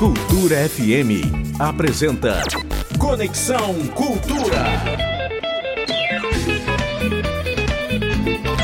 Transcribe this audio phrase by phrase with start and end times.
[0.00, 1.28] Cultura FM
[1.58, 2.40] apresenta
[2.98, 4.64] Conexão Cultura.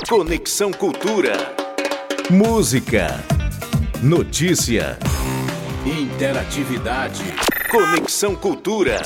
[0.08, 1.54] Conexão Cultura.
[2.30, 3.22] Música,
[4.02, 4.98] notícia,
[5.84, 7.22] interatividade.
[7.70, 9.02] Conexão Cultura.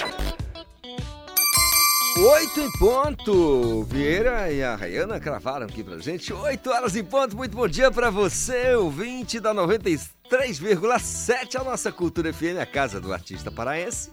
[2.19, 3.85] Oito em ponto.
[3.85, 6.33] Vieira e a Rayana cravaram aqui pra gente.
[6.33, 7.37] Oito horas em ponto.
[7.37, 13.13] Muito bom dia pra você, ouvinte da 93,7, a nossa Cultura FM, a casa do
[13.13, 14.11] artista paraense.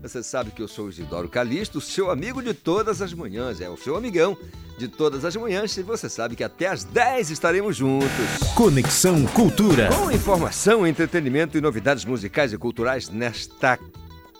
[0.00, 3.68] Você sabe que eu sou o Isidoro Calixto, seu amigo de todas as manhãs, é
[3.68, 4.36] o seu amigão
[4.78, 8.08] de todas as manhãs, e você sabe que até às 10 estaremos juntos.
[8.56, 9.90] Conexão Cultura.
[9.92, 13.78] Com informação, entretenimento e novidades musicais e culturais nesta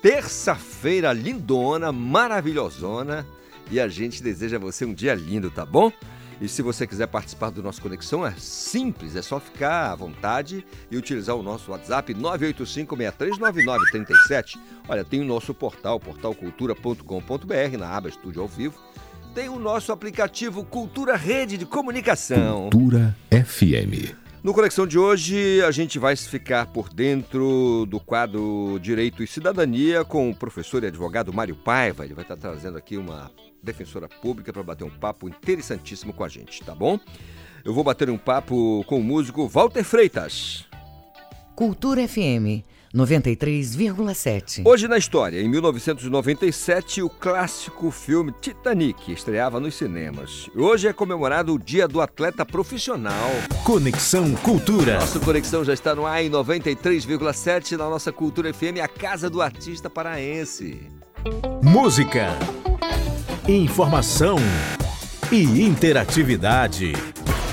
[0.02, 3.24] terça-feira lindona, maravilhosona.
[3.70, 5.90] E a gente deseja a você um dia lindo, tá bom?
[6.40, 10.66] E se você quiser participar do nosso Conexão, é simples, é só ficar à vontade
[10.90, 14.58] e utilizar o nosso WhatsApp 985-639937.
[14.88, 18.74] Olha, tem o nosso portal, portalcultura.com.br, na aba Estúdio ao Vivo.
[19.32, 22.70] Tem o nosso aplicativo Cultura Rede de Comunicação.
[22.70, 24.21] Cultura FM.
[24.42, 30.04] No Conexão de hoje, a gente vai ficar por dentro do quadro Direito e Cidadania
[30.04, 32.04] com o professor e advogado Mário Paiva.
[32.04, 33.30] Ele vai estar trazendo aqui uma
[33.62, 36.98] defensora pública para bater um papo interessantíssimo com a gente, tá bom?
[37.64, 40.66] Eu vou bater um papo com o músico Walter Freitas.
[41.54, 44.62] Cultura FM 93,7.
[44.66, 50.50] Hoje na história, em 1997, o clássico filme Titanic estreava nos cinemas.
[50.54, 53.30] Hoje é comemorado o Dia do Atleta Profissional.
[53.64, 54.98] Conexão Cultura.
[54.98, 59.40] Nossa conexão já está no ar em 93,7 na nossa Cultura FM, a casa do
[59.40, 60.80] artista paraense.
[61.62, 62.36] Música,
[63.48, 64.36] informação
[65.30, 66.92] e interatividade.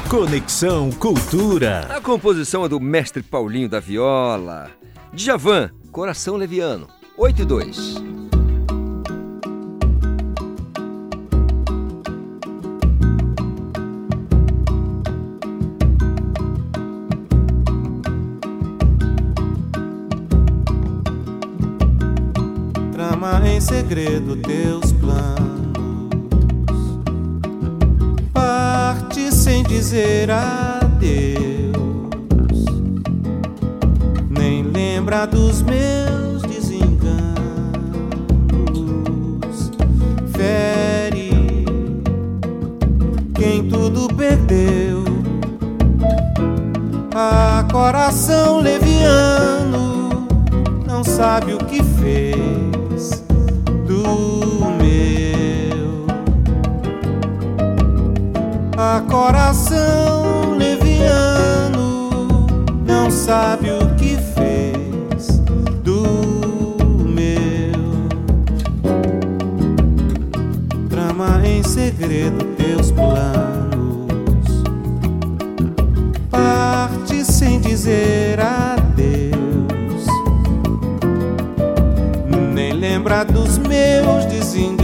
[0.09, 1.87] Conexão Cultura.
[1.95, 4.78] A composição é do mestre Paulinho da Viola.
[5.11, 7.95] Djavan, Coração Leviano, 8 e 2.
[22.93, 25.39] Trama em segredo teus planos.
[28.31, 31.48] Parte sem dizer adeus.
[35.09, 37.02] Lembra dos meus desenganos.
[40.31, 41.65] Fere
[43.33, 45.03] quem tudo perdeu.
[47.15, 50.27] A coração leviano
[50.86, 53.23] não sabe o que fez
[53.87, 54.03] do
[54.77, 56.05] meu.
[58.77, 62.09] A coração leviano
[62.86, 64.28] não sabe o que fez
[71.89, 74.64] segredo teus planos.
[76.30, 80.05] Parte sem dizer adeus.
[82.54, 84.77] Nem lembra dos meus desenganos.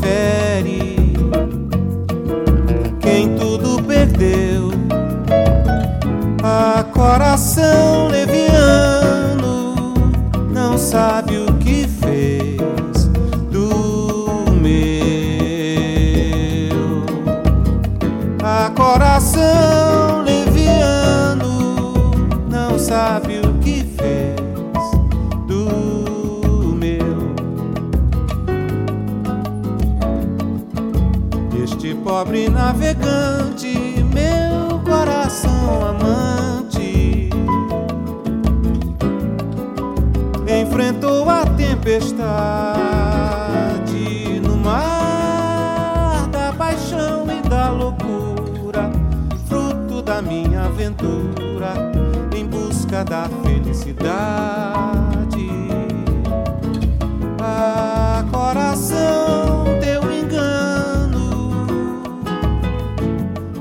[0.00, 1.16] Fere
[3.00, 4.70] quem tudo perdeu.
[6.44, 9.74] A coração leviano
[10.52, 11.37] não sabe
[18.74, 22.12] Coração leviano
[22.48, 24.36] não sabe o que fez
[25.48, 27.34] do meu.
[31.64, 33.74] Este pobre navegante,
[34.14, 37.30] meu coração amante,
[40.46, 43.27] enfrentou a tempestade
[50.98, 51.74] aventura
[52.36, 54.08] em busca da felicidade.
[57.40, 61.66] Ah, coração, teu engano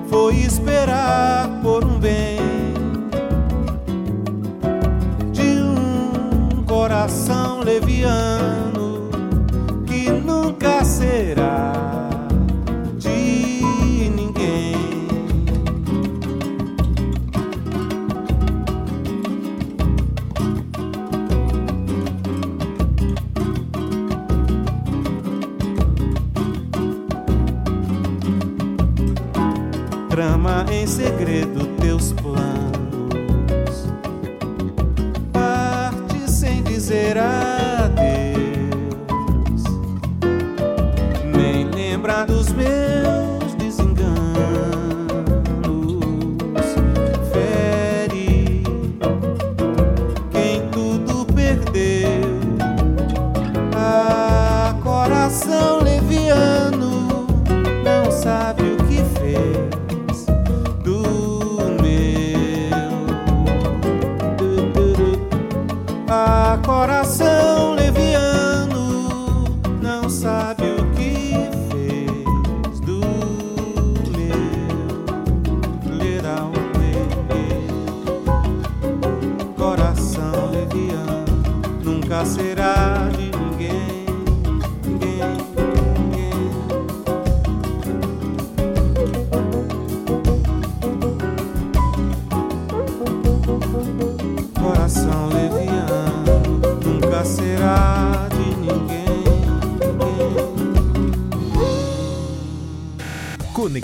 [0.10, 2.40] foi esperar por um bem
[5.32, 9.10] de um coração leviano
[9.86, 11.57] que nunca será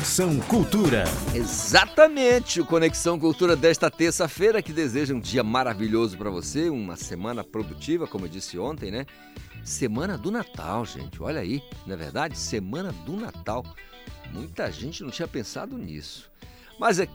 [0.03, 1.05] Conexão Cultura.
[1.33, 7.41] Exatamente, o Conexão Cultura desta terça-feira que deseja um dia maravilhoso para você, uma semana
[7.41, 9.05] produtiva, como eu disse ontem, né?
[9.63, 12.37] Semana do Natal, gente, olha aí, não é verdade?
[12.37, 13.65] Semana do Natal.
[14.33, 16.29] Muita gente não tinha pensado nisso.
[16.77, 17.07] Mas é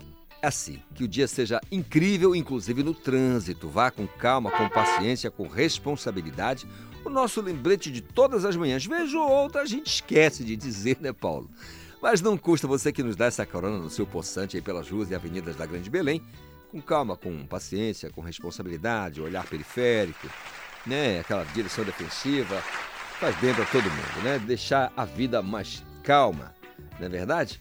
[0.43, 3.69] assim, que o dia seja incrível, inclusive no trânsito.
[3.69, 6.67] Vá com calma, com paciência, com responsabilidade.
[7.05, 8.87] O nosso lembrete de todas as manhãs.
[8.87, 11.50] Vejo outra, a gente esquece de dizer, né, Paulo?
[12.00, 15.11] Mas não custa você que nos dá essa carona no seu poçante aí pelas ruas
[15.11, 16.23] e avenidas da Grande Belém,
[16.71, 20.29] com calma, com paciência, com responsabilidade, olhar periférico,
[20.87, 21.21] né?
[21.21, 22.61] Aquela direção defensiva,
[23.19, 24.39] faz bem para todo mundo, né?
[24.39, 26.55] Deixar a vida mais calma,
[26.99, 27.61] não é verdade?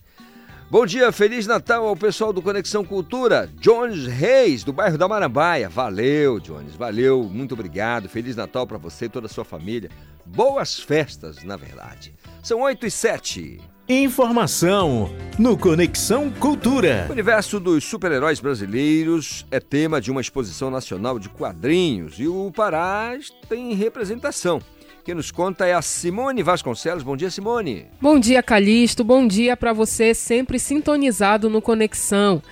[0.70, 5.70] Bom dia, Feliz Natal ao pessoal do Conexão Cultura, Jones Reis, do bairro da Marambaia.
[5.70, 8.10] Valeu, Jones, valeu, muito obrigado.
[8.10, 9.90] Feliz Natal para você e toda a sua família.
[10.26, 12.14] Boas festas, na verdade.
[12.44, 13.62] São 8 e 7.
[13.90, 17.06] Informação no Conexão Cultura.
[17.08, 22.52] O universo dos super-heróis brasileiros é tema de uma exposição nacional de quadrinhos e o
[22.54, 23.18] Pará
[23.48, 24.60] tem representação.
[25.06, 27.02] Quem nos conta é a Simone Vasconcelos.
[27.02, 27.86] Bom dia, Simone.
[28.02, 29.06] Bom dia, Calixto.
[29.06, 32.44] Bom dia para você, sempre sintonizado no Conexão.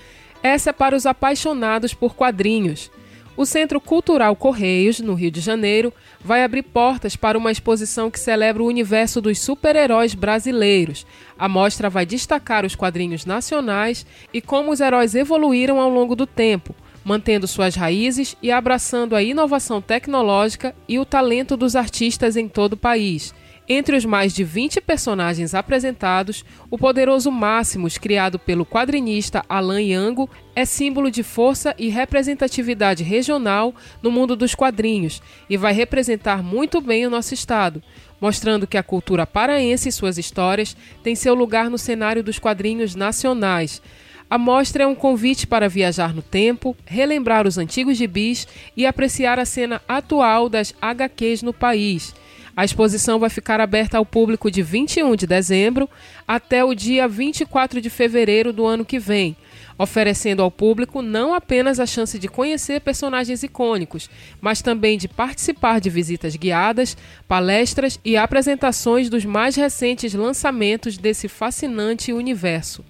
[0.42, 2.90] Essa é para os apaixonados por quadrinhos.
[3.38, 5.92] O Centro Cultural Correios, no Rio de Janeiro,
[6.24, 11.06] vai abrir portas para uma exposição que celebra o universo dos super-heróis brasileiros.
[11.38, 16.26] A mostra vai destacar os quadrinhos nacionais e como os heróis evoluíram ao longo do
[16.26, 16.74] tempo,
[17.04, 22.74] mantendo suas raízes e abraçando a inovação tecnológica e o talento dos artistas em todo
[22.74, 23.34] o país.
[23.68, 30.30] Entre os mais de 20 personagens apresentados, o poderoso Máximos, criado pelo quadrinista Alan Yango,
[30.56, 33.74] é símbolo de força e representatividade regional
[34.04, 35.20] no mundo dos quadrinhos
[35.50, 37.82] e vai representar muito bem o nosso estado,
[38.22, 42.94] mostrando que a cultura paraense e suas histórias têm seu lugar no cenário dos quadrinhos
[42.94, 43.82] nacionais.
[44.30, 48.48] A mostra é um convite para viajar no tempo, relembrar os antigos gibis
[48.78, 52.14] e apreciar a cena atual das HQs no país.
[52.56, 55.90] A exposição vai ficar aberta ao público de 21 de dezembro
[56.26, 59.36] até o dia 24 de fevereiro do ano que vem,
[59.78, 64.10] oferecendo ao público não apenas a chance de conhecer personagens icônicos,
[64.40, 66.96] mas também de participar de visitas guiadas,
[67.28, 72.86] palestras e apresentações dos mais recentes lançamentos desse fascinante universo.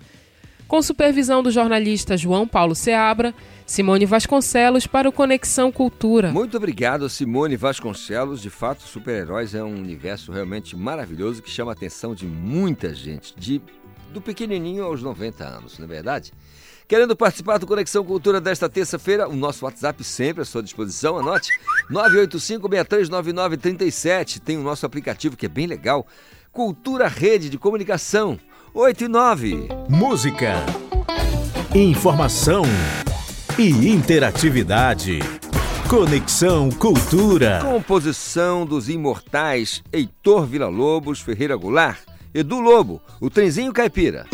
[0.67, 3.33] Com supervisão do jornalista João Paulo Seabra,
[3.65, 6.31] Simone Vasconcelos para o Conexão Cultura.
[6.31, 8.39] Muito obrigado, Simone Vasconcelos.
[8.41, 13.33] De fato, super-heróis é um universo realmente maravilhoso que chama a atenção de muita gente,
[13.35, 13.59] de
[14.13, 16.31] do pequenininho aos 90 anos, não é verdade?
[16.87, 21.51] Querendo participar do Conexão Cultura desta terça-feira, o nosso WhatsApp sempre à sua disposição, anote
[21.91, 24.39] 985-639937.
[24.39, 26.07] Tem o nosso aplicativo que é bem legal,
[26.51, 28.39] Cultura Rede de Comunicação,
[28.73, 29.67] 8 e 9.
[29.89, 30.63] Música,
[31.73, 32.63] informação
[33.57, 35.19] e interatividade.
[35.87, 37.59] Conexão Cultura.
[37.61, 41.99] Composição dos imortais Heitor Villa-Lobos, Ferreira Goulart,
[42.33, 44.25] Edu Lobo, o Trenzinho Caipira.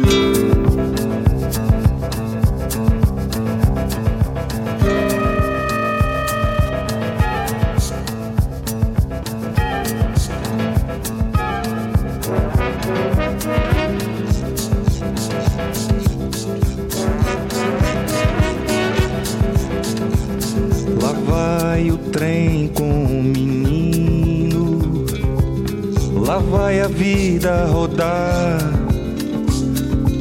[26.91, 28.59] Vida rodar,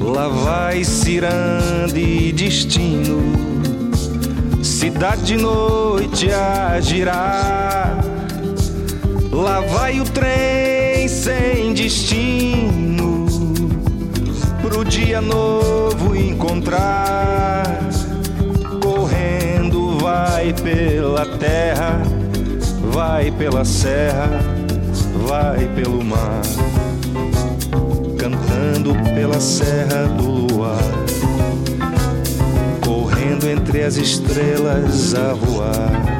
[0.01, 3.21] lá vai ciranda e destino,
[4.63, 7.99] cidade de noite a girar.
[9.33, 13.27] Lá vai o trem sem destino,
[14.63, 17.81] pro dia novo encontrar.
[18.83, 22.01] Correndo vai pela terra,
[22.93, 24.60] vai pela serra,
[25.27, 26.43] vai pelo mar,
[28.19, 31.01] cantando pela serra do luar
[33.21, 36.20] correndo entre as estrelas a voar.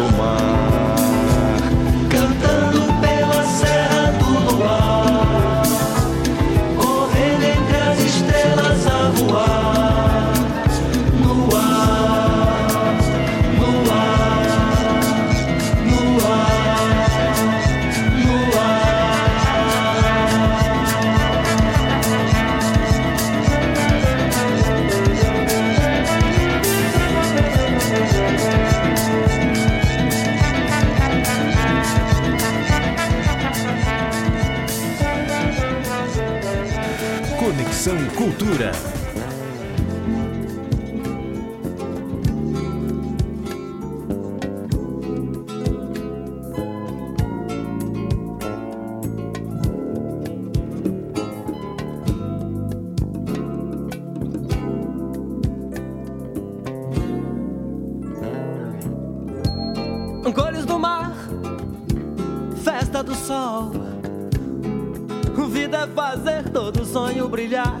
[38.41, 38.71] Cultura.
[60.33, 61.13] Cores do mar,
[62.63, 63.71] festa do sol.
[65.51, 67.80] Vida é fazer todo sonho brilhar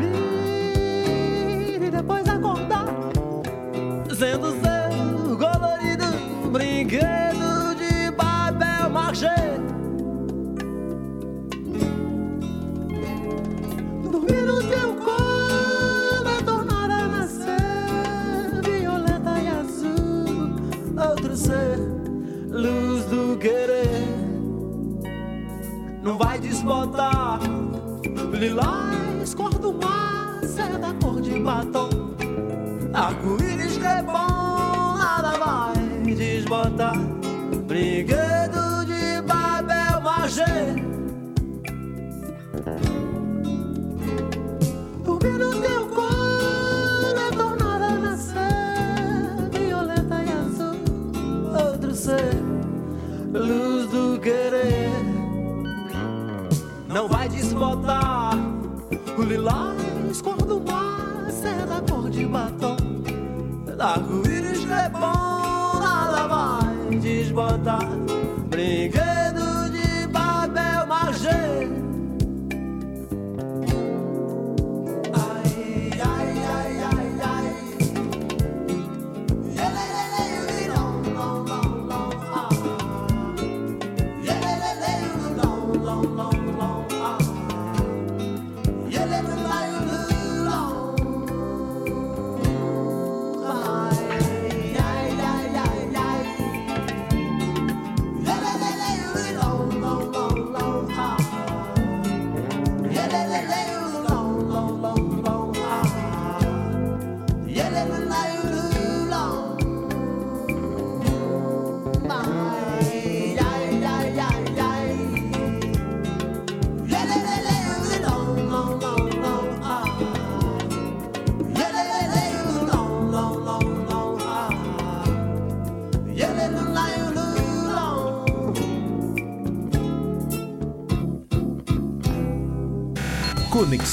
[9.11, 9.70] Papel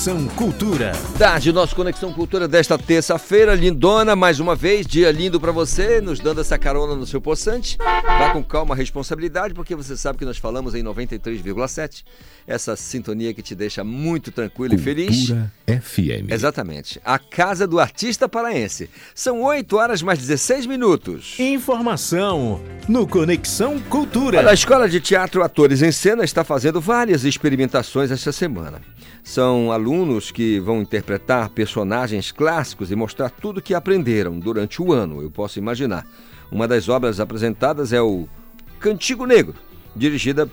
[0.09, 0.93] Conexão Cultura.
[1.19, 6.19] Tarde, nosso Conexão Cultura desta terça-feira, lindona, mais uma vez, dia lindo pra você, nos
[6.19, 7.77] dando essa carona no seu poçante.
[7.77, 12.05] Vá com calma, responsabilidade, porque você sabe que nós falamos em 93,7,
[12.47, 15.27] essa sintonia que te deixa muito tranquilo e feliz.
[15.27, 16.31] Cultura FM.
[16.31, 16.99] Exatamente.
[17.05, 18.89] A Casa do Artista Paraense.
[19.15, 21.35] São 8 horas mais 16 minutos.
[21.39, 24.39] Informação no Conexão Cultura.
[24.39, 28.81] Olha, a Escola de Teatro Atores em Cena está fazendo várias experimentações esta semana.
[29.33, 35.21] São alunos que vão interpretar personagens clássicos e mostrar tudo que aprenderam durante o ano,
[35.21, 36.07] eu posso imaginar.
[36.51, 38.27] Uma das obras apresentadas é o
[38.81, 39.55] Cantigo Negro,
[39.95, 40.51] dirigida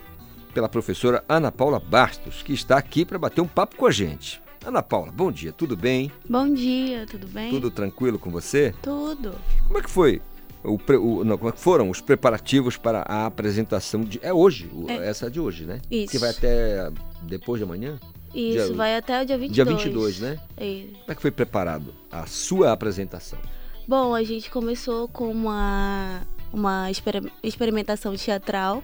[0.54, 4.42] pela professora Ana Paula Bastos, que está aqui para bater um papo com a gente.
[4.66, 6.12] Ana Paula, bom dia, tudo bem?
[6.30, 7.52] Bom dia, tudo bem?
[7.52, 8.76] Tudo tranquilo com você?
[8.82, 9.36] Tudo.
[9.68, 10.22] Como é que foi?
[10.62, 14.20] O, o- não, como é que foram os preparativos para a apresentação de.
[14.22, 15.08] É hoje, É.
[15.08, 15.80] essa é de hoje, né?
[15.90, 16.12] Isso.
[16.12, 16.92] Que vai até
[17.22, 17.98] depois de amanhã?
[18.36, 19.54] Isso, Dia- vai até o dia 22.
[19.54, 20.40] Dia 22, né?
[20.60, 20.90] Isso.
[21.00, 23.40] Como é que foi preparado a sua apresentação?
[23.88, 28.84] Bom, a gente começou com uma, uma exper- experimentação teatral,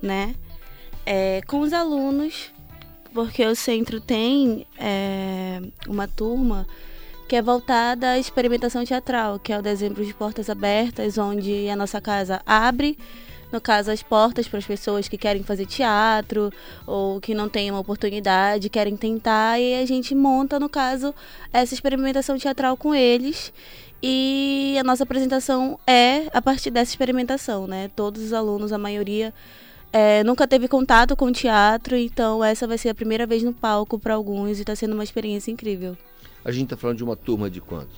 [0.00, 0.34] né?
[1.04, 2.50] É, com os alunos,
[3.14, 6.66] porque o centro tem é, uma turma
[7.26, 11.76] que é voltada à experimentação teatral, que é o dezembro de portas abertas, onde a
[11.76, 12.96] nossa casa abre,
[13.52, 16.52] no caso, as portas para as pessoas que querem fazer teatro
[16.86, 21.14] ou que não têm uma oportunidade, querem tentar, e a gente monta, no caso,
[21.52, 23.52] essa experimentação teatral com eles.
[24.02, 27.90] E a nossa apresentação é a partir dessa experimentação, né?
[27.96, 29.34] Todos os alunos, a maioria,
[29.92, 33.98] é, nunca teve contato com teatro, então essa vai ser a primeira vez no palco
[33.98, 35.96] para alguns e está sendo uma experiência incrível.
[36.44, 37.96] A gente está falando de uma turma de quantos?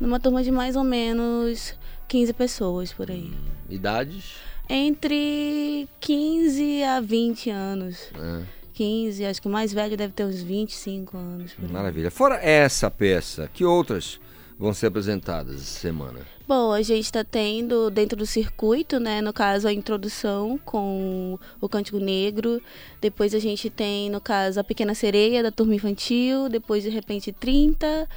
[0.00, 1.74] Numa turma de mais ou menos
[2.06, 3.32] 15 pessoas por aí.
[3.68, 4.36] Idades?
[4.68, 8.10] Entre 15 a 20 anos.
[8.14, 8.42] É,
[8.74, 11.52] 15, acho que o mais velho deve ter uns 25 anos.
[11.70, 12.10] Maravilha.
[12.10, 14.18] Fora essa peça, que outras
[14.58, 16.20] vão ser apresentadas essa semana?
[16.46, 19.22] Bom, a gente está tendo dentro do circuito, né?
[19.22, 22.60] No caso, a introdução com o Cântico Negro.
[23.00, 26.48] Depois a gente tem, no caso, a Pequena Sereia da turma infantil.
[26.48, 28.08] Depois, de repente, 30,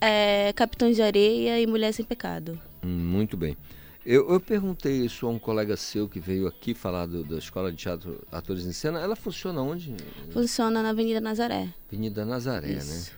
[0.00, 2.58] é, Capitães de Areia e Mulher Sem Pecado.
[2.82, 3.56] Hum, Muito bem.
[4.10, 7.70] Eu, eu perguntei isso a um colega seu que veio aqui falar do- da Escola
[7.70, 8.98] de Teatro Atores em Cena.
[9.00, 9.94] Ela funciona onde?
[10.32, 11.68] Funciona na Avenida Nazaré.
[11.88, 12.78] Avenida Nazaré, né?
[12.78, 13.12] Isso.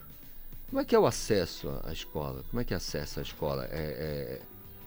[0.69, 2.43] Como é que é o acesso à escola?
[2.51, 3.69] Como é que acesso à escola?
[3.71, 4.43] É, é-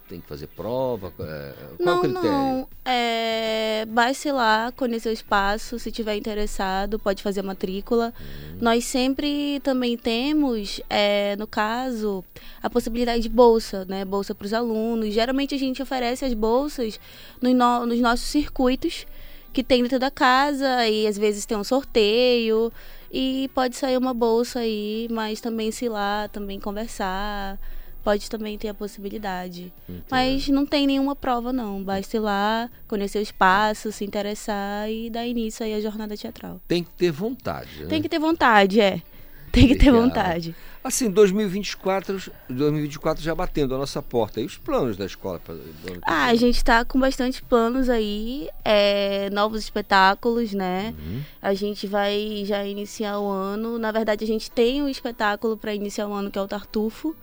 [0.07, 1.11] tem que fazer prova?
[1.19, 2.29] É, qual não, o critério?
[2.31, 2.67] não.
[2.85, 5.79] É, basta ir lá, conhecer o espaço.
[5.79, 8.13] Se tiver interessado, pode fazer a matrícula.
[8.19, 8.57] Uhum.
[8.61, 12.23] Nós sempre também temos, é, no caso,
[12.61, 14.03] a possibilidade de bolsa, né?
[14.05, 15.13] Bolsa para os alunos.
[15.13, 16.99] Geralmente a gente oferece as bolsas
[17.41, 19.05] nos, no- nos nossos circuitos
[19.51, 22.71] que tem dentro da casa e às vezes tem um sorteio
[23.11, 27.59] e pode sair uma bolsa aí, mas também se ir lá, também conversar,
[28.03, 29.73] pode também ter a possibilidade.
[30.09, 35.09] Mas não tem nenhuma prova não, basta ir lá, conhecer o espaço, se interessar e
[35.09, 36.61] dar início aí à jornada teatral.
[36.67, 37.87] Tem que ter vontade, né?
[37.87, 39.01] Tem que ter vontade, é.
[39.53, 40.07] Tem que ter Legal.
[40.07, 40.55] vontade.
[40.83, 44.41] Assim, 2024, 2024 já batendo a nossa porta.
[44.41, 45.39] E os planos da escola?
[45.39, 45.53] Pra,
[46.07, 50.93] Ah, a gente tá com bastante planos aí, é, novos espetáculos, né?
[50.97, 51.21] Uhum.
[51.39, 53.77] A gente vai já iniciar o ano.
[53.77, 57.15] Na verdade, a gente tem um espetáculo para iniciar o ano que é o Tartufo,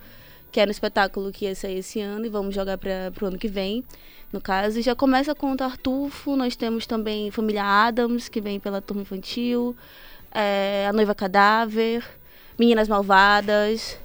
[0.51, 3.39] que era um espetáculo que ia sair esse ano e vamos jogar para o ano
[3.39, 3.85] que vem.
[4.33, 6.37] No caso, já começa com o Tartufo.
[6.37, 9.77] Nós temos também Família Adams, que vem pela turma infantil,
[10.33, 12.05] é, A Noiva Cadáver,
[12.59, 13.99] Meninas Malvadas,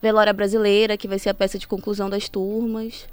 [0.00, 3.08] Velória Brasileira, que vai ser a peça de conclusão das turmas.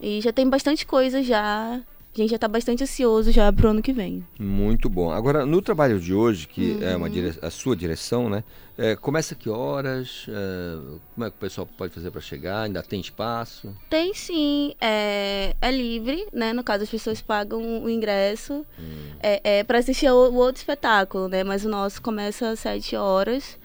[0.00, 1.80] E já tem bastante coisa já.
[2.14, 4.22] A gente já tá bastante ansioso já pro ano que vem.
[4.38, 5.10] Muito bom.
[5.10, 6.96] Agora, no trabalho de hoje, que é Uhum.
[6.98, 7.38] uma dire...
[7.40, 8.44] a sua direção, né?
[8.76, 10.26] É, começa que horas?
[10.28, 10.78] É,
[11.14, 12.64] como é que o pessoal pode fazer para chegar?
[12.64, 13.74] Ainda tem espaço?
[13.88, 16.52] Tem sim, é, é livre, né?
[16.52, 18.66] No caso, as pessoas pagam o ingresso
[19.22, 21.42] é, é para assistir ao o outro espetáculo, né?
[21.42, 23.58] Mas o nosso começa às 7 horas.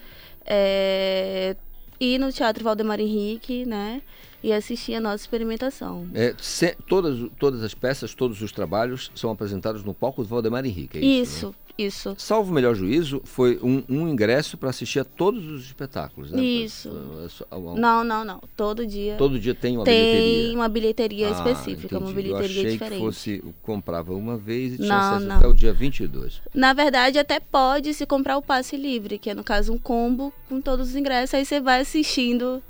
[0.45, 1.57] É,
[1.99, 4.01] ir no Teatro Valdemar Henrique, né?
[4.43, 6.07] E assistir a nossa experimentação.
[6.13, 10.63] É, se- todas, todas as peças, todos os trabalhos são apresentados no palco do Valdemar
[10.65, 11.47] Henrique, é isso?
[11.47, 12.09] Isso, isso.
[12.09, 12.15] né?
[12.19, 16.41] Salvo o melhor juízo, foi um, um ingresso para assistir a todos os espetáculos, né?
[16.41, 16.89] Isso.
[17.25, 18.39] É só- um- Não, não, não.
[18.55, 20.55] Todo dia Todo dia tem uma tem bilheteria.
[20.55, 22.29] uma bilheteria Ah, específica, uma entendi.
[22.29, 22.99] Eu bilheteria achei diferente.
[22.99, 25.35] que fosse, comprava uma vez e tinha Não, acesso não.
[25.37, 26.41] até o dia 22.
[26.53, 30.31] Na verdade, até pode se comprar o passe livre, que é no caso um combo
[30.47, 32.61] com todos os ingressos, aí você vai assistindo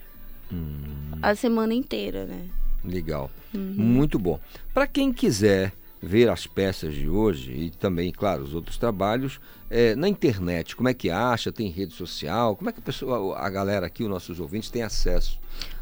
[0.52, 0.96] Hum.
[1.22, 2.48] A semana inteira, né?
[2.84, 3.30] Legal.
[3.54, 3.74] Uhum.
[3.76, 4.40] Muito bom.
[4.74, 9.96] Para quem quiser ver as peças de hoje e também, claro, os outros trabalhos é,
[9.96, 10.76] na internet.
[10.76, 11.52] Como é que acha?
[11.52, 12.56] Tem rede social?
[12.56, 15.40] Como é que a pessoa, a galera aqui, os nossos ouvintes, tem acesso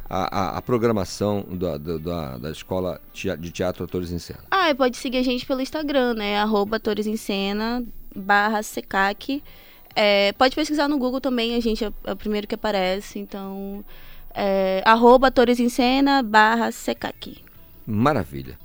[0.09, 4.39] à, programação da, da, da- Escola de Teatro Atores em Cena?
[4.49, 6.37] Ah, e pode seguir a gente pelo Instagram, né?
[6.39, 7.83] Arroba Atores em Cena,
[8.15, 9.43] barra Secac.
[9.93, 13.19] É, pode pesquisar no Google também, a gente é, é o primeiro que aparece.
[13.19, 13.83] Então,
[14.35, 17.37] é, arroba Atores em Cena, barra Secac.
[17.85, 18.57] Maravilha.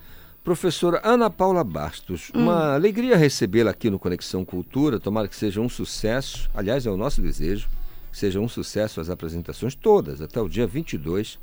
[0.42, 4.98] Professora Ana Paula Bastos, uma alegria recebê-la aqui no Conexão Cultura.
[4.98, 6.50] Tomara que seja um sucesso.
[6.54, 7.68] Aliás, é o nosso desejo
[8.11, 11.38] que seja um sucesso as apresentações todas, até o dia 22,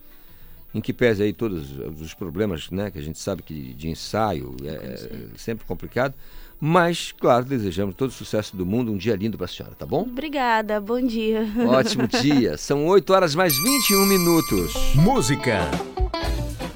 [0.73, 4.55] em que pese aí todos os problemas, né, que a gente sabe que de ensaio
[4.63, 6.13] é, é sempre complicado.
[6.59, 8.91] Mas, claro, desejamos todo o sucesso do mundo.
[8.91, 10.01] Um dia lindo para a senhora, tá bom?
[10.01, 11.47] Obrigada, bom dia.
[11.67, 12.57] Ótimo dia.
[12.57, 14.73] São 8 horas mais 21 minutos.
[14.95, 15.69] Música,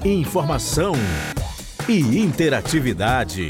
[0.04, 0.92] informação
[1.88, 3.48] e interatividade.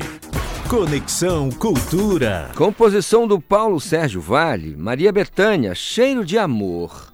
[0.68, 2.50] Conexão Cultura.
[2.56, 7.11] Composição do Paulo Sérgio Vale, Maria Bethânia, Cheiro de Amor.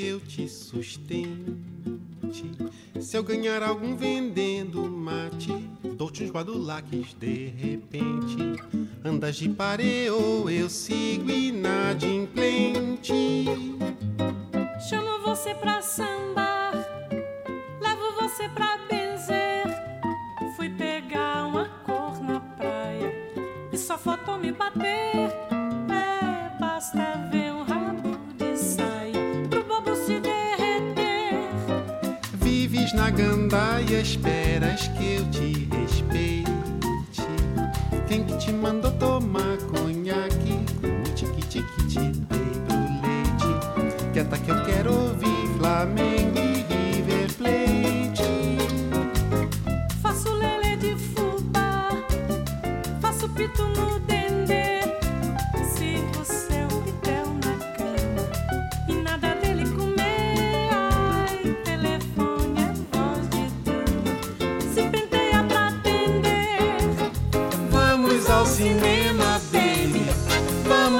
[0.00, 1.58] Que eu te sustente?
[2.98, 5.52] Se eu ganhar algum vendendo mate,
[5.94, 8.36] dou-te uns guadulaques de repente.
[9.04, 12.29] Andas de pareo, eu sigo inadimplente.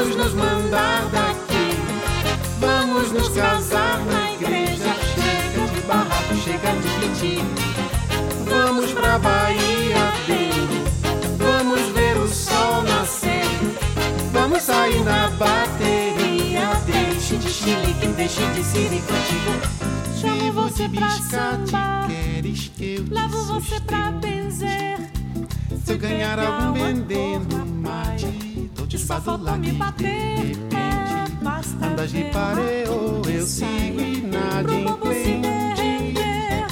[0.00, 1.76] Vamos nos mandar daqui.
[2.58, 4.96] Vamos nos casar na igreja.
[5.14, 7.44] Chega de barraco, chega de pedir.
[8.48, 10.82] Vamos pra Bahia, baby.
[11.36, 13.44] Vamos ver o sol nascer.
[14.32, 16.70] Vamos sair na bateria.
[16.86, 19.52] Deixe de chilique, deixe de siricotico.
[20.18, 22.08] Chamo você pra sambar.
[22.08, 24.96] queres que eu te Levo você pra benzer.
[25.84, 27.60] Se eu ganhar algum vendendo
[28.16, 28.39] te
[29.06, 30.56] Só faltou me bater.
[30.72, 35.40] É, basta Andas de pareo, eu sigo inadimplente.
[35.40, 36.66] derreter.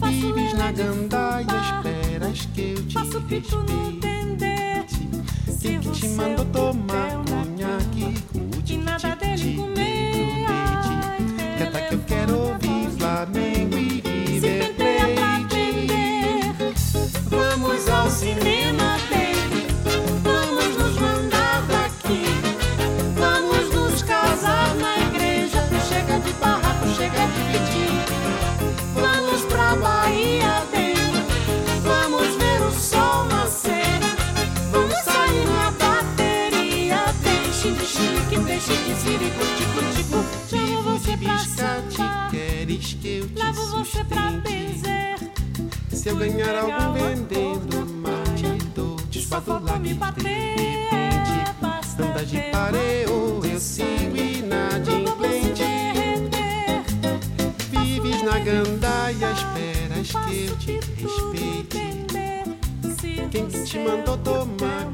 [0.00, 4.84] Faço Vives na gandaia, esperas que eu te Faço pico no dendê.
[5.60, 7.14] Quem que te mandou tomar
[7.94, 8.23] bebeu,
[46.04, 50.22] Se eu ganhar algum vendendo mate, dou faltou espadular me bater.
[50.22, 51.50] repente.
[51.62, 55.64] Basta Andas de pareo, eu sigo inadimplente.
[57.70, 62.04] Vives na gandaia, esperas que eu te respeite.
[63.30, 64.92] Quem que te mandou tomar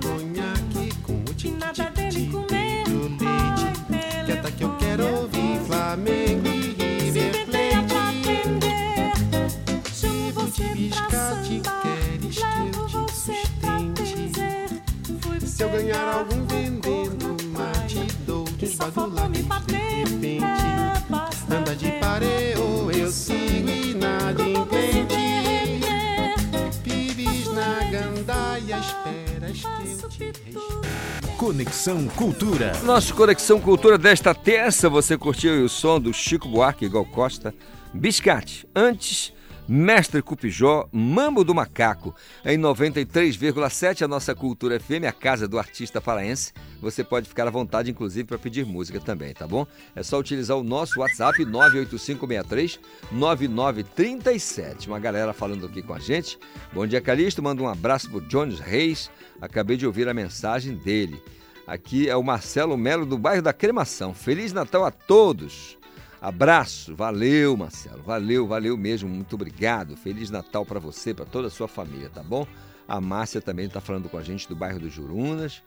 [31.41, 32.73] Conexão Cultura.
[32.85, 37.55] Nosso Conexão Cultura desta terça, você curtiu o som do Chico Buarque, Gal Costa,
[37.95, 38.69] Biscate.
[38.77, 39.33] Antes,
[39.67, 42.15] Mestre Cupijó, Mambo do Macaco.
[42.45, 46.53] Em 93,7 a nossa Cultura FM, a casa do artista paraense.
[46.83, 49.67] Você pode ficar à vontade, inclusive, para pedir música também, tá bom?
[49.97, 52.79] É só utilizar o nosso WhatsApp 98563
[53.13, 54.89] 9937.
[54.89, 56.39] Uma galera falando aqui com a gente.
[56.71, 57.43] Bom dia, Calixto.
[57.43, 59.09] Manda um abraço pro Jones Reis.
[59.41, 61.23] Acabei de ouvir a mensagem dele.
[61.67, 64.13] Aqui é o Marcelo Melo do bairro da Cremação.
[64.13, 65.79] Feliz Natal a todos.
[66.21, 69.97] Abraço, valeu Marcelo, valeu, valeu mesmo, muito obrigado.
[69.97, 72.47] Feliz Natal para você, para toda a sua família, tá bom?
[72.87, 75.63] A Márcia também está falando com a gente do bairro dos Jurunas.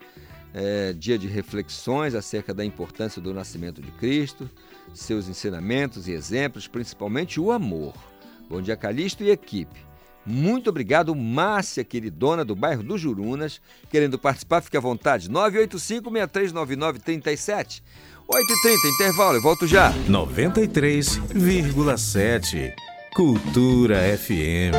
[0.54, 4.48] É, dia de reflexões acerca da importância do nascimento de Cristo,
[4.94, 7.96] seus ensinamentos e exemplos, principalmente o amor.
[8.48, 9.84] Bom dia, Calixto e equipe.
[10.26, 13.60] Muito obrigado, Márcia, queridona do bairro dos Jurunas.
[13.90, 15.30] Querendo participar, fique à vontade.
[15.30, 17.82] 985-639937.
[18.30, 19.92] 8h30, intervalo, eu volto já.
[20.08, 22.74] 93,7.
[23.14, 24.72] Cultura FM.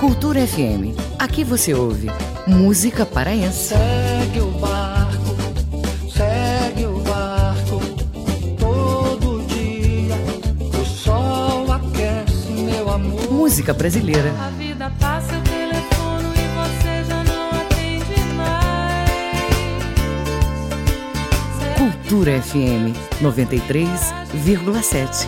[0.00, 0.94] Cultura FM.
[1.18, 2.06] Aqui você ouve
[2.46, 3.74] música paraense.
[3.74, 4.95] Segue o barco,
[13.56, 14.34] Música brasileira.
[14.38, 19.08] A vida passa, eu telefono e você já não atende mais.
[21.78, 22.92] Cultura FM
[23.22, 25.26] 93,7.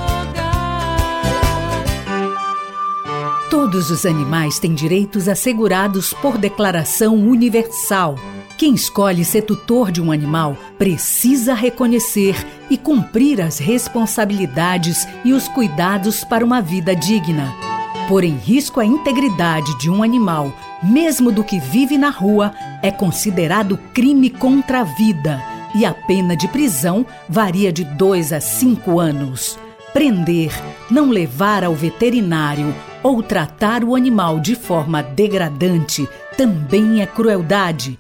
[3.48, 8.16] Todos os animais têm direitos assegurados por declaração universal.
[8.58, 12.36] Quem escolhe ser tutor de um animal precisa reconhecer
[12.68, 17.67] e cumprir as responsabilidades e os cuidados para uma vida digna.
[18.08, 20.50] Pôr em risco a integridade de um animal,
[20.82, 25.42] mesmo do que vive na rua, é considerado crime contra a vida
[25.74, 29.58] e a pena de prisão varia de 2 a 5 anos.
[29.92, 30.50] Prender,
[30.90, 37.98] não levar ao veterinário ou tratar o animal de forma degradante também é crueldade.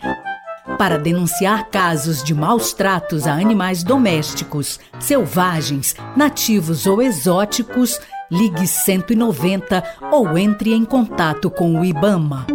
[0.78, 9.82] Para denunciar casos de maus tratos a animais domésticos, selvagens, nativos ou exóticos, ligue 190
[10.12, 12.46] ou entre em contato com o IBAMA.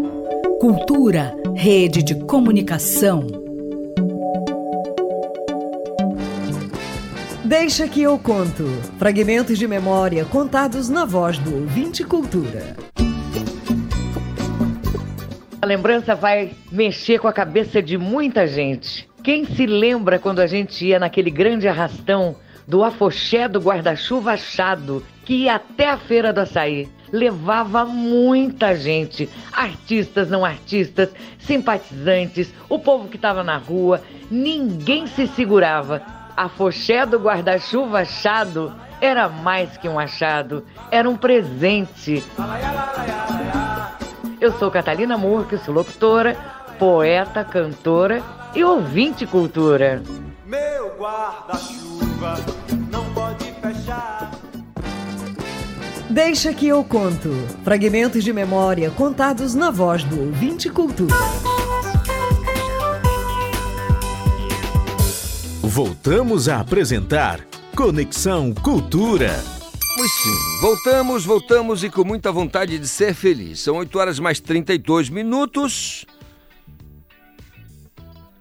[0.59, 3.25] Cultura, rede de comunicação.
[7.43, 8.65] Deixa que eu conto.
[8.97, 12.75] Fragmentos de memória contados na voz do ouvinte cultura.
[15.61, 19.09] A lembrança vai mexer com a cabeça de muita gente.
[19.23, 22.35] Quem se lembra quando a gente ia naquele grande arrastão
[22.67, 26.87] do afoxé do guarda-chuva achado, que ia até a feira do açaí?
[27.11, 31.09] Levava muita gente, artistas, não artistas,
[31.39, 36.01] simpatizantes, o povo que estava na rua, ninguém se segurava.
[36.35, 42.23] A foché do guarda-chuva achado era mais que um achado, era um presente.
[44.41, 46.35] Eu sou Catalina Murque, sou locutora,
[46.79, 48.23] poeta, cantora
[48.55, 50.01] e ouvinte cultura.
[50.45, 52.35] Meu guarda-chuva
[52.91, 54.22] não pode fechar.
[56.13, 57.31] Deixa que eu conto.
[57.63, 61.15] Fragmentos de memória contados na voz do ouvinte cultura.
[65.59, 67.39] Voltamos a apresentar
[67.75, 69.43] Conexão Cultura.
[69.95, 73.61] Pois sim, voltamos, voltamos e com muita vontade de ser feliz.
[73.61, 76.05] São 8 horas mais 32 minutos.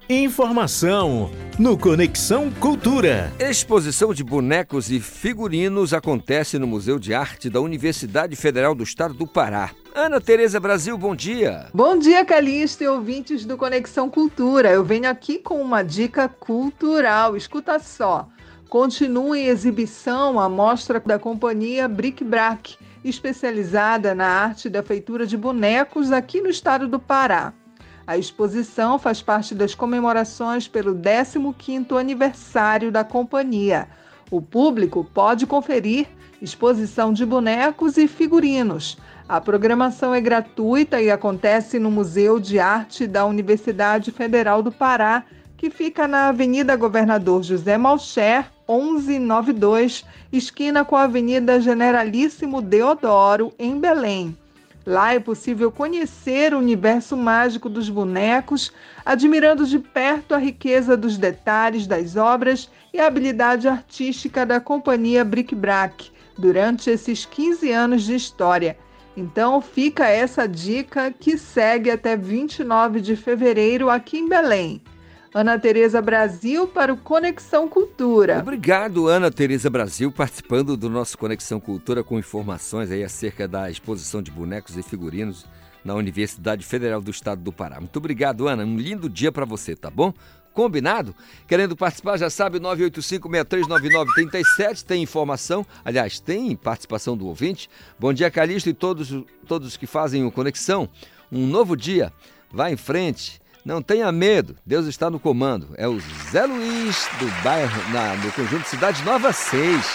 [0.08, 3.32] Informação no Conexão Cultura.
[3.38, 9.14] Exposição de bonecos e figurinos acontece no Museu de Arte da Universidade Federal do Estado
[9.14, 9.70] do Pará.
[9.94, 11.68] Ana Tereza Brasil, bom dia.
[11.72, 14.70] Bom dia, Calixto e ouvintes do Conexão Cultura.
[14.70, 17.36] Eu venho aqui com uma dica cultural.
[17.36, 18.28] Escuta só.
[18.68, 25.36] Continua em exibição a mostra da companhia Bric Brac, especializada na arte da feitura de
[25.36, 27.54] bonecos aqui no estado do Pará.
[28.06, 33.88] A exposição faz parte das comemorações pelo 15º aniversário da companhia.
[34.30, 36.08] O público pode conferir
[36.40, 38.98] exposição de bonecos e figurinos.
[39.28, 45.24] A programação é gratuita e acontece no Museu de Arte da Universidade Federal do Pará,
[45.56, 53.78] que fica na Avenida Governador José Malcher, 1192, esquina com a Avenida Generalíssimo Deodoro, em
[53.78, 54.36] Belém.
[54.84, 58.72] Lá é possível conhecer o universo mágico dos bonecos,
[59.04, 65.24] admirando de perto a riqueza dos detalhes das obras e a habilidade artística da companhia
[65.24, 68.76] Bric Brac durante esses 15 anos de história.
[69.16, 74.82] Então fica essa dica que segue até 29 de fevereiro aqui em Belém.
[75.34, 78.40] Ana Tereza Brasil para o Conexão Cultura.
[78.40, 84.20] Obrigado, Ana Tereza Brasil, participando do nosso Conexão Cultura com informações aí acerca da exposição
[84.20, 85.46] de bonecos e figurinos
[85.82, 87.80] na Universidade Federal do Estado do Pará.
[87.80, 88.62] Muito obrigado, Ana.
[88.62, 90.12] Um lindo dia para você, tá bom?
[90.52, 91.14] Combinado?
[91.48, 97.70] Querendo participar, já sabe, 985-639937, tem informação, aliás, tem participação do ouvinte.
[97.98, 99.10] Bom dia, Calixto e todos,
[99.48, 100.90] todos que fazem o Conexão.
[101.32, 102.12] Um novo dia,
[102.52, 105.68] vá em frente, não tenha medo, Deus está no comando.
[105.76, 105.98] É o
[106.30, 109.86] Zé Luiz do bairro, na, no conjunto Cidade Nova 6,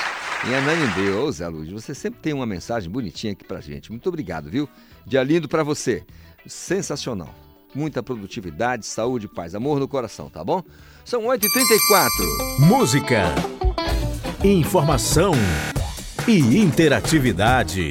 [0.48, 1.12] em Ananindê.
[1.12, 3.92] Ô Zé Luiz, você sempre tem uma mensagem bonitinha aqui pra gente.
[3.92, 4.70] Muito obrigado, viu?
[5.06, 6.04] Dia lindo pra você.
[6.46, 7.34] Sensacional.
[7.76, 10.64] Muita produtividade, saúde, paz, amor no coração, tá bom?
[11.04, 12.10] São 8h34.
[12.60, 13.36] Música,
[14.44, 15.34] informação
[16.26, 17.90] e interatividade.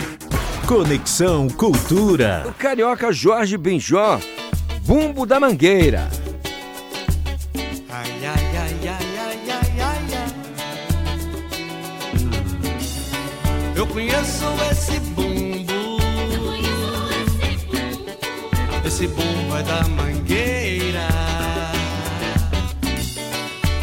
[0.67, 2.45] Conexão Cultura.
[2.49, 4.19] O carioca Jorge Benjó
[4.87, 6.09] Bumbo da Mangueira.
[7.90, 10.27] Ai, ai, ai, ai, ai, ai, ai, ai.
[13.75, 15.99] Eu conheço esse bumbo.
[18.87, 21.09] Esse bumbo é da mangueira.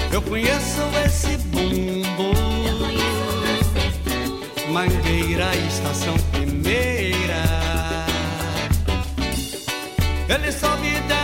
[0.09, 2.31] Eu conheço esse bumbo.
[4.71, 6.15] Mangueira, estação
[10.29, 11.22] Ele sobe e desce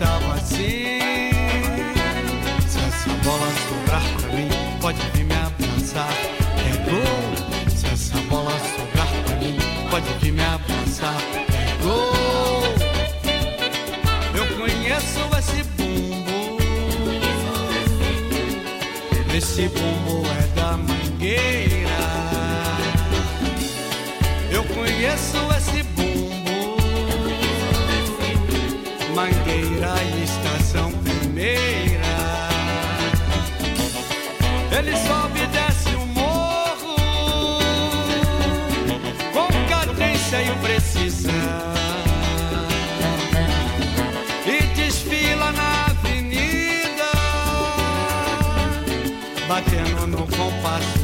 [0.00, 1.30] cantava assim.
[2.66, 4.48] Se essa bola sobrar pra mim,
[4.80, 6.08] pode vir me abraçar.
[6.66, 7.68] É gol.
[7.68, 9.58] Se essa bola sobrar pra mim,
[9.90, 11.14] pode vir me abraçar.
[11.52, 12.62] É gol.
[14.34, 16.58] Eu conheço esse bumbo.
[19.36, 21.90] Esse bumbo é da mangueira.
[24.50, 25.49] Eu conheço
[29.90, 32.00] da estação primeira.
[34.76, 36.96] Ele sobe e desce o morro
[39.32, 41.32] com cadência e precisão.
[44.46, 47.10] E desfila na avenida,
[49.48, 50.99] batendo no compasso.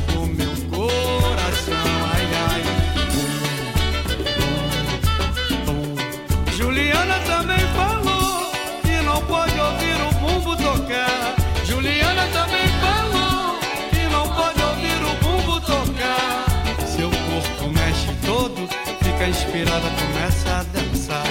[11.64, 13.58] Juliana também falou
[13.90, 16.44] que não pode ouvir o bumbo tocar.
[16.86, 18.68] Seu corpo mexe todo,
[19.02, 21.26] fica inspirada, começa a dançar.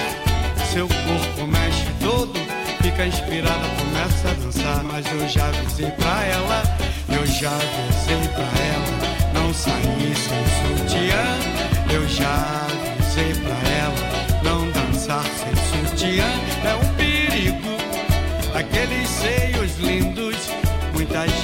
[0.70, 2.34] Seu corpo mexe todo,
[2.82, 4.84] fica inspirada, começa a dançar.
[4.84, 6.62] Mas eu já avisei pra ela,
[7.08, 11.56] eu já avisei pra ela, não sair sem sutiã.
[11.90, 12.45] Eu já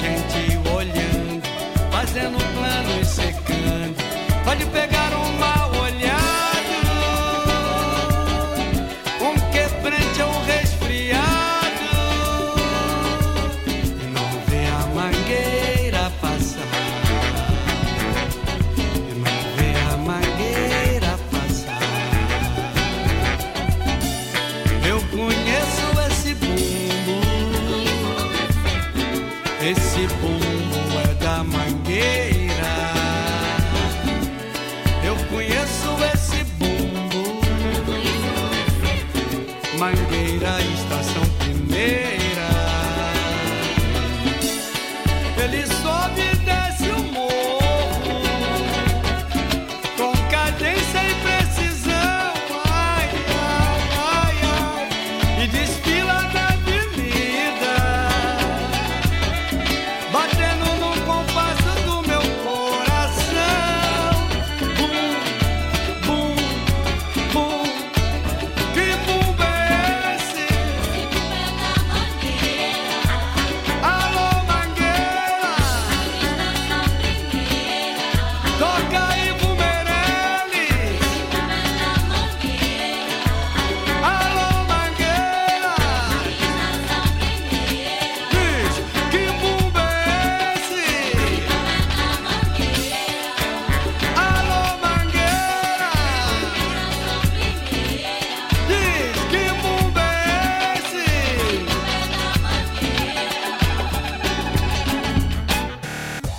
[0.03, 0.42] muita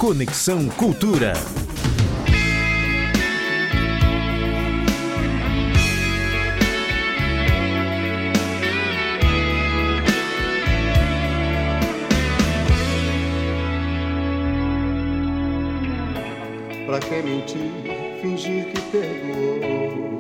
[0.07, 1.33] Conexão Cultura.
[16.85, 17.73] Pra que mentir,
[18.21, 20.19] fingir que perdoou?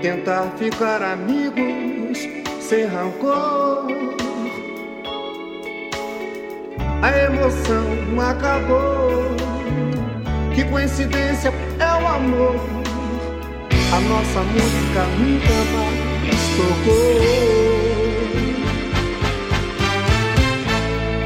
[0.00, 2.20] Tentar ficar amigos
[2.58, 3.79] sem rancor.
[7.40, 9.34] Emoção acabou.
[10.54, 12.56] Que coincidência é o amor.
[13.92, 17.20] A nossa música nunca mais tocou.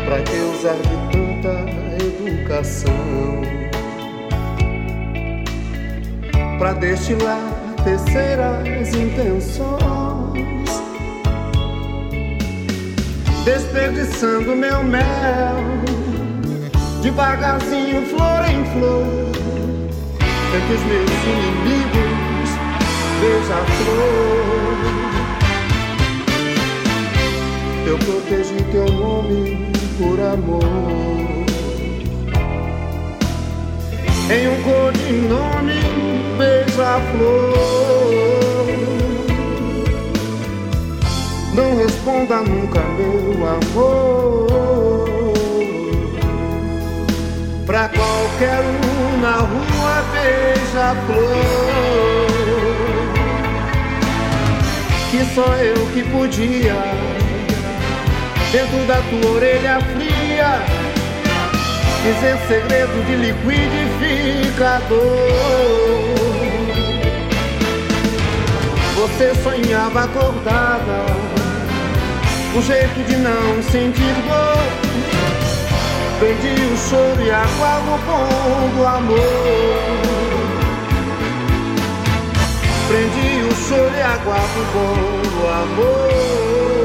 [0.06, 1.54] Pra que usar de tanta
[2.04, 3.04] educação?
[6.58, 7.52] Pra destilar
[7.84, 10.70] terceiras intenções,
[13.44, 15.73] desperdiçando meu mel,
[17.04, 19.04] devagarzinho, flor em flor,
[20.56, 22.50] entre os meus inimigos,
[23.20, 24.78] beija-flor.
[27.86, 30.64] Eu protegi teu nome por amor.
[34.30, 35.80] Em um codinome,
[36.38, 37.54] beija-flor.
[41.54, 44.43] Não responda nunca, meu amor.
[47.94, 51.44] Qualquer um na rua, beija-flor.
[55.10, 56.76] Que só eu que podia
[58.54, 60.62] dentro da tua orelha fria,
[62.04, 65.00] dizer segredo de liquidificador.
[68.94, 71.04] Você sonhava acordada,
[72.56, 74.62] um jeito de não sentir dor.
[76.24, 79.18] Perdi o choro e água no pão do amor.
[82.88, 84.36] Prendi o choro e água
[84.72, 84.94] pão
[85.34, 86.83] do amor.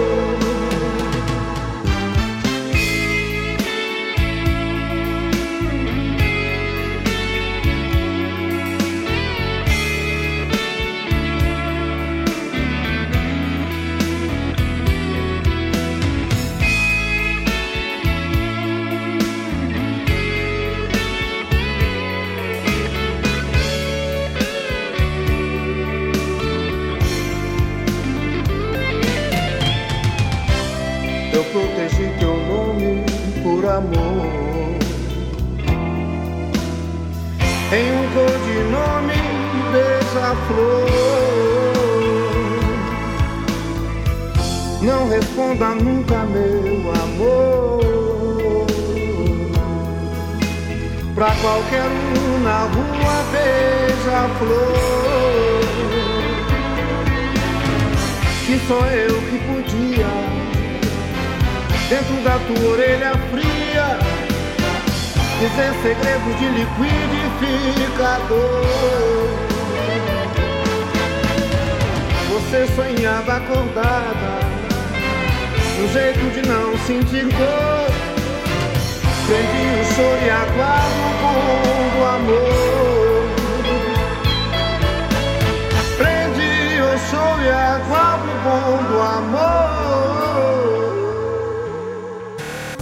[33.80, 34.28] Amor.
[37.72, 39.20] Em um codinome
[39.72, 40.90] beija-flor.
[44.82, 48.66] Não responda nunca, meu amor.
[51.16, 54.80] Pra qualquer um na rua beija-flor.
[58.46, 60.08] Que só eu que podia,
[61.88, 63.59] dentro da tua orelha fria,
[65.40, 68.66] dizer segredos de liquidificador.
[72.30, 74.32] Você sonhava acordada,
[75.82, 77.90] um jeito de não sentir dor.
[79.28, 81.38] Prendi o choro e aguardo com
[82.00, 83.24] o amor.
[85.98, 88.60] Prendi o choro e aguardo com
[88.94, 89.80] o amor.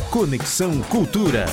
[0.09, 1.45] Conexão Cultura.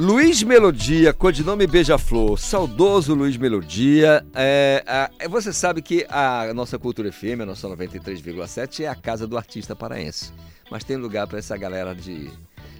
[0.00, 4.24] Luiz Melodia, codinome Beija-Flor, saudoso Luiz Melodia.
[4.34, 9.26] É, é, você sabe que a nossa Cultura FM, a nossa 93,7, é a casa
[9.26, 10.32] do artista paraense.
[10.70, 12.30] Mas tem lugar para essa galera de,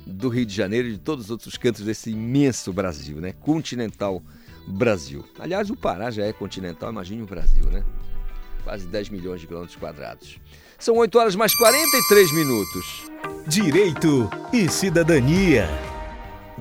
[0.06, 3.34] do Rio de Janeiro e de todos os outros cantos desse imenso Brasil, né?
[3.34, 4.22] Continental
[4.66, 5.22] Brasil.
[5.38, 7.84] Aliás, o Pará já é continental, imagine o Brasil, né?
[8.64, 10.40] Quase 10 milhões de quilômetros quadrados.
[10.78, 13.10] São 8 horas mais 43 minutos.
[13.46, 15.68] Direito e cidadania.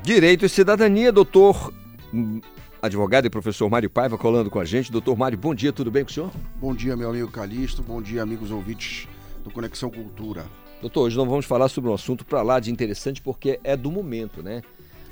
[0.03, 1.73] Direito e Cidadania, doutor
[2.13, 2.39] hum,
[2.81, 4.91] advogado e professor Mário Paiva colando com a gente.
[4.91, 6.31] Doutor Mário, bom dia, tudo bem com o senhor?
[6.55, 7.83] Bom dia, meu amigo Calixto.
[7.83, 9.07] Bom dia, amigos ouvintes
[9.43, 10.45] do Conexão Cultura.
[10.81, 13.91] Doutor, hoje nós vamos falar sobre um assunto para lá de interessante porque é do
[13.91, 14.61] momento, né?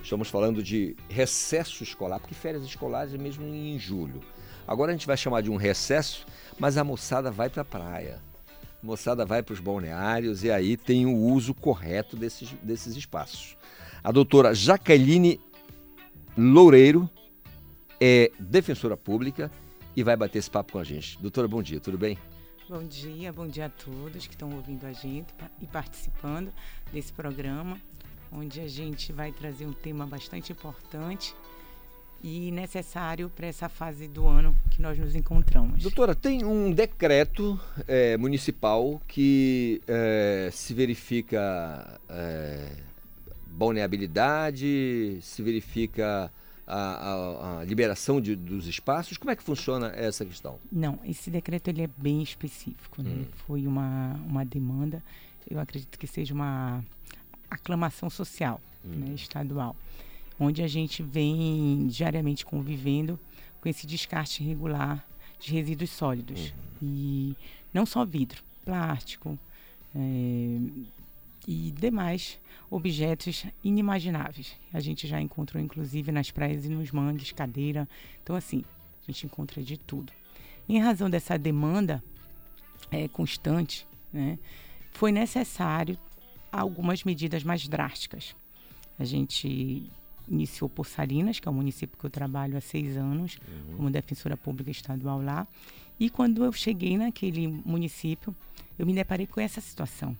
[0.01, 4.21] Estamos falando de recesso escolar, porque férias escolares é mesmo em julho.
[4.65, 6.25] Agora a gente vai chamar de um recesso,
[6.57, 8.21] mas a moçada vai para a praia.
[8.81, 13.56] A moçada vai para os balneários e aí tem o uso correto desses, desses espaços.
[14.03, 15.39] A doutora Jaqueline
[16.37, 17.09] Loureiro
[17.99, 19.51] é defensora pública
[19.95, 21.19] e vai bater esse papo com a gente.
[21.19, 22.17] Doutora, bom dia, tudo bem?
[22.69, 26.51] Bom dia, bom dia a todos que estão ouvindo a gente e participando
[26.91, 27.79] desse programa,
[28.31, 31.33] onde a gente vai trazer um tema bastante importante
[32.21, 35.81] e necessário para essa fase do ano que nós nos encontramos.
[35.81, 42.71] Doutora, tem um decreto eh, municipal que eh, se verifica eh,
[43.57, 46.31] balneabilidade, se verifica
[46.65, 49.17] a, a- a liberação de- dos espaços.
[49.17, 50.59] Como é que funciona essa questão?
[50.71, 53.09] Não, esse decreto ele é bem específico, né?
[53.11, 53.25] Hum.
[53.45, 55.03] Foi uma, uma demanda,
[55.49, 56.83] eu acredito que seja uma
[57.49, 58.89] aclamação social, Hum.
[58.89, 59.75] né, estadual,
[60.39, 63.19] onde a gente vem diariamente convivendo
[63.59, 65.03] com esse descarte irregular
[65.39, 66.53] de resíduos sólidos.
[66.81, 67.35] E
[67.73, 69.37] não só vidro, plástico
[69.95, 70.59] eh,
[71.47, 72.37] e demais
[72.69, 74.55] objetos inimagináveis.
[74.73, 77.87] A gente já encontrou, inclusive, nas praias e nos mangues, cadeira.
[78.21, 78.65] Então, assim,
[79.01, 80.11] a gente encontra de tudo.
[80.67, 82.03] Em razão dessa demanda
[82.91, 84.37] eh, constante, né,
[84.91, 85.97] foi necessário
[86.51, 88.35] algumas medidas mais drásticas.
[88.99, 89.89] A gente
[90.27, 93.39] iniciou por Salinas, que é o município que eu trabalho há seis anos,
[93.77, 95.47] como defensora pública estadual lá.
[95.97, 98.35] E quando eu cheguei naquele município,
[98.77, 100.17] eu me deparei com essa situação.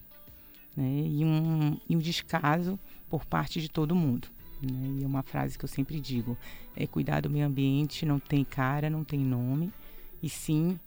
[0.78, 1.07] Né?
[1.07, 4.28] E, um, e um descaso por parte de todo mundo.
[4.61, 4.99] Né?
[4.99, 6.38] E é uma frase que eu sempre digo:
[6.75, 9.73] é cuidar do meio ambiente não tem cara, não tem nome,
[10.21, 10.80] e sim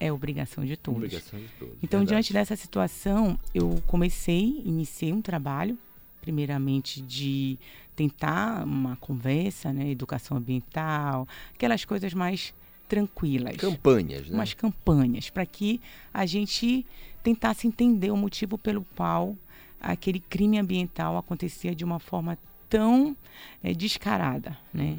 [0.00, 0.98] é obrigação de todos.
[0.98, 2.08] Obrigação de todos, Então, verdade.
[2.08, 5.78] diante dessa situação, eu comecei, iniciei um trabalho,
[6.20, 7.56] primeiramente de
[7.94, 12.52] tentar uma conversa, né, educação ambiental, aquelas coisas mais
[12.92, 13.56] tranquilas.
[13.56, 14.34] Campanhas, né?
[14.34, 15.80] Umas campanhas, para que
[16.12, 16.84] a gente
[17.22, 19.34] tentasse entender o motivo pelo qual
[19.80, 22.36] aquele crime ambiental acontecia de uma forma
[22.68, 23.16] tão
[23.64, 24.98] eh, descarada, né?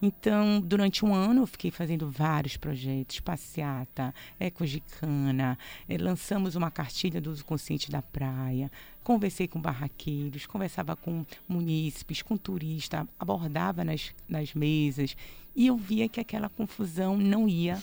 [0.00, 7.20] Então, durante um ano, eu fiquei fazendo vários projetos, passeata, ecogicana, eh, lançamos uma cartilha
[7.20, 8.72] do uso consciente da praia,
[9.02, 15.14] conversei com barraqueiros, conversava com munícipes, com turistas, abordava nas, nas mesas
[15.54, 17.82] e eu via que aquela confusão não ia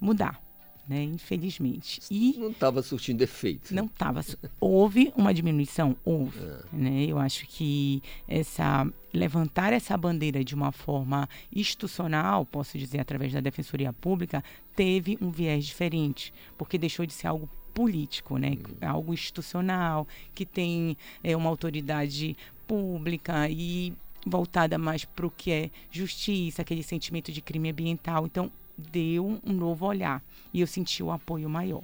[0.00, 0.40] mudar,
[0.88, 1.02] né?
[1.02, 2.00] Infelizmente.
[2.10, 3.74] E Não estava surtindo efeito.
[3.74, 4.24] não estava.
[4.60, 5.96] Houve uma diminuição?
[6.04, 6.38] Houve.
[6.40, 6.62] É.
[6.72, 7.04] Né?
[7.04, 13.40] Eu acho que essa levantar essa bandeira de uma forma institucional, posso dizer, através da
[13.40, 14.42] Defensoria Pública,
[14.76, 18.58] teve um viés diferente, porque deixou de ser algo político, né?
[18.80, 22.36] Algo institucional, que tem é, uma autoridade
[22.66, 23.94] pública e
[24.26, 28.26] voltada mais para o que é justiça, aquele sentimento de crime ambiental.
[28.26, 31.82] Então, deu um novo olhar e eu senti o apoio maior.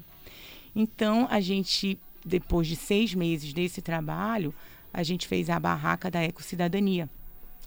[0.75, 4.55] Então, a gente, depois de seis meses desse trabalho,
[4.93, 7.09] a gente fez a barraca da Ecocidadania,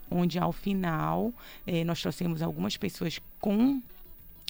[0.09, 1.33] onde ao final
[1.65, 3.81] eh, nós trouxemos algumas pessoas com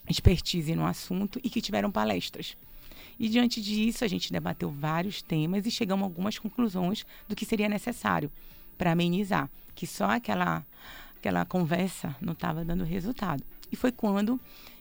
[0.07, 2.55] expertise no assunto e que tiveram palestras.
[3.19, 7.45] E diante disso, a gente debateu vários temas e chegamos a algumas conclusões do que
[7.45, 8.31] seria necessário
[8.77, 10.65] para amenizar, que só aquela
[11.15, 13.43] aquela conversa não estava dando resultado.
[13.71, 14.39] E foi quando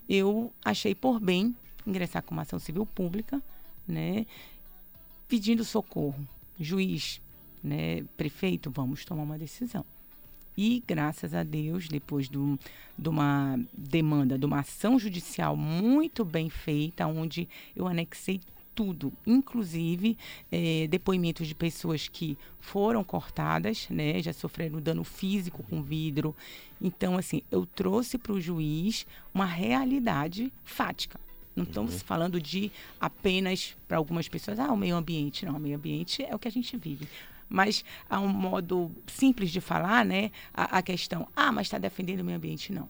[0.08, 1.54] eu achei por bem
[1.86, 3.42] ingressar com uma ação civil pública,
[3.86, 4.26] né,
[5.28, 6.26] pedindo socorro.
[6.58, 7.20] Juiz,
[7.62, 9.84] né, prefeito, vamos tomar uma decisão.
[10.56, 12.58] E, graças a Deus, depois do,
[12.98, 18.40] de uma demanda, de uma ação judicial muito bem feita, onde eu anexei
[18.76, 20.16] tudo, inclusive
[20.52, 26.36] eh, depoimentos de pessoas que foram cortadas, né, já sofreram dano físico com vidro.
[26.80, 31.18] Então, assim, eu trouxe para o juiz uma realidade fática.
[31.56, 32.00] Não estamos Uhum.
[32.00, 32.70] falando de
[33.00, 35.46] apenas para algumas pessoas, ah, o meio ambiente.
[35.46, 37.08] Não, o meio ambiente é o que a gente vive.
[37.48, 40.30] Mas há um modo simples de falar, né?
[40.52, 42.72] A, a questão, ah, mas está defendendo o meio ambiente.
[42.74, 42.88] Não.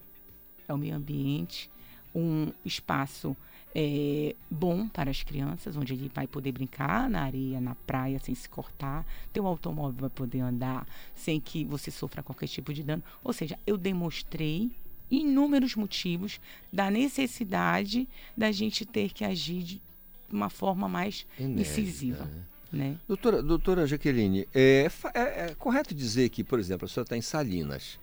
[0.66, 1.70] É o meio ambiente,
[2.12, 3.37] um espaço
[3.79, 8.35] é, bom para as crianças, onde ele vai poder brincar na areia, na praia, sem
[8.35, 9.05] se cortar.
[9.35, 13.03] Teu automóvel vai poder andar sem que você sofra qualquer tipo de dano.
[13.22, 14.70] Ou seja, eu demonstrei
[15.11, 16.41] inúmeros motivos
[16.72, 19.83] da necessidade da gente ter que agir de
[20.33, 22.31] uma forma mais Enérgica, incisiva.
[22.72, 22.97] Né?
[23.07, 27.20] Doutora, doutora Jaqueline, é, é- é correto dizer que, por exemplo, a senhora está em
[27.20, 27.99] Salinas.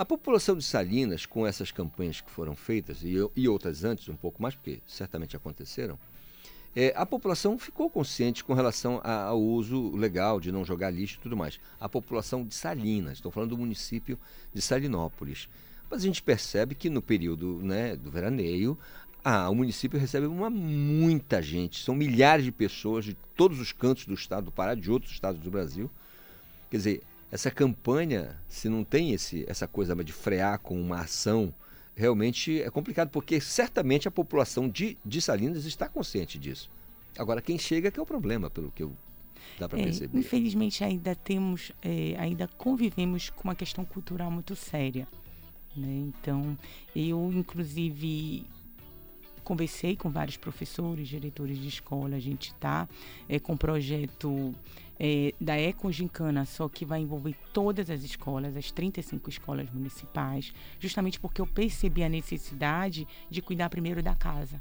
[0.00, 4.16] A população de Salinas, com essas campanhas que foram feitas, e, e outras antes, um
[4.16, 5.98] pouco mais, porque certamente aconteceram,
[6.74, 11.22] é, a população ficou consciente com relação ao uso legal de não jogar lixo e
[11.22, 11.60] tudo mais.
[11.78, 14.18] A população de Salinas, estou falando do município
[14.54, 15.50] de Salinópolis.
[15.90, 18.78] Mas a gente percebe que no período né, do veraneio,
[19.22, 24.06] ah, o município recebe uma muita gente, são milhares de pessoas de todos os cantos
[24.06, 25.90] do estado do Pará, de outros estados do Brasil.
[26.70, 31.54] Quer dizer, essa campanha, se não tem esse, essa coisa de frear com uma ação,
[31.94, 36.70] realmente é complicado, porque certamente a população de, de Salinas está consciente disso.
[37.18, 38.96] Agora, quem chega é que é o problema, pelo que eu
[39.58, 40.18] dá para É, perceber.
[40.18, 45.06] infelizmente ainda temos, é, ainda convivemos com uma questão cultural muito séria.
[45.76, 45.88] né?
[46.08, 46.56] Então,
[46.96, 48.44] eu inclusive
[49.44, 52.16] conversei com vários professores, diretores de escola.
[52.16, 52.88] A gente está
[53.42, 54.54] com um projeto
[55.00, 60.52] é, da Eco Gincana, só que vai envolver todas as escolas, as 35 escolas municipais,
[60.78, 64.60] justamente porque eu percebi a necessidade de cuidar primeiro da casa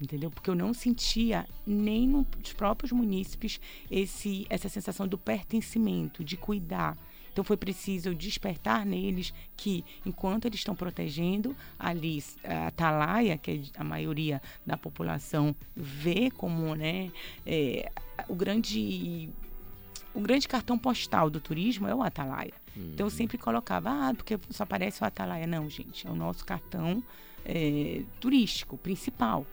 [0.00, 0.30] entendeu?
[0.30, 3.60] Porque eu não sentia nem nos próprios munícipes
[3.90, 6.96] esse essa sensação do pertencimento, de cuidar.
[7.32, 13.84] Então foi preciso despertar neles que enquanto eles estão protegendo ali a atalaia, que a
[13.84, 17.10] maioria da população vê como, né,
[17.46, 17.90] é,
[18.28, 19.30] o grande
[20.12, 22.52] o grande cartão postal do turismo é o Atalaia.
[22.76, 25.46] Então eu sempre colocava, ah, porque só aparece o Atalaia.
[25.46, 27.02] Não, gente, é o nosso cartão
[27.44, 29.46] é, turístico principal.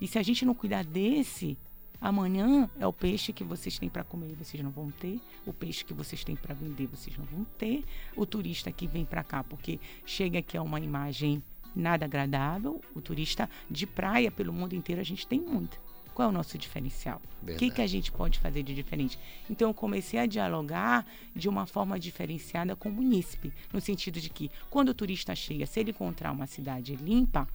[0.00, 1.56] E se a gente não cuidar desse,
[2.00, 5.84] amanhã é o peixe que vocês têm para comer vocês não vão ter, o peixe
[5.84, 7.84] que vocês têm para vender vocês não vão ter,
[8.16, 11.42] o turista que vem para cá porque chega aqui é uma imagem
[11.74, 15.78] nada agradável, o turista de praia pelo mundo inteiro a gente tem muito.
[16.14, 17.20] Qual é o nosso diferencial?
[17.42, 19.18] O que, que a gente pode fazer de diferente?
[19.50, 24.30] Então eu comecei a dialogar de uma forma diferenciada com o munícipe, no sentido de
[24.30, 27.46] que quando o turista chega, se ele encontrar uma cidade limpa,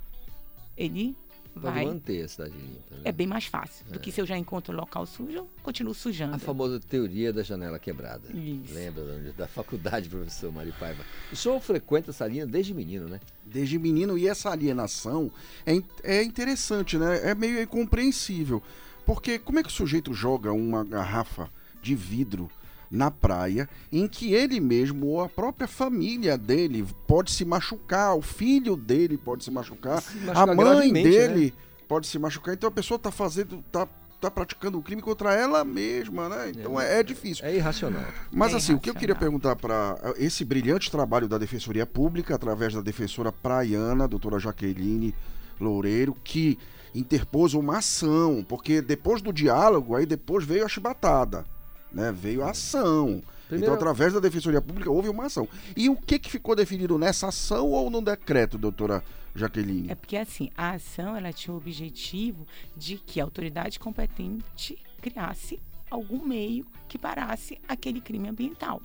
[0.78, 1.18] ele
[1.54, 2.96] Pode vai manter a cidade limpa.
[2.96, 3.02] né?
[3.04, 5.94] é bem mais fácil do que se eu já encontro o local sujo, eu continuo
[5.94, 6.36] sujando.
[6.36, 8.28] A famosa teoria da janela quebrada.
[8.34, 8.74] Isso.
[8.74, 11.04] Lembra da- da faculdade, professor Mari Paiva?
[11.32, 13.20] O senhor frequenta essa linha desde menino, né?
[13.46, 15.30] Desde menino, e essa alienação
[15.66, 17.30] é, é interessante, né?
[17.30, 18.64] É meio incompreensível.
[19.06, 21.50] Porque como é que o sujeito joga uma garrafa
[21.82, 22.50] de vidro
[22.92, 28.22] na praia em que ele mesmo ou a própria família dele pode se machucar, o
[28.22, 31.64] filho dele pode se machucar, a machucar mãe gravemente, dele né?
[31.88, 32.54] pode se machucar.
[32.54, 33.88] Então a pessoa tá fazendo, tá,
[34.20, 36.52] tá praticando um crime contra ela mesma, né?
[36.54, 37.46] Então é, é difícil.
[37.46, 38.04] É irracional.
[38.30, 39.40] Mas É assim, o que eu queria irracional.
[39.42, 45.16] perguntar para esse brilhante trabalho da Defensoria Pública, através da defensora praiana, doutora Jaqueline
[45.60, 46.58] Loureiro, que
[46.94, 51.46] interpôs uma ação, porque depois do diálogo, aí depois veio a chibatada,
[51.92, 52.12] né?
[52.12, 53.22] Veio a ação.
[53.48, 55.48] Primeiro- Então, através da Defensoria Pública, houve uma ação.
[55.76, 59.04] E o que, que ficou definido nessa ação ou no decreto, doutora
[59.36, 59.92] Jaqueline?
[59.92, 65.60] É porque assim, a ação ela tinha o objetivo de que a autoridade competente criasse
[65.90, 68.82] algum meio que parasse aquele crime ambiental.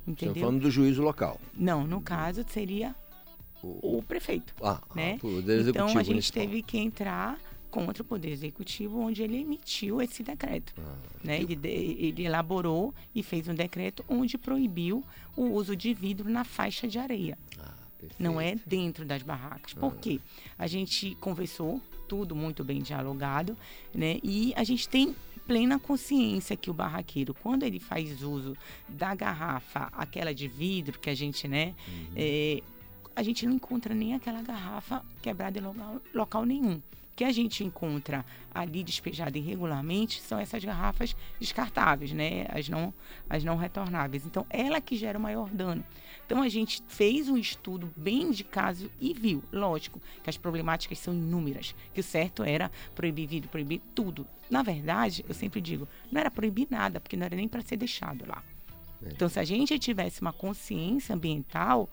[0.00, 0.42] Estamos Entendeu?
[0.42, 1.40] falando do juízo local.
[1.54, 2.94] Não, no caso seria
[3.62, 4.54] o, prefeito.
[4.62, 5.12] Ah, né?
[5.12, 6.42] ah, o Poder então a gente Municipal.
[6.42, 7.38] teve que entrar
[7.70, 10.74] contra o Poder Executivo, onde ele emitiu esse decreto.
[10.78, 11.40] Ah, né?
[11.40, 15.04] ele, ele elaborou e fez um decreto onde proibiu
[15.36, 17.38] o uso de vidro na faixa de areia.
[18.18, 19.74] Não é dentro das barracas.
[19.74, 20.20] Por quê?
[20.58, 23.56] A gente conversou, tudo muito bem dialogado,
[23.94, 24.18] né?
[24.22, 25.14] E a gente tem
[25.46, 28.56] plena consciência que o barraqueiro, quando ele faz uso
[28.88, 31.74] da garrafa, aquela de vidro que a gente, né?
[32.16, 32.62] é,
[33.16, 36.80] a gente não encontra nem aquela garrafa quebrada em local, local nenhum.
[37.16, 42.46] Que a gente encontra ali despejada irregularmente são essas garrafas descartáveis, né?
[42.48, 42.94] As não,
[43.28, 44.24] as não retornáveis.
[44.24, 45.84] Então, ela que gera o maior dano.
[46.24, 50.98] Então, a gente fez um estudo bem de caso e viu, lógico, que as problemáticas
[50.98, 51.74] são inúmeras.
[51.92, 54.26] Que o certo era proibir vidro, proibir tudo.
[54.48, 57.76] Na verdade, eu sempre digo, não era proibir nada, porque não era nem para ser
[57.76, 58.42] deixado lá.
[59.02, 61.88] Então, se a gente tivesse uma consciência ambiental,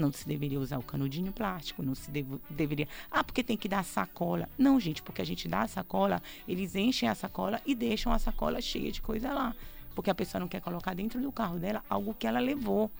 [0.00, 2.10] não se deveria usar o canudinho plástico, não se
[2.50, 2.88] deveria.
[3.10, 4.48] Ah, porque tem que dar sacola.
[4.58, 8.18] Não, gente, porque a gente dá a sacola, eles enchem a sacola e deixam a
[8.18, 9.54] sacola cheia de coisa lá.
[9.94, 12.90] Porque a pessoa não quer colocar dentro do carro dela algo que ela levou.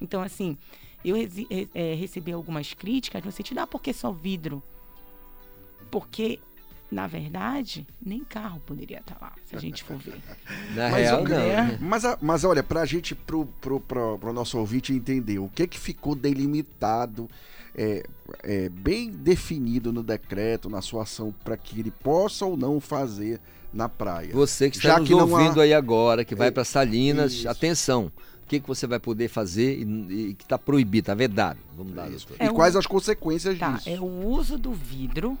[0.00, 0.56] Então, assim,
[1.04, 4.62] eu eh, recebi algumas críticas no sentido, ah, porque só vidro?
[5.90, 6.40] Porque,
[6.90, 10.18] na verdade, nem carro poderia estar lá, se a gente for ver.
[10.74, 11.36] Na mas, real, o- não.
[11.38, 11.78] né?
[11.80, 15.66] Mas, a- mas olha, pra gente, pro, pro, pro, pro nosso ouvinte entender, o que
[15.66, 17.28] que ficou delimitado,
[17.74, 18.02] é,
[18.42, 23.40] é, bem definido no decreto, na sua ação, para que ele possa ou não fazer
[23.72, 24.32] na praia.
[24.34, 26.64] Você que está Já nos que não há- ouvindo aí agora, que vai É, para
[26.64, 27.48] Salinas, isso.
[27.48, 28.10] atenção.
[28.42, 31.58] O que, que você vai poder fazer e, e que está proibido, está vedado?
[31.76, 32.26] Vamos dar isso.
[32.40, 33.88] E quais as consequências Tá, disso?
[33.88, 35.38] é o uso do vidro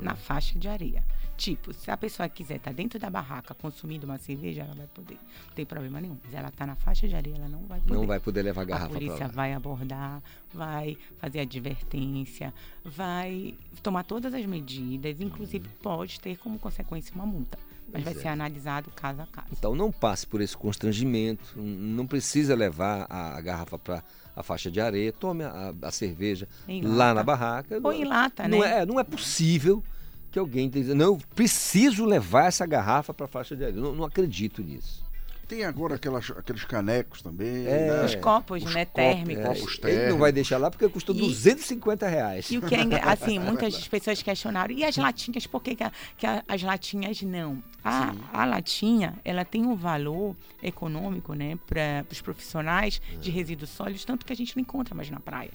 [0.00, 1.04] na faixa de areia.
[1.36, 5.18] Tipo, se a pessoa quiser estar dentro da barraca consumindo uma cerveja, ela vai poder.
[5.48, 6.16] Não tem problema nenhum.
[6.24, 7.94] Mas ela tá na faixa de areia, ela não vai poder.
[7.94, 12.54] Não vai poder levar a garrafa A polícia vai abordar, vai fazer advertência,
[12.84, 17.58] vai tomar todas as medidas, inclusive pode ter como consequência uma multa.
[17.92, 18.16] Mas Pois vai é.
[18.16, 19.48] ser analisado caso a caso.
[19.52, 24.02] Então não passe por esse constrangimento, não precisa levar a, a garrafa para
[24.36, 27.14] a faixa de areia, tome a, a cerveja Em lá lata.
[27.14, 27.80] na barraca.
[27.82, 28.80] Ou em lata, não né?
[28.80, 29.82] É, não é possível
[30.30, 33.80] que alguém diga, não, eu preciso levar essa garrafa para a faixa de areia.
[33.80, 35.03] Não, não acredito nisso.
[35.46, 37.66] Tem agora aquelas, aqueles canecos também.
[37.66, 37.88] É.
[37.90, 38.04] né?
[38.04, 39.44] Os copos, né, térmicos.
[39.60, 40.34] Copos Ele não vai térmicos.
[40.34, 42.50] deixar lá porque custou E- 250 reais.
[42.50, 44.74] E o que é assim, muitas pessoas questionaram.
[44.74, 47.62] E as latinhas, por que, que, a- que a- as latinhas não?
[47.84, 54.04] A, a latinha, ela tem um valor econômico, né, para os profissionais de resíduos sólidos,
[54.06, 55.50] tanto que a gente não encontra mais na praia.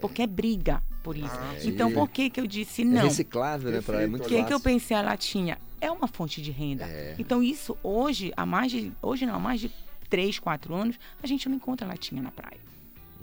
[0.00, 1.28] Porque é briga por isso.
[1.64, 1.94] então, sim.
[1.94, 3.02] por que que eu disse É não?
[3.02, 3.82] reciclável, né?
[3.82, 5.58] Pra, é muito Por que, que eu pensei a latinha?
[5.84, 6.86] É uma fonte de renda.
[7.18, 8.92] Então, isso hoje, há mais de.
[9.02, 9.70] Hoje não, há mais de
[10.08, 12.58] 3, 4 anos, a gente não encontra latinha na praia.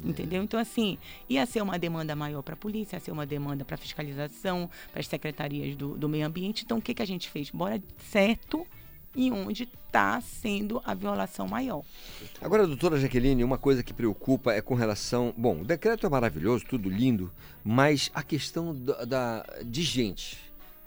[0.03, 0.41] Entendeu?
[0.41, 0.97] Então, assim,
[1.30, 4.99] ia ser uma demanda maior para a polícia, ia ser uma demanda para fiscalização, para
[4.99, 6.64] as secretarias do, do meio ambiente.
[6.64, 7.51] Então, o que, que a gente fez?
[7.51, 8.66] Bora certo
[9.16, 11.84] e onde está sendo a violação maior.
[12.41, 15.34] Agora, doutora Jaqueline, uma coisa que preocupa é com relação.
[15.38, 17.32] Bom, o decreto é maravilhoso, tudo lindo,
[17.64, 20.38] mas a questão da, da- de gente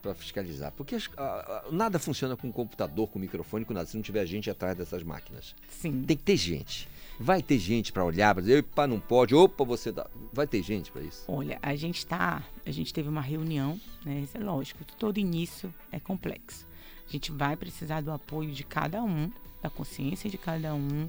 [0.05, 0.71] para fiscalizar.
[0.77, 4.25] Porque as- a- a- nada funciona com computador, com microfone, com nada, se não tiver
[4.27, 5.55] gente atrás dessas máquinas.
[5.69, 6.03] Sim.
[6.05, 6.89] Tem que ter gente.
[7.19, 10.07] Vai ter gente para olhar, para dizer, opa, não pode, opa, você dá.
[10.33, 11.25] Vai ter gente para isso.
[11.29, 14.21] Olha, a gente está, a gente teve uma reunião, né?
[14.21, 16.67] Isso é lógico, todo início é complexo.
[17.09, 19.31] A gente vai precisar do apoio de cada um,
[19.63, 21.09] da consciência de cada um,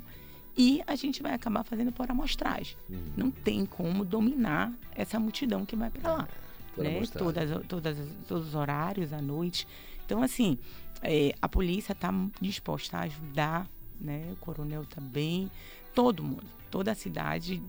[0.55, 2.77] e a gente vai acabar fazendo por amostragem.
[3.17, 6.29] Não tem como dominar essa multidão que vai para lá.
[6.77, 7.01] Né?
[7.17, 7.97] Todas, todas,
[8.27, 9.67] todos os horários, à noite.
[10.05, 10.57] Então, assim,
[11.01, 12.11] é, a polícia está
[12.41, 13.69] disposta a ajudar,
[13.99, 14.29] né?
[14.33, 15.49] O coronel também,
[15.93, 17.61] todo mundo, toda a cidade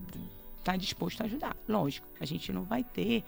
[0.59, 1.55] está disposto a ajudar.
[1.67, 3.23] Lógico, a gente não vai ter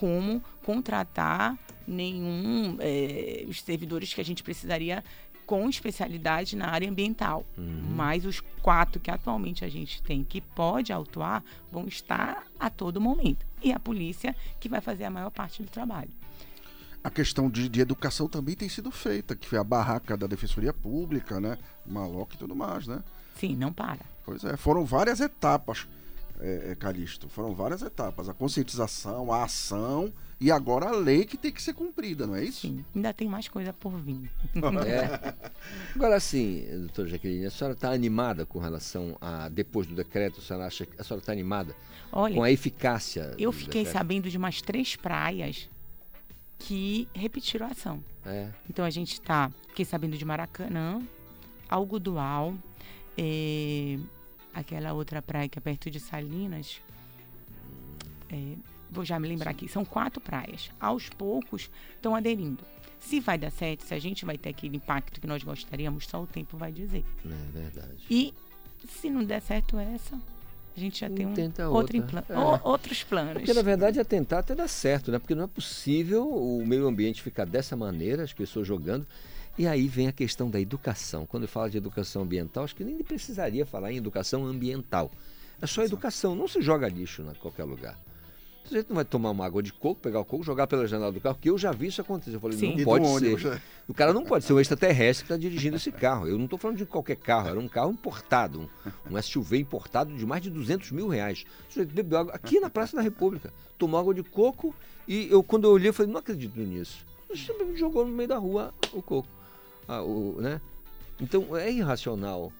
[0.00, 5.04] como contratar nenhum eh, os servidores que a gente precisaria
[5.44, 7.44] com especialidade na área ambiental.
[7.94, 12.98] Mas os quatro que atualmente a gente tem que pode autuar vão estar a todo
[12.98, 13.44] momento.
[13.62, 16.10] E a polícia que vai fazer a maior parte do trabalho.
[17.04, 20.72] A questão de, de educação também tem sido feita, que foi a barraca da Defensoria
[20.72, 21.58] Pública, né?
[21.84, 23.02] Maloc e tudo mais, né?
[23.34, 24.00] Sim, não para.
[24.24, 25.86] Pois é, foram várias etapas,
[26.40, 27.28] é, é, Calixto.
[27.28, 28.28] Foram várias etapas.
[28.28, 32.42] A conscientização, a ação e agora a lei que tem que ser cumprida, não é
[32.42, 32.66] isso?
[32.66, 34.30] Sim, ainda tem mais coisa por vir.
[34.86, 35.34] É.
[35.94, 40.42] Agora sim, doutora Jaqueline, a senhora está animada com relação a, depois do decreto, a
[40.42, 41.74] senhora acha que a senhora está animada
[42.10, 43.34] Olha, com a eficácia?
[43.38, 43.98] Eu fiquei decreto?
[43.98, 45.68] sabendo de umas três praias
[46.58, 48.02] que repetiram a ação.
[48.24, 48.48] É.
[48.68, 51.02] Então a gente tá, fiquei sabendo de Maracanã,
[51.68, 52.54] Algodual,
[53.16, 53.98] eh,
[54.54, 56.80] aquela outra praia que é perto de Salinas,
[58.30, 58.56] eh,
[58.90, 60.70] vou já me lembrar aqui, são quatro praias.
[60.80, 62.64] Aos poucos estão aderindo.
[62.98, 66.22] Se vai dar certo, se a gente vai ter aquele impacto que nós gostaríamos, só
[66.22, 67.04] o tempo vai dizer.
[67.24, 68.04] É verdade.
[68.10, 68.34] E
[68.88, 70.16] se não der certo essa,
[70.76, 71.34] a gente já tem um
[71.70, 71.96] outro
[72.28, 72.38] É.
[72.38, 73.32] o- outros planos.
[73.34, 75.18] Porque na verdade é tentar até dar certo, né?
[75.18, 79.06] Porque não é possível o meio ambiente ficar dessa maneira, as pessoas jogando.
[79.58, 81.26] E aí vem a questão da educação.
[81.26, 85.10] Quando eu falo de educação ambiental, acho que nem precisaria falar em educação ambiental.
[85.60, 87.98] É só educação, não se joga lixo em qualquer lugar.
[88.64, 91.10] A gente não vai tomar uma água de coco, pegar o coco, jogar pela janela
[91.10, 92.36] do carro, que eu já vi isso acontecer.
[92.36, 92.76] Eu falei, Sim.
[92.76, 93.44] não pode ser.
[93.50, 93.60] né?
[93.88, 96.28] O cara não pode ser um extraterrestre que está dirigindo esse carro.
[96.28, 98.60] Eu não estou falando de qualquer carro, era um carro importado,
[99.10, 101.44] um, um SUV importado de mais de 200 mil reais.
[101.68, 104.72] O sujeito bebeu água aqui na Praça da República, tomou água de coco
[105.08, 107.04] e eu, quando eu olhei, eu falei, não acredito nisso.
[107.26, 109.28] Sujeito jogou no meio da rua o coco.
[109.88, 110.60] Ah, o, né?
[111.20, 112.52] Então é irracional.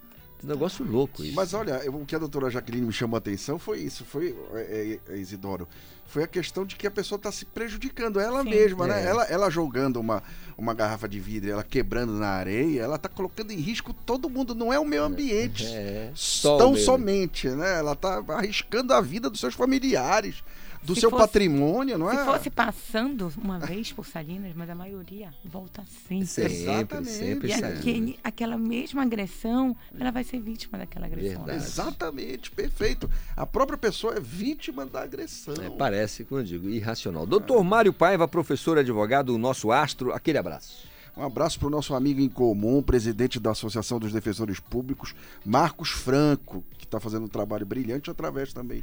[0.43, 1.35] Um negócio louco isso.
[1.35, 4.35] Mas olha, eu- o que a doutora Jaqueline me chamou a atenção foi isso, foi,
[4.55, 5.69] é, é, é, Isidoro,
[6.07, 8.49] foi a questão de que a pessoa está se prejudicando ela Sim.
[8.49, 9.05] mesma, né?
[9.05, 9.07] É.
[9.07, 10.23] Ela, ela jogando uma,
[10.57, 14.55] uma garrafa de vidro, ela quebrando na areia, ela está colocando em risco todo mundo,
[14.55, 15.67] não é o meio ambiente.
[15.67, 17.79] É, o tão somente, né?
[17.79, 20.43] Ela está arriscando a vida dos seus familiares,
[20.83, 22.17] do Se seu fosse- patrimônio, não é?
[22.19, 26.27] Se fosse passando uma vez por Salinas, mas a maioria volta sempre.
[26.27, 27.11] Sempre, Exatamente.
[27.11, 31.45] sempre E aquele, aquela mesma agressão, ela vai ser vítima daquela agressão.
[31.45, 31.65] Verdade.
[31.65, 33.11] Exatamente, perfeito.
[33.37, 35.55] A própria pessoa é vítima da agressão.
[35.63, 37.27] É, parece, como eu digo, irracional.
[37.27, 40.89] Doutor Mário Paiva, professor advogado, o nosso astro, aquele abraço.
[41.17, 45.15] Um abraço para o nosso amigo em comum, presidente da Associação dos Defensores Públicos,
[45.45, 48.83] Marcos Franco, que está fazendo um trabalho brilhante através também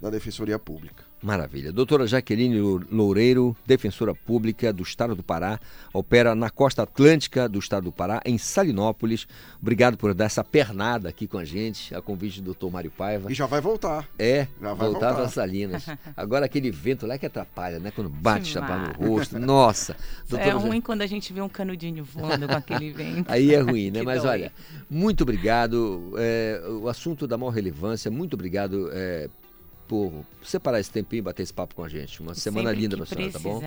[0.00, 1.04] da Defensoria Pública.
[1.22, 1.72] Maravilha.
[1.72, 2.60] Doutora Jaqueline
[2.92, 5.58] Loureiro, defensora pública do Estado do Pará,
[5.92, 9.26] opera na costa atlântica do Estado do Pará, em Salinópolis.
[9.60, 13.32] Obrigado por dar essa pernada aqui com a gente, a convite do doutor Mário Paiva.
[13.32, 14.06] E já vai voltar.
[14.18, 15.86] É, Já vai voltar para Salinas.
[16.14, 17.90] Agora aquele vento lá é que atrapalha, né?
[17.90, 19.38] Quando bate, chapa no rosto.
[19.38, 19.96] Nossa.
[20.32, 23.24] É Ja- ruim quando a gente vê um canudinho voando com aquele vento.
[23.32, 24.02] Aí é ruim, né?
[24.04, 24.30] Mas dói.
[24.32, 24.52] olha,
[24.88, 26.12] muito obrigado.
[26.18, 29.28] É, o assunto da maior relevância, muito obrigado é,
[29.86, 32.20] por separar esse tempinho e bater esse papo com a gente.
[32.20, 33.60] Uma semana Sempre linda pra senhora, tá bom?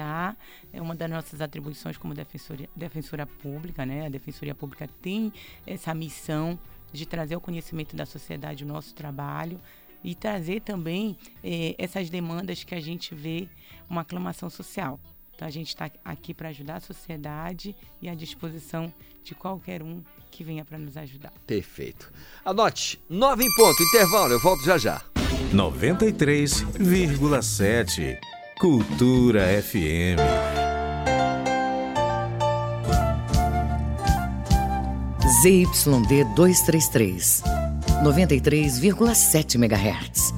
[0.73, 4.05] é uma das nossas atribuições como defensoria, defensora pública, né?
[4.05, 5.31] A Defensoria Pública tem
[5.65, 6.59] essa missão
[6.91, 9.59] de trazer ao conhecimento da sociedade o nosso trabalho
[10.03, 13.47] e trazer também eh, essas demandas que a gente vê
[13.89, 14.99] uma aclamação social.
[15.35, 18.93] Então a gente está aqui para ajudar a sociedade e à disposição
[19.23, 21.31] de qualquer um que venha para nos ajudar.
[21.45, 22.11] Perfeito.
[22.45, 25.01] Anote, nove em ponto, intervalo, eu volto já já.
[25.53, 28.17] 93,7
[28.59, 30.19] Cultura FM.
[35.41, 37.41] ZYD 233,
[38.03, 40.33] 93,7 MHz.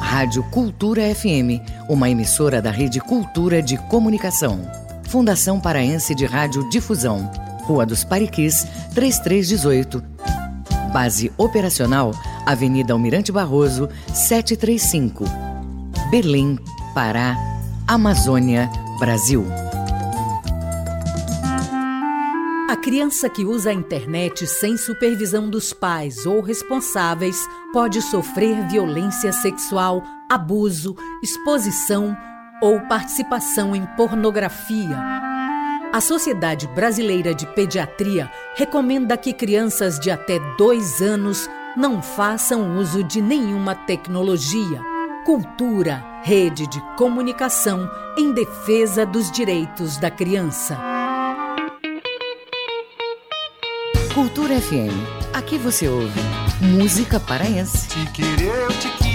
[0.00, 4.60] Rádio Cultura FM, uma emissora da Rede Cultura de Comunicação.
[5.08, 7.30] Fundação Paraense de Rádio Difusão.
[7.62, 10.02] Rua dos Pariquis, 3318.
[10.92, 12.12] Base operacional,
[12.44, 15.24] Avenida Almirante Barroso, 735.
[16.10, 16.58] Belém,
[16.94, 17.36] Pará,
[17.86, 18.68] Amazônia,
[18.98, 19.46] Brasil.
[22.68, 27.36] A criança que usa a internet sem supervisão dos pais ou responsáveis
[27.72, 32.16] pode sofrer violência sexual, abuso, exposição
[32.62, 35.29] ou participação em pornografia.
[35.92, 43.02] A Sociedade Brasileira de Pediatria recomenda que crianças de até dois anos não façam uso
[43.02, 44.80] de nenhuma tecnologia.
[45.26, 50.78] Cultura, rede de comunicação em defesa dos direitos da criança.
[54.14, 54.94] Cultura FM.
[55.32, 56.20] Aqui você ouve
[56.60, 57.88] música paraense.
[57.88, 59.09] Te querer, eu te quis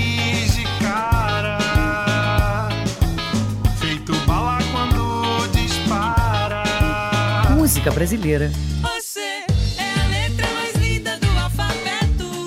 [7.66, 8.52] Música brasileira.
[8.80, 9.48] Você é
[9.80, 12.46] a letra mais linda do alfabeto.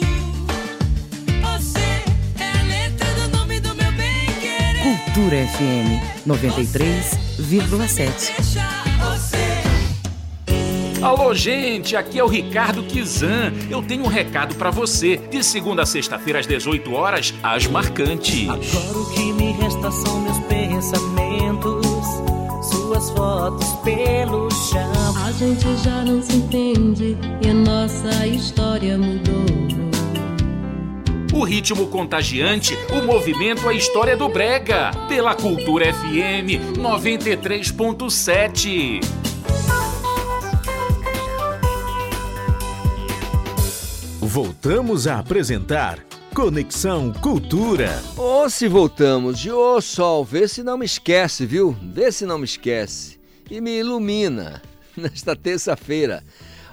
[1.42, 2.04] Você
[2.38, 4.80] é a letra do nome do meu bem querer.
[4.80, 8.30] Cultura FM 93,7.
[11.02, 13.52] Alô, gente, aqui é o Ricardo Kizan.
[13.68, 15.16] Eu tenho um recado pra você.
[15.16, 18.48] De segunda a sexta-feira às 18 horas, as marcantes.
[18.48, 21.88] Agora o que me resta são meus pensamentos,
[22.89, 24.91] suas fotos pelo chão.
[25.26, 29.45] A gente já não se entende e a nossa história mudou.
[31.34, 34.93] O ritmo contagiante, o movimento, a história do Brega.
[35.07, 39.01] Pela Cultura FM 93.7.
[44.20, 46.07] Voltamos a apresentar
[46.39, 48.01] Conexão Cultura.
[48.16, 51.76] Ou se voltamos de ô sol, vê se não me esquece, viu?
[51.93, 53.18] Vê se não me esquece.
[53.51, 54.62] E me ilumina
[54.97, 56.22] nesta terça-feira.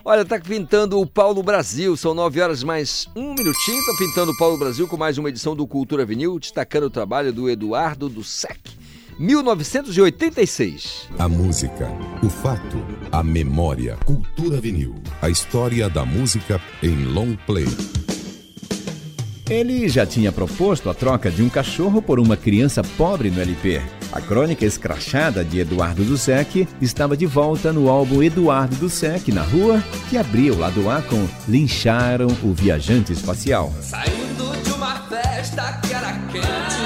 [0.06, 3.84] Olha, tá pintando o Paulo Brasil, são nove horas mais um minutinho.
[3.88, 7.34] Tá pintando o Paulo Brasil com mais uma edição do Cultura Vinil, destacando o trabalho
[7.34, 8.60] do Eduardo do SEC.
[9.18, 11.10] 1986.
[11.18, 11.90] A música,
[12.22, 14.94] o fato, a memória, cultura vinil.
[15.24, 17.66] A história da música em long play.
[19.50, 23.80] Ele já tinha proposto a troca de um cachorro por uma criança pobre no LP.
[24.12, 29.84] A crônica escrachada de Eduardo Dussek estava de volta no álbum Eduardo Dussek na Rua,
[30.10, 33.72] que abria o lado A com Lincharam o Viajante Espacial.
[33.82, 36.85] Saindo de uma festa que era quente,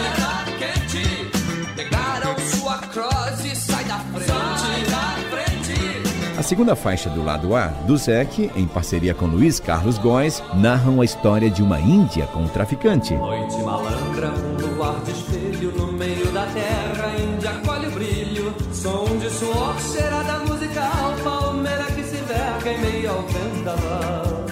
[6.49, 11.47] segunda faixa do lado A, Dussek, em parceria com Luiz Carlos Góes, narram a história
[11.47, 13.13] de uma índia com um traficante.
[13.13, 19.05] Noite malandra, um luar de espelho no meio da terra, Índia colhe o brilho, som
[19.19, 24.45] de suor, cheirada musical, palmeira que se verga em meio ao vendaval.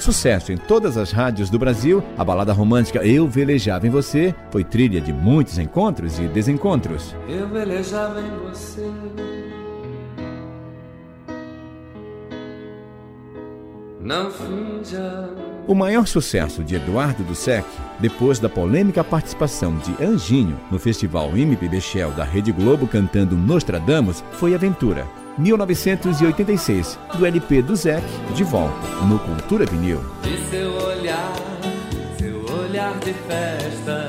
[0.00, 4.64] Sucesso em todas as rádios do Brasil, a balada romântica Eu Velejava em Você foi
[4.64, 7.14] trilha de muitos encontros e desencontros.
[7.28, 9.47] Eu velejava em você.
[14.08, 15.28] Não finja.
[15.66, 17.68] O maior sucesso de Eduardo Dussek,
[18.00, 24.24] depois da polêmica participação de Anjinho no festival MPB Shell da Rede Globo cantando Nostradamus,
[24.32, 25.06] foi Aventura,
[25.36, 28.02] 1986, do LP do Zek,
[28.34, 30.00] de volta, no Cultura Vinil.
[30.22, 31.34] De seu olhar,
[32.18, 34.07] seu olhar de festa,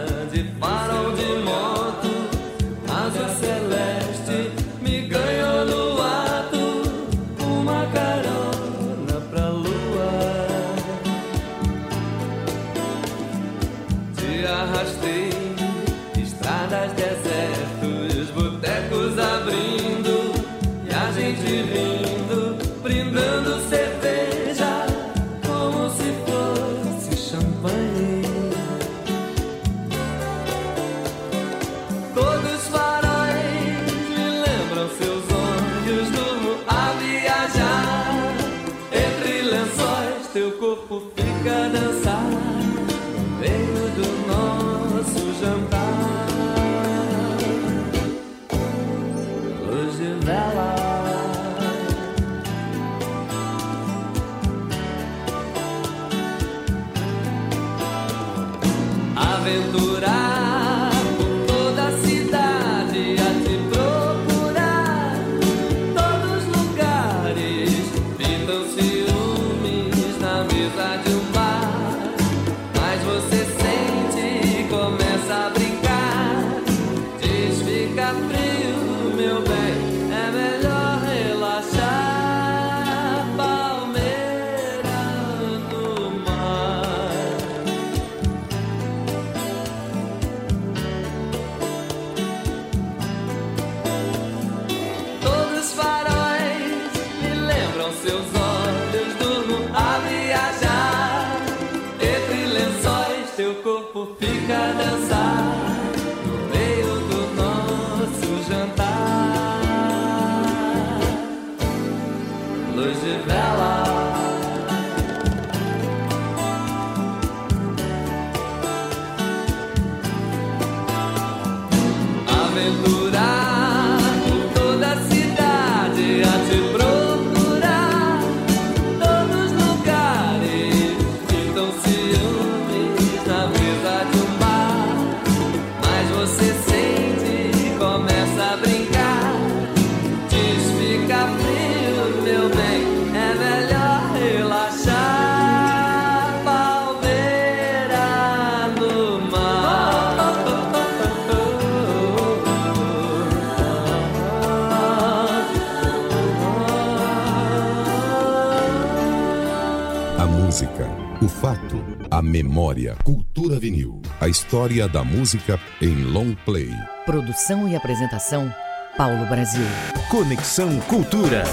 [163.59, 164.01] vinil.
[164.19, 166.69] A história da música em long play.
[167.05, 168.53] Produção e apresentação,
[168.97, 169.65] Paulo Brasil.
[170.09, 171.43] Conexão Cultura.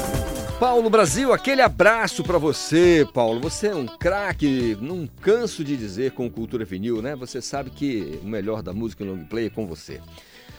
[0.58, 3.40] Paulo Brasil, aquele abraço pra você, Paulo.
[3.40, 7.14] Você é um craque, não canso de dizer com Cultura Vinil, né?
[7.16, 10.00] Você sabe que o melhor da música em long play é com você.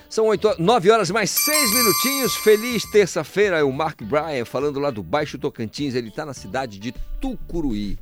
[0.10, 2.36] São 8, 9 horas mais 6 minutinhos.
[2.36, 3.58] Feliz terça-feira.
[3.58, 5.96] É o Mark Bryan falando lá do Baixo Tocantins.
[5.96, 7.98] Ele está na cidade de Tucuruí.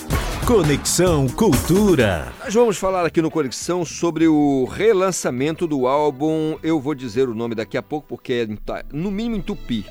[0.48, 2.32] Conexão Cultura.
[2.42, 6.58] Nós vamos falar aqui no Conexão sobre o relançamento do álbum.
[6.64, 8.48] Eu vou dizer o nome daqui a pouco porque é
[8.94, 9.86] no mínimo em tupi.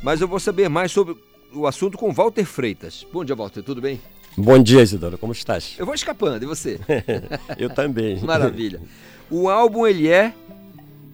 [0.00, 1.16] Mas eu vou saber mais sobre
[1.52, 3.04] o assunto com Walter Freitas.
[3.12, 4.00] Bom dia, Walter, tudo bem?
[4.36, 5.74] Bom dia, Isidoro, como estás?
[5.76, 6.78] Eu vou escapando, e você?
[7.58, 8.20] eu também.
[8.20, 8.80] Maravilha.
[9.28, 10.32] O álbum ele é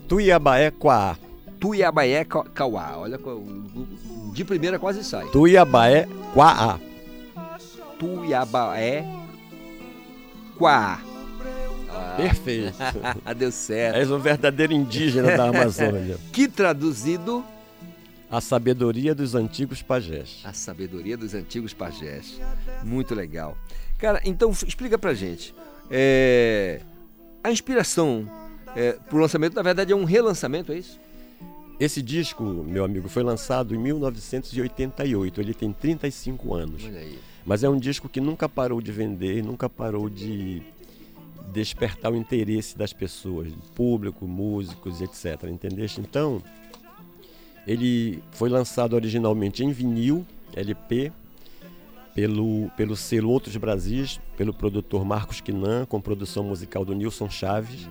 [0.07, 1.17] Tuiabaé Quaá.
[1.59, 2.23] Tuiabaé
[2.55, 2.99] Cauá.
[2.99, 3.19] Olha,
[4.35, 5.27] de primeira quase sai.
[5.29, 6.79] Tuiabaé Quaá.
[7.99, 9.05] Tuiabaé
[10.57, 11.01] Quá.
[11.89, 12.15] Ah.
[12.17, 12.77] Perfeito.
[13.37, 13.97] Deu certo.
[13.97, 16.19] És um verdadeiro indígena da Amazônia.
[16.33, 17.45] que traduzido.
[18.31, 20.41] A sabedoria dos antigos pajés.
[20.45, 22.39] A sabedoria dos antigos pajés.
[22.85, 23.57] Muito legal.
[23.97, 25.55] Cara, então explica pra gente.
[25.91, 26.81] É...
[27.43, 28.29] A inspiração
[28.77, 31.01] é, pro lançamento, na verdade, é um relançamento, é isso?
[31.81, 35.41] Esse disco, meu amigo, foi lançado em 1988.
[35.41, 36.85] Ele tem 35 anos.
[36.85, 37.19] Olha aí.
[37.49, 40.61] Mas é um disco que nunca parou de vender, nunca parou de
[41.51, 45.45] despertar o interesse das pessoas, público, músicos, etc.
[45.45, 45.99] Entendeste?
[45.99, 46.43] Então,
[47.67, 51.11] ele foi lançado originalmente em vinil, LP,
[52.15, 57.89] pelo, pelo selo Outros Brasis, pelo produtor Marcos Quinan, com produção musical do Nilson Chaves,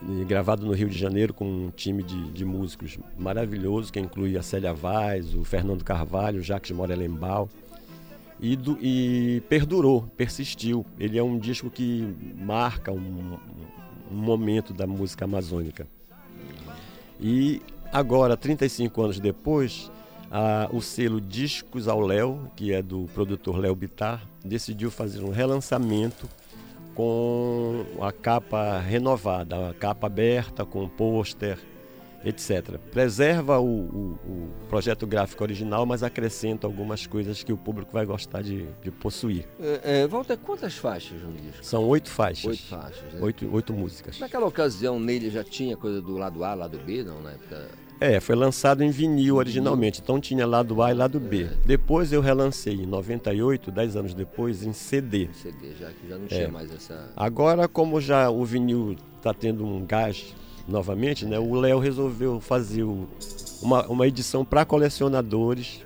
[0.00, 0.24] uhum.
[0.26, 4.44] gravado no Rio de Janeiro com um time de, de músicos maravilhoso, que inclui a
[4.44, 7.48] Célia Vaz, o Fernando Carvalho, o Jacques Morelenbaum
[8.40, 10.84] e, do, e perdurou, persistiu.
[10.98, 13.38] Ele é um disco que marca um,
[14.10, 15.86] um momento da música amazônica.
[17.20, 17.62] E
[17.92, 19.90] agora, 35 anos depois,
[20.30, 25.30] a, o selo Discos ao Léo, que é do produtor Léo Bitar, decidiu fazer um
[25.30, 26.28] relançamento
[26.94, 31.58] com a capa renovada, a capa aberta, com pôster,
[32.24, 32.78] etc.
[32.90, 38.06] Preserva o, o, o, projeto gráfico original, mas acrescenta algumas coisas que o público vai
[38.06, 39.46] gostar de, de possuir.
[39.60, 41.64] É, é, Walter, quantas faixas no disco?
[41.64, 42.44] São oito faixas.
[42.44, 43.20] Oito faixas, né?
[43.20, 44.18] Oito, oito músicas.
[44.18, 47.68] Naquela ocasião, nele já tinha coisa do lado A, lado B, não, na época...
[48.00, 51.44] É, foi lançado em vinil originalmente, então tinha lado A e lado B.
[51.44, 51.48] É.
[51.64, 55.28] Depois eu relancei em 98, dez anos depois, em CD.
[55.32, 56.48] CD, já que já não tinha é.
[56.48, 57.08] mais essa.
[57.16, 60.34] Agora, como já o vinil está tendo um gás
[60.66, 62.84] novamente, né, o Léo resolveu fazer
[63.62, 65.82] uma, uma edição para colecionadores.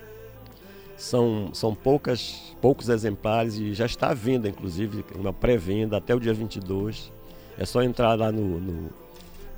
[0.97, 6.19] São, são poucas, poucos exemplares e já está à venda, inclusive, uma pré-venda até o
[6.19, 7.13] dia 22.
[7.57, 8.91] É só entrar lá no, no,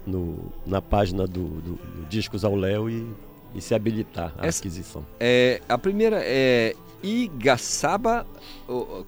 [0.07, 3.07] no na página do, do, do Discos ao Léo e,
[3.55, 5.05] e se habilitar à Essa, aquisição.
[5.19, 8.27] É, a primeira é Igaçaba.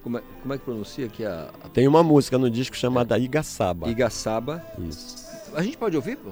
[0.01, 1.69] Como é, como é que pronuncia aqui a, a...
[1.69, 3.87] Tem uma música no disco chamada Igaçaba.
[3.89, 4.65] Igaçaba.
[4.79, 5.22] Isso.
[5.55, 6.31] A gente pode ouvir, pô?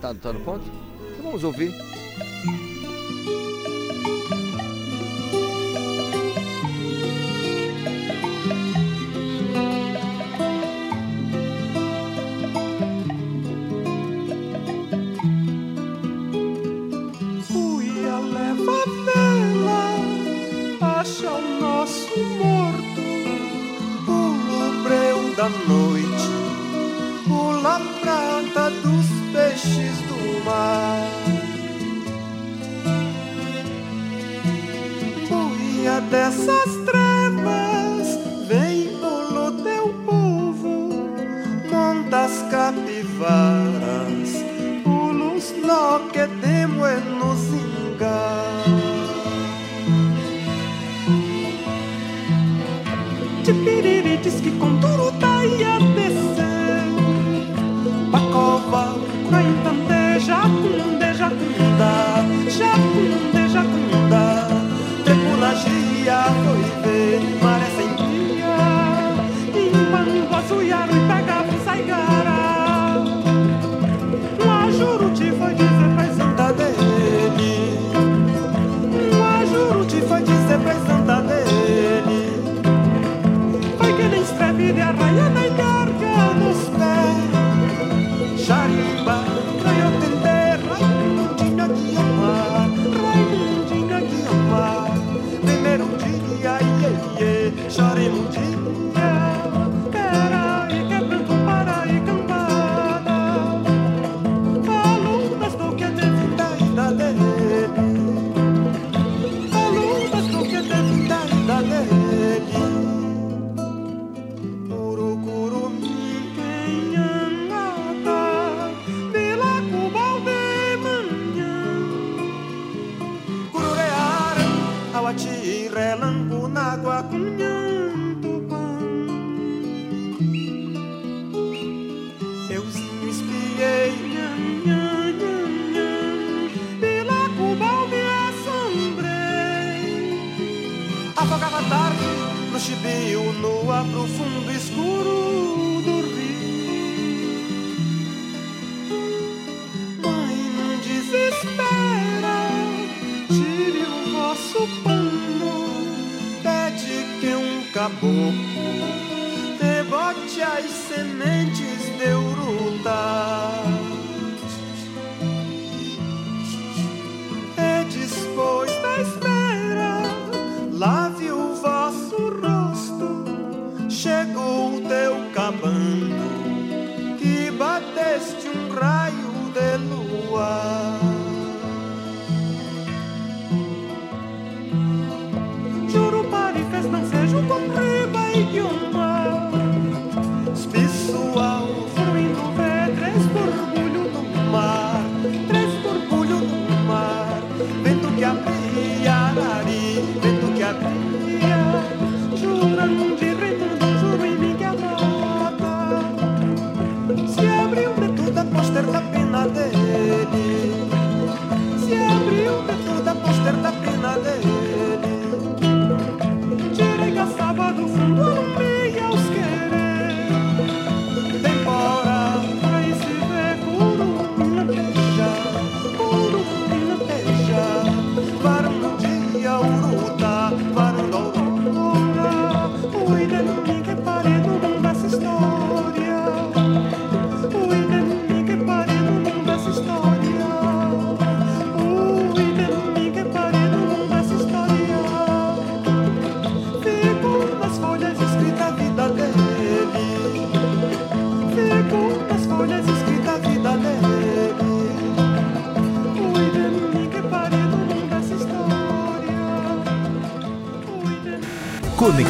[0.00, 0.64] Tá, tá no ponto?
[1.12, 1.72] Então vamos ouvir.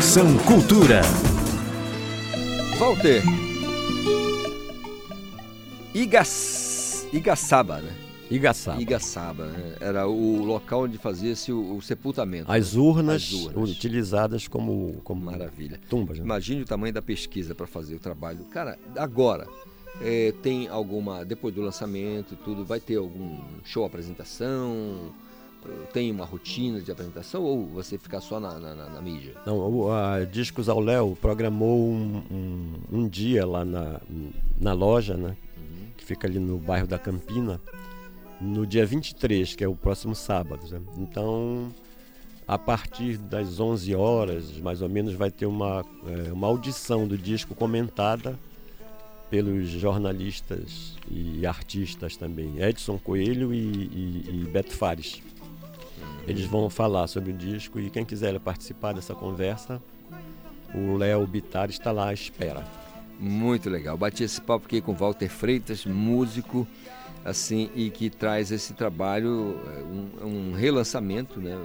[0.00, 1.02] Conexão Cultura.
[2.78, 3.22] Walter.
[5.92, 7.06] Igas...
[7.12, 7.94] Igaçaba, né?
[8.30, 8.80] Igaçaba.
[8.80, 9.76] Igaçaba, né?
[9.78, 12.50] Era o local onde fazia-se o, o sepultamento.
[12.50, 12.80] As né?
[12.80, 13.70] urnas, As urnas.
[13.72, 15.78] utilizadas como, como Maravilha.
[15.90, 16.18] tumbas.
[16.18, 16.24] Né?
[16.24, 18.46] Imagine o tamanho da pesquisa para fazer o trabalho.
[18.46, 19.46] Cara, agora,
[20.00, 21.26] é, tem alguma.
[21.26, 25.12] Depois do lançamento e tudo, vai ter algum show apresentação?
[25.92, 29.34] Tem uma rotina de apresentação ou você fica só na, na, na- mídia?
[29.46, 34.00] Não, o, a Discos ao Léo programou um, um, um dia lá na,
[34.60, 35.36] na loja, né?
[35.96, 37.60] Que fica ali no bairro da Campina,
[38.40, 40.66] no dia 23, que é o próximo sábado.
[40.70, 40.80] né?
[40.96, 41.68] Então,
[42.48, 47.18] a partir das 11 horas, mais ou menos, vai ter uma, é, uma audição do
[47.18, 48.38] disco comentada
[49.28, 55.22] pelos jornalistas e artistas também, Edson Coelho e, e, e Beto Fares.
[56.26, 59.82] Eles vão falar sobre o disco e quem quiser participar dessa conversa,
[60.74, 62.64] o Léo Bittar está lá à espera.
[63.18, 63.96] Muito legal.
[63.96, 66.66] Bati esse papo aqui com Walter Freitas, músico,
[67.24, 71.56] assim, e que traz esse trabalho, é, um, um relançamento, né,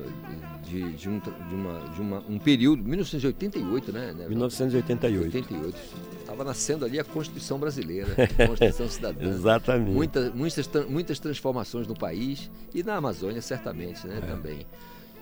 [0.63, 4.13] de, de, um, de, uma, de uma, um período, 1988, né?
[4.17, 4.27] né?
[4.27, 5.25] 1988.
[5.37, 5.77] 88.
[6.19, 8.09] Estava nascendo ali a Constituição Brasileira,
[8.43, 9.29] a Constituição Cidadã.
[9.29, 9.91] Exatamente.
[9.91, 14.09] Muita, muitas, tran- muitas transformações no país e na Amazônia, certamente, É.
[14.09, 14.65] né, também.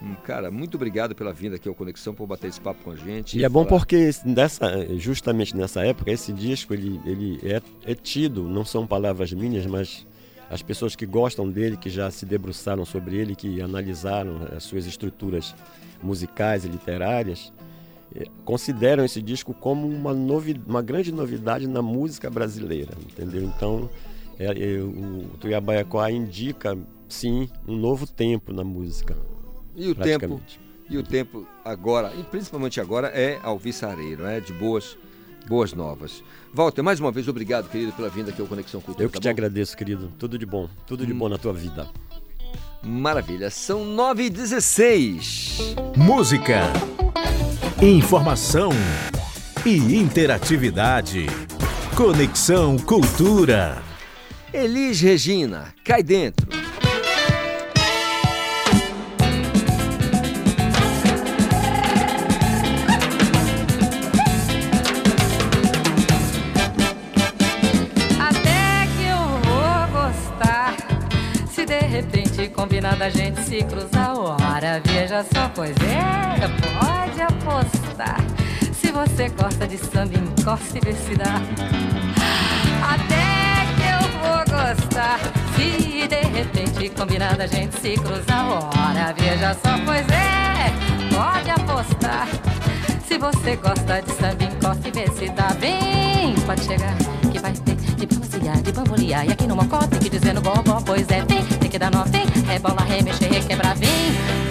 [0.01, 2.95] Hum, Cara, muito obrigado pela vinda aqui ao Conexão, por bater esse papo com a
[2.95, 3.38] gente.
[3.38, 7.93] E é bom falar- porque dessa, justamente nessa época, esse disco ele, ele é, é
[7.93, 10.05] tido, não são palavras minhas, mas
[10.49, 14.86] as pessoas que gostam dele, que já se debruçaram sobre ele, que analisaram as suas
[14.86, 15.56] estruturas
[16.02, 17.52] musicais e literárias,
[18.15, 23.44] eh, consideram esse disco como uma, novi uma grande novidade na música brasileira, entendeu?
[23.44, 23.90] Então,
[24.38, 29.15] é, é, o Tuiabaiacoa indica, sim, um novo tempo na música.
[29.76, 30.41] E o tempo,
[30.90, 34.98] e o tempo agora, e principalmente agora, é alvissareiro, é de boas,
[35.48, 36.24] boas novas.
[36.53, 39.06] Walter, mais uma vez, obrigado, querido, pela vinda aqui ao Conexão Cultura.
[39.06, 39.30] Eu que tá te bom?
[39.30, 40.11] agradeço, querido.
[40.18, 40.70] Tudo de bom.
[40.86, 41.88] Tudo de bom na tua vida.
[42.84, 46.64] Maravilha, são 9 e 16 Música,
[47.82, 48.72] informação
[49.65, 51.28] e interatividade.
[51.95, 53.82] Conexão Cultura.
[54.53, 56.48] Elis Regina, cai dentro.
[72.53, 74.17] Combinado a gente se cruzar.
[74.17, 76.47] Ora, veja só, pois é,
[76.80, 78.19] pode apostar.
[78.73, 81.41] Se você gosta de samba, encosta e vê se dá.
[82.93, 85.19] Até que eu vou gostar.
[85.55, 88.45] Se de repente combinado a gente se cruzar.
[88.47, 90.71] Ora, veja só, pois é,
[91.13, 92.27] pode apostar.
[93.07, 95.47] Se você gosta de samba, encosta e vê se dá.
[95.59, 96.95] Vem, pode chegar,
[97.31, 99.25] que vai ter de bambuciar, de bambolear.
[99.25, 101.91] E aqui no mocó tem que dizer no gogó, pois é, vem, tem que dar
[101.91, 102.25] nó, vem.
[102.47, 103.89] Rebola, remexer, requebrar, vem.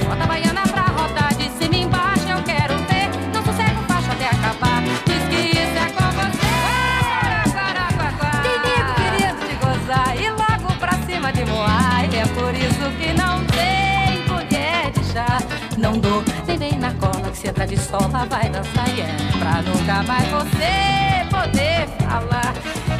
[0.06, 3.10] Bota a baiana pra rodar de cima embaixo, eu quero ver.
[3.34, 4.82] Não sossego baixo até acabar.
[5.06, 6.52] Diz que isso é com você.
[8.42, 12.04] Tem nego querendo te gozar e logo pra cima de moar.
[12.14, 15.38] É por isso que não tem colher de chá.
[15.78, 16.71] Não dou, nem vem
[17.42, 18.88] na cola que se entra de sola vai dançar.
[18.96, 22.54] E é pra nunca mais você poder falar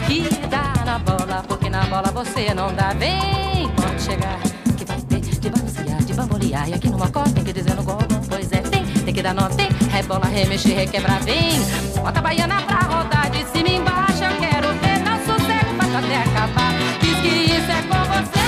[0.07, 3.69] que dá na bola, porque na bola você não dá bem.
[3.77, 4.39] Pode chegar,
[4.77, 6.69] que vai ter de balancear, de bambolear.
[6.69, 7.99] E aqui no mocó tem que dizer no gol,
[8.29, 9.69] pois é, tem, tem que dar nó, tem.
[9.91, 11.61] Rebola, remexer, requebrar, vem.
[11.97, 14.99] Bota a baiana pra rodar de cima embaixo, eu quero ver.
[15.05, 16.73] Não sossego, baixo até acabar.
[17.01, 18.43] Diz que isso é com você.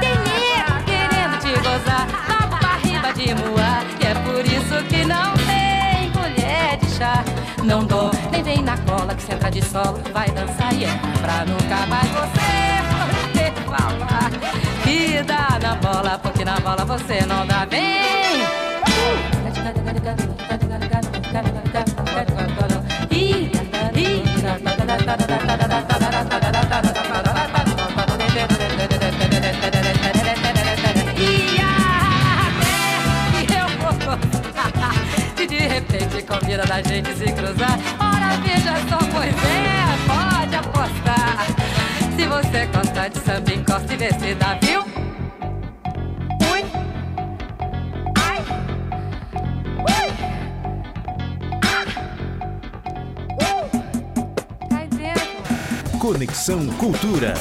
[0.00, 0.16] Tem
[0.84, 2.06] querendo te gozar,
[2.58, 4.01] pra riba de moar.
[7.64, 10.88] Não dou, nem vem na cola que senta de solo vai dançar e é
[11.20, 12.82] pra nunca mais você
[13.32, 14.30] poder falar
[15.24, 17.82] dá na bola, porque na bola você não dá bem.
[23.10, 23.52] E
[36.52, 37.78] combina da gente se cruzar.
[37.98, 41.46] Ora, veja só, pois é, pode apostar.
[42.16, 44.82] Se você gosta de samba, encosta e vê se dá, viu?
[46.52, 46.64] Ui.
[48.18, 48.44] Ai.
[49.78, 50.12] Ui.
[54.68, 55.98] Cai dentro.
[55.98, 57.34] Conexão Cultura.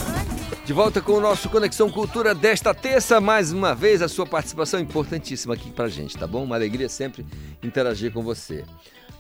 [0.63, 4.79] De volta com o nosso Conexão Cultura desta terça, mais uma vez a sua participação
[4.79, 6.45] é importantíssima aqui pra gente, tá bom?
[6.45, 7.25] Uma alegria sempre
[7.61, 8.63] interagir com você.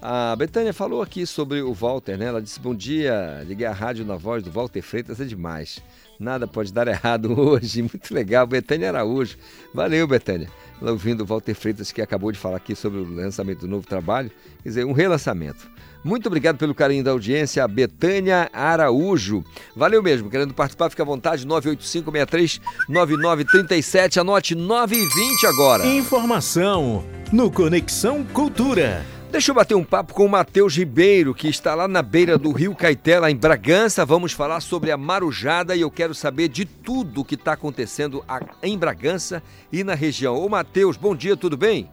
[0.01, 2.25] A Betânia falou aqui sobre o Walter, né?
[2.25, 5.79] Ela disse: Bom dia, liguei a rádio na voz do Walter Freitas, é demais.
[6.19, 8.47] Nada pode dar errado hoje, muito legal.
[8.47, 9.37] Betânia Araújo,
[9.71, 10.49] valeu, Betânia.
[10.81, 13.85] Ela ouvindo o Walter Freitas, que acabou de falar aqui sobre o lançamento do novo
[13.85, 14.31] trabalho,
[14.63, 15.69] quer dizer, um relançamento.
[16.03, 19.45] Muito obrigado pelo carinho da audiência, Betânia Araújo.
[19.75, 25.85] Valeu mesmo, querendo participar, fica à vontade, 985-63-9937, anote 9 e 20 agora.
[25.85, 29.05] Informação no Conexão Cultura.
[29.31, 32.51] Deixa eu bater um papo com o Matheus Ribeiro, que está lá na beira do
[32.51, 34.05] Rio Caeté, lá em Bragança.
[34.05, 38.25] Vamos falar sobre a marujada e eu quero saber de tudo o que está acontecendo
[38.61, 39.41] em Bragança
[39.71, 40.35] e na região.
[40.35, 41.89] Ô Matheus, bom dia, tudo bem?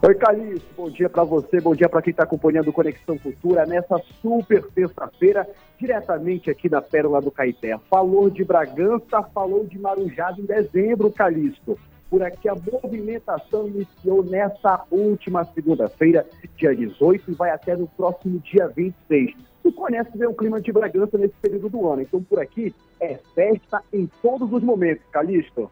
[0.00, 4.00] Oi, Calixto, bom dia para você, bom dia para quem está acompanhando Conexão Cultura nessa
[4.22, 5.48] super terça-feira,
[5.80, 7.76] diretamente aqui da Pérola do Caeté.
[7.90, 11.76] Falou de Bragança, falou de Marujada em dezembro, Calixto.
[12.08, 16.26] Por aqui a movimentação iniciou nessa última segunda-feira,
[16.56, 19.34] dia 18, e vai até no próximo dia 26.
[19.62, 23.18] Tu conhece bem o clima de Bragança nesse período do ano, então por aqui é
[23.34, 25.70] festa em todos os momentos, Calixto.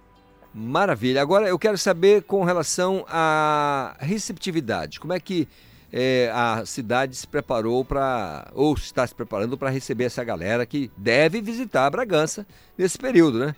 [0.53, 1.21] Maravilha.
[1.21, 5.01] Agora eu quero saber com relação à receptividade.
[5.01, 5.49] Como é que
[5.93, 10.91] eh, a cidade se preparou para, ou está se preparando para receber essa galera que
[10.97, 12.47] deve visitar Bragança
[12.77, 13.55] nesse período, né?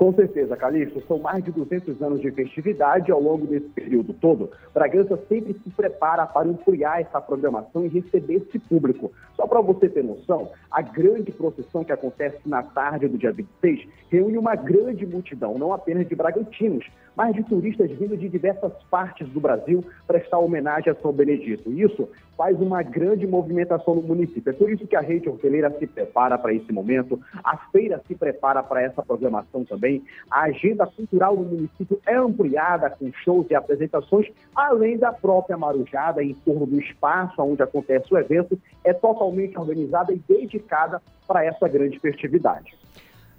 [0.00, 4.50] Com certeza, Calixto, são mais de 200 anos de festividade ao longo desse período todo.
[4.72, 9.12] Bragança sempre se prepara para ampliar essa programação e receber esse público.
[9.36, 13.86] Só para você ter noção, a grande procissão que acontece na tarde do dia 26
[14.08, 16.86] reúne uma grande multidão, não apenas de bragantinos,
[17.20, 21.70] mas de turistas vindo de diversas partes do Brasil prestar homenagem a São Benedito.
[21.70, 24.48] Isso faz uma grande movimentação no município.
[24.48, 28.14] É por isso que a rede hoteleira se prepara para esse momento, a feira se
[28.14, 30.02] prepara para essa programação também.
[30.30, 36.24] A agenda cultural do município é ampliada com shows e apresentações, além da própria marujada
[36.24, 41.68] em torno do espaço onde acontece o evento, é totalmente organizada e dedicada para essa
[41.68, 42.74] grande festividade.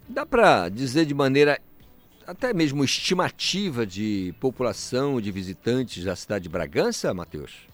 [0.08, 1.58] Dá para dizer de maneira
[2.27, 7.68] até mesmo estimativa de população de visitantes da cidade de Bragança, Matheus?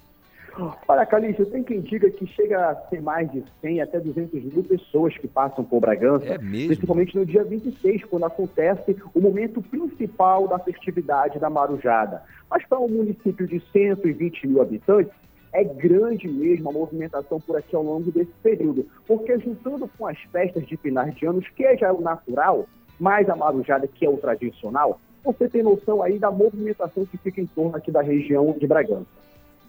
[0.88, 4.64] Olha, Calixto, tem quem diga que chega a ser mais de 100 até 200 mil
[4.64, 6.70] pessoas que passam por Bragança, É mesmo?
[6.70, 12.24] principalmente no dia 26, quando acontece o momento principal da festividade da Marujada.
[12.50, 15.14] Mas para um município de 120 mil habitantes,
[15.54, 20.18] é grande mesmo a movimentação por aqui ao longo desse período, porque juntando com as
[20.32, 22.68] festas de finais de anos, que é já o natural,
[23.00, 27.42] mais a marujada, que é o tradicional, você tem noção aí da movimentação que fica
[27.42, 29.06] em torno aqui da região de Bragança.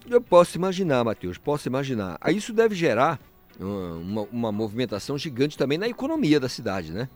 [0.09, 2.17] Eu posso imaginar, Matheus, posso imaginar.
[2.29, 3.19] Isso deve gerar
[3.59, 7.09] uma, uma, uma movimentação gigante também na economia da cidade, né?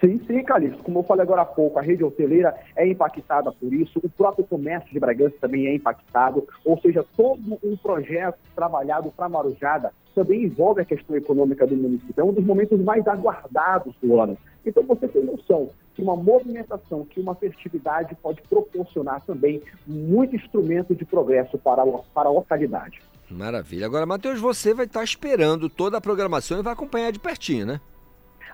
[0.00, 0.82] Sim, sim, Calixto.
[0.82, 4.44] Como eu falei agora há pouco, a rede hoteleira é impactada por isso, o próprio
[4.46, 10.44] comércio de Bragança também é impactado, ou seja, todo um projeto trabalhado para Marujada também
[10.44, 12.14] envolve a questão econômica do município.
[12.16, 14.36] É um dos momentos mais aguardados do ano.
[14.64, 20.94] Então você tem noção que uma movimentação, que uma festividade pode proporcionar também muito instrumento
[20.94, 23.00] de progresso para a, para a localidade.
[23.30, 23.86] Maravilha.
[23.86, 27.80] Agora, Matheus, você vai estar esperando toda a programação e vai acompanhar de pertinho, né?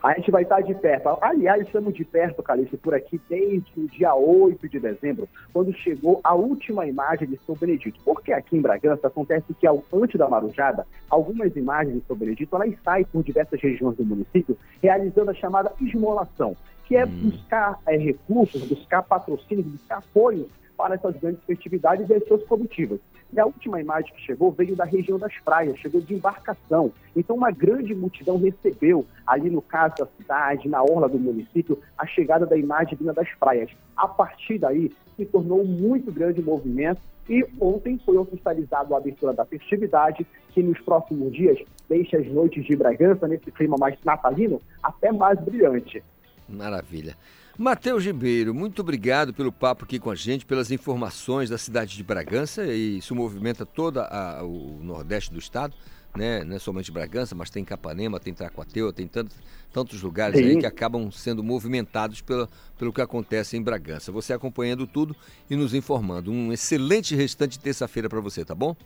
[0.02, 1.18] A gente vai estar de perto.
[1.20, 6.20] Aliás, estamos de perto, Calixto, por aqui desde o dia 8 de dezembro, quando chegou
[6.22, 7.98] a última imagem de São Benedito.
[8.04, 12.54] Porque aqui em Bragança acontece que, ao, antes da marujada, algumas imagens de São Benedito
[12.54, 17.96] elas saem por diversas regiões do município, realizando a chamada esmolação, que é buscar é,
[17.96, 20.46] recursos, buscar patrocínios, buscar apoios
[20.76, 23.00] para essas grandes festividades e as suas comitivas.
[23.32, 26.92] E a última imagem que chegou veio da região das praias, chegou de embarcação.
[27.14, 32.06] Então, uma grande multidão recebeu, ali no caso da cidade, na orla do município, a
[32.06, 33.70] chegada da imagem vinda das praias.
[33.96, 39.32] A partir daí, se tornou um muito grande movimento e ontem foi oficializado a abertura
[39.32, 41.58] da festividade, que nos próximos dias
[41.88, 46.02] deixa as noites de Bragança, nesse clima mais natalino, até mais brilhante.
[46.48, 47.16] Maravilha.
[47.58, 52.04] Matheus Ribeiro, muito obrigado pelo papo aqui com a gente, pelas informações da cidade de
[52.04, 53.98] Bragança, e isso movimenta todo
[54.42, 55.74] o nordeste do estado,
[56.14, 56.44] né?
[56.44, 59.38] não é somente Bragança, mas tem Capanema, tem Tracuateu, tem tantos,
[59.72, 60.44] tantos lugares Sim.
[60.44, 62.46] aí que acabam sendo movimentados pelo,
[62.78, 64.12] pelo que acontece em Bragança.
[64.12, 65.16] Você acompanhando tudo
[65.48, 66.30] e nos informando.
[66.30, 68.76] Um excelente restante de terça-feira para você, tá bom?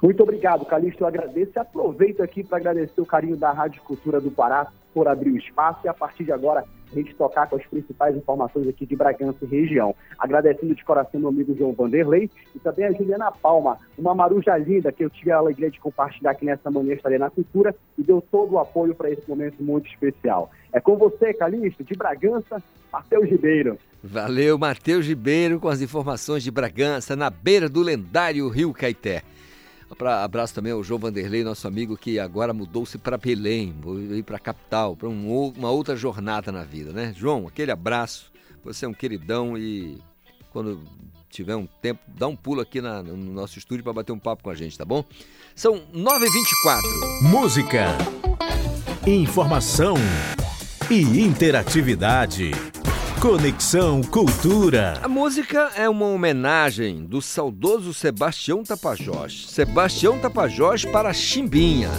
[0.00, 1.02] Muito obrigado, Calixto.
[1.02, 5.08] Eu agradeço e aproveito aqui para agradecer o carinho da Rádio Cultura do Pará por
[5.08, 8.86] abrir o espaço e a partir de agora gente tocar com as principais informações aqui
[8.86, 9.94] de Bragança e região.
[10.18, 14.92] Agradecendo de coração meu amigo João Vanderlei e também a Juliana Palma, uma maruja linda
[14.92, 18.22] que eu tive a alegria de compartilhar aqui nessa manhã estarei na cultura e deu
[18.30, 20.50] todo o apoio para esse momento muito especial.
[20.72, 22.62] É com você, Calixto, de Bragança,
[22.92, 23.78] Matheus Ribeiro.
[24.02, 29.22] Valeu, Matheus Ribeiro, com as informações de Bragança, na beira do lendário Rio Caeté.
[30.22, 33.74] Abraço também ao João Vanderlei, nosso amigo que agora mudou-se para Belém,
[34.08, 37.14] veio para a capital, para um, uma outra jornada na vida, né?
[37.16, 38.30] João, aquele abraço.
[38.64, 39.98] Você é um queridão e
[40.52, 40.82] quando
[41.30, 44.42] tiver um tempo, dá um pulo aqui na, no nosso estúdio para bater um papo
[44.42, 45.04] com a gente, tá bom?
[45.54, 46.80] São 9h24.
[47.22, 47.96] Música,
[49.06, 49.96] informação
[50.90, 52.50] e interatividade.
[53.20, 55.00] Conexão Cultura.
[55.02, 59.46] A música é uma homenagem do saudoso Sebastião Tapajós.
[59.48, 61.90] Sebastião Tapajós para Chimbinha.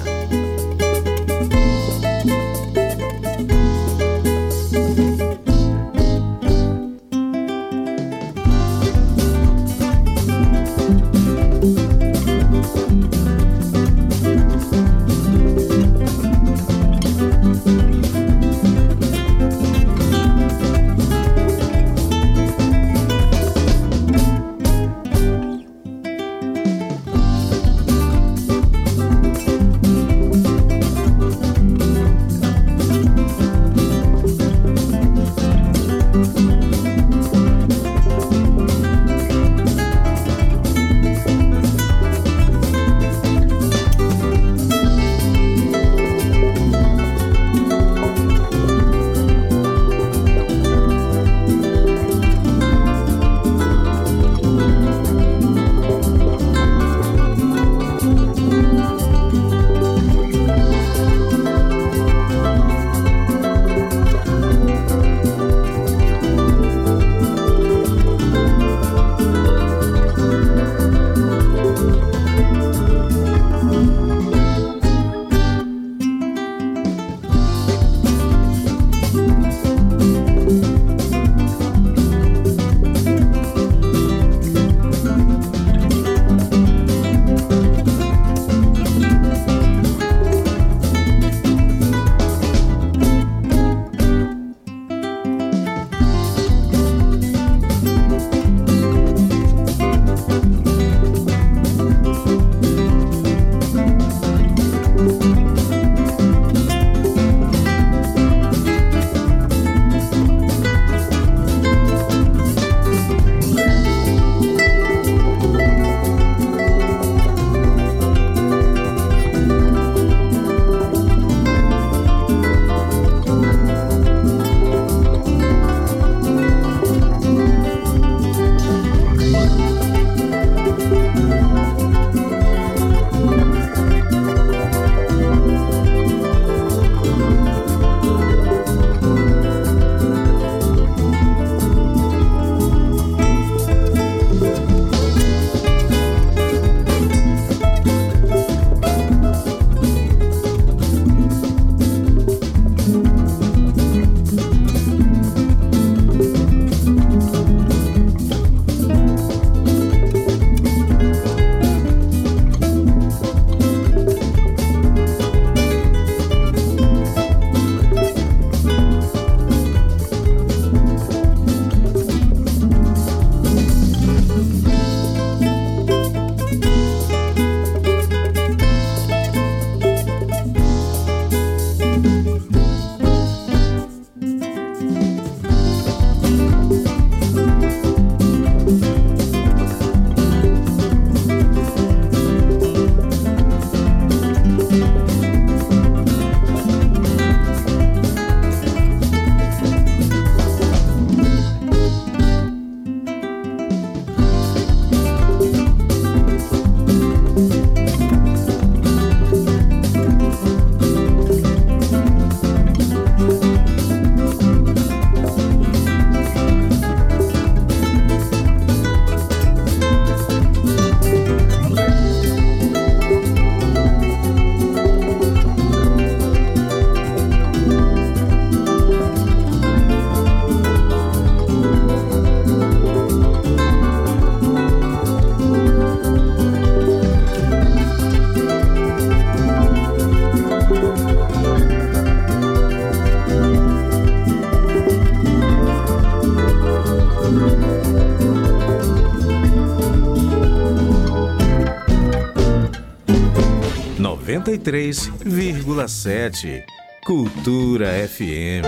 [254.59, 256.63] 93,7.
[257.05, 258.63] Cultura FM.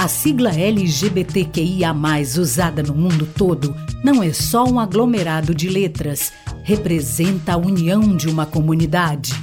[0.00, 1.94] A sigla LGBTQIA,
[2.38, 6.32] usada no mundo todo, não é só um aglomerado de letras,
[6.62, 9.34] representa a união de uma comunidade.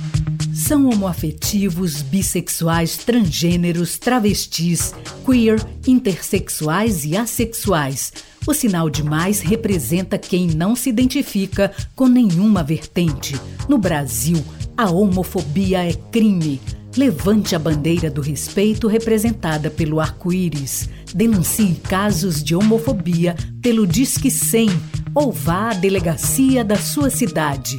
[0.54, 4.94] São homoafetivos, bissexuais, transgêneros, travestis,
[5.26, 8.12] queer, intersexuais e assexuais.
[8.46, 13.40] O sinal de mais representa quem não se identifica com nenhuma vertente.
[13.70, 14.44] No Brasil,
[14.76, 16.60] a homofobia é crime.
[16.96, 20.90] Levante a bandeira do respeito representada pelo arco-íris.
[21.16, 24.70] Denuncie casos de homofobia pelo Disque 100
[25.16, 27.78] ou vá à delegacia da sua cidade.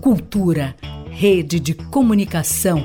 [0.00, 0.74] Cultura,
[1.10, 2.82] rede de comunicação.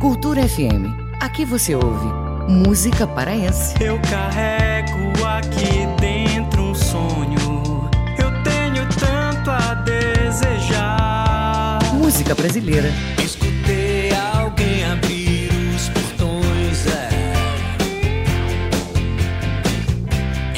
[0.00, 0.94] Cultura FM.
[1.20, 3.74] Aqui você ouve música paraense.
[3.80, 7.88] Eu carrego aqui dentro um sonho.
[8.18, 11.78] Eu tenho tanto a desejar.
[11.94, 12.90] Música brasileira.
[13.22, 16.86] Escutei alguém abrir os portões.
[16.86, 17.08] É.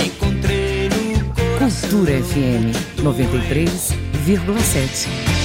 [0.04, 1.90] Encontrei no coração.
[1.90, 5.35] Cultura FM 93,7.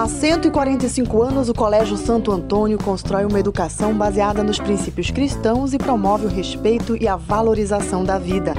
[0.00, 5.78] Há 145 anos, o Colégio Santo Antônio constrói uma educação baseada nos princípios cristãos e
[5.78, 8.54] promove o respeito e a valorização da vida.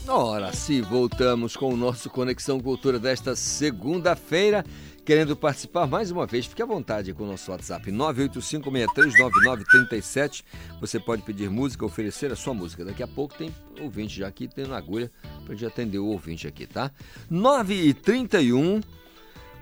[0.06, 4.64] Ora, se voltamos com o nosso Conexão Cultura desta segunda-feira,
[5.04, 10.44] querendo participar mais uma vez, fique à vontade com o nosso WhatsApp 985639937.
[10.80, 12.84] Você pode pedir música, oferecer a sua música.
[12.84, 15.10] Daqui a pouco tem ouvinte já aqui, tendo agulha
[15.44, 16.92] para gente atender o ouvinte aqui, tá?
[17.28, 18.80] 9h31,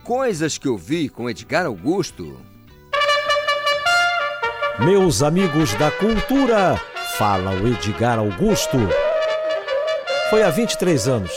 [0.04, 2.38] coisas que eu vi com Edgar Augusto.
[4.80, 6.80] Meus amigos da cultura,
[7.18, 8.78] fala o Edgar Augusto.
[10.30, 11.32] Foi há 23 anos.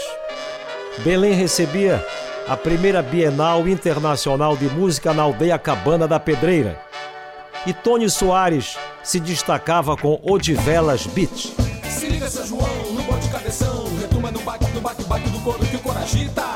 [0.99, 2.05] Belém recebia
[2.47, 6.79] a primeira Bienal Internacional de Música na aldeia Cabana da Pedreira.
[7.65, 11.55] E Tony Soares se destacava com Odivelas Beach.
[11.89, 13.85] Se liga, seu João, no bote cabeção.
[14.31, 16.50] No baque, no baque, baque do couro que o coragita.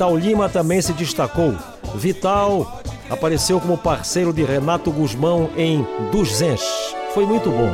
[0.00, 1.54] Vital Lima também se destacou.
[1.94, 2.80] Vital
[3.10, 6.62] apareceu como parceiro de Renato Guzmão em Dos Zens.
[7.12, 7.70] Foi muito bom.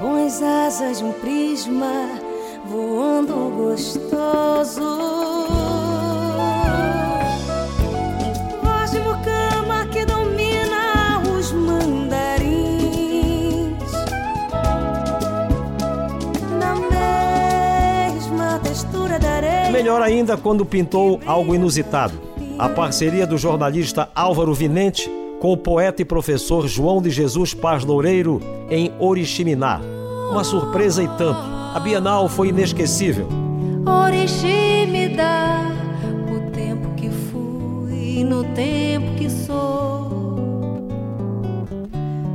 [0.00, 2.08] Boas asas de um prisma
[2.66, 5.19] voando gostoso.
[19.80, 22.12] Melhor ainda quando pintou algo inusitado.
[22.58, 27.82] A parceria do jornalista Álvaro Vinente com o poeta e professor João de Jesus Paz
[27.82, 29.80] Loureiro em Oriximiná.
[30.30, 31.40] Uma surpresa e tanto.
[31.74, 33.26] A Bienal foi inesquecível.
[33.86, 35.62] Orixi me dá
[36.30, 40.36] o tempo que fui no tempo que sou.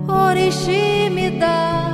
[0.07, 1.91] Orixi me dá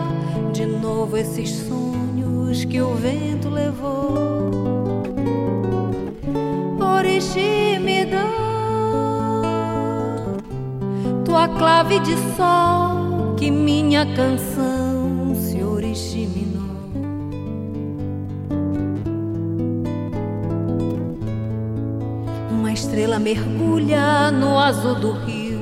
[0.53, 4.40] de novo esses sonhos que o vento levou.
[7.02, 8.30] Orixi me dá
[11.26, 16.61] tua clave de sol que minha canção se oriximinou.
[22.52, 25.60] Uma estrela mergulha no azul do rio,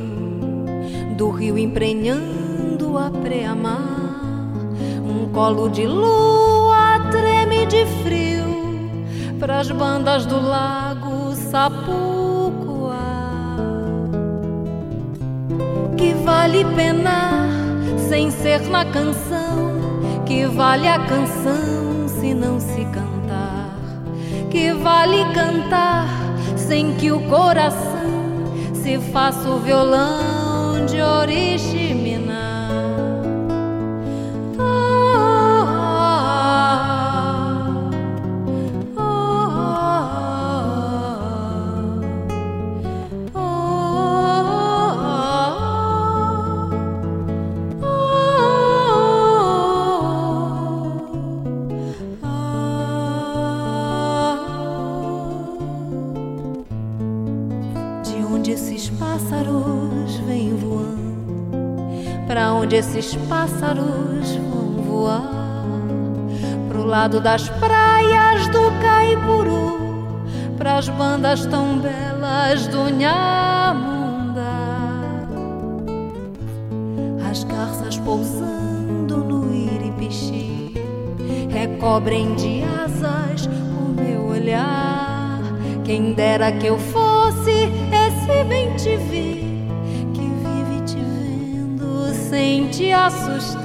[1.16, 4.20] do rio emprenhando a preamar.
[5.06, 8.40] Um colo de lua treme de frio
[9.40, 10.89] pras bandas do lago
[11.50, 12.96] Sapucoa.
[15.98, 17.50] Que vale penar
[18.08, 23.76] sem ser na canção, que vale a canção se não se cantar,
[24.52, 26.08] que vale cantar
[26.56, 31.89] sem que o coração se faça o violão de Oriximiná.
[63.60, 65.30] Pássaros vão voar?
[66.70, 70.24] Pro lado das praias do Caipuru,
[70.58, 74.42] pras bandas tão belas do Nhamunda.
[77.30, 80.74] As garças pousando no Iripixi
[81.50, 85.42] recobrem de asas o meu olhar.
[85.84, 88.74] Quem dera que eu fosse esse bem
[92.30, 93.60] sem te assustar.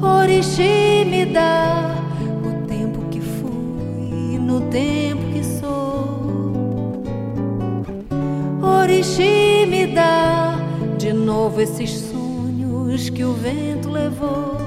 [0.00, 1.96] Orixi me dá
[2.44, 7.02] o tempo que fui no tempo que sou.
[8.62, 10.54] Orixi me dá
[10.98, 14.58] de novo esses sonhos que o vento levou.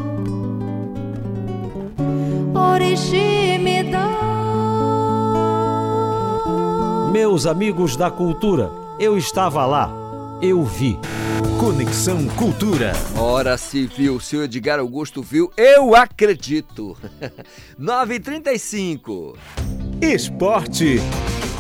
[2.54, 4.10] Orixi me dá.
[7.14, 8.70] Meus amigos da cultura,
[9.00, 10.05] eu estava lá,
[10.46, 10.98] eu vi.
[11.60, 12.94] Conexão Cultura.
[13.18, 16.96] Ora se viu, se o Edgar Augusto viu, eu acredito.
[17.82, 19.36] 9h35.
[20.00, 20.98] Esporte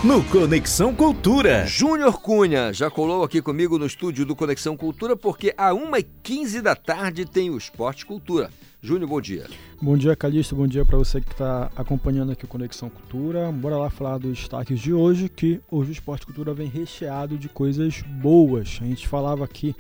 [0.04, 1.66] no Conexão Cultura.
[1.66, 6.76] Júnior Cunha já colou aqui comigo no estúdio do Conexão Cultura porque a 1h15 da
[6.76, 8.52] tarde tem o Esporte Cultura.
[8.86, 9.48] Júnior, bom dia.
[9.82, 10.56] Bom dia, Calixto.
[10.56, 13.52] Bom dia para você que está acompanhando aqui o Conexão Cultura.
[13.52, 17.50] Bora lá falar dos destaques de hoje, que hoje o Esporte Cultura vem recheado de
[17.50, 18.78] coisas boas.
[18.80, 19.76] A gente falava aqui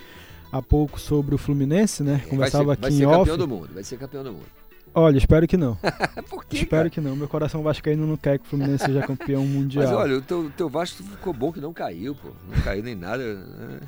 [0.52, 2.24] há pouco sobre o Fluminense, né?
[2.28, 3.18] Conversava vai ser, vai aqui ser em off.
[3.20, 4.65] campeão do mundo, vai ser campeão do mundo.
[4.96, 5.78] Olha, espero que não.
[6.30, 6.90] Por quê, espero cara?
[6.90, 7.16] que não.
[7.16, 9.86] Meu coração vascaíno não quer que o Fluminense seja campeão mundial.
[9.86, 12.30] Mas olha, o teu, teu Vasco ficou bom que não caiu, pô.
[12.50, 13.22] Não caiu nem nada.
[13.36, 13.80] né?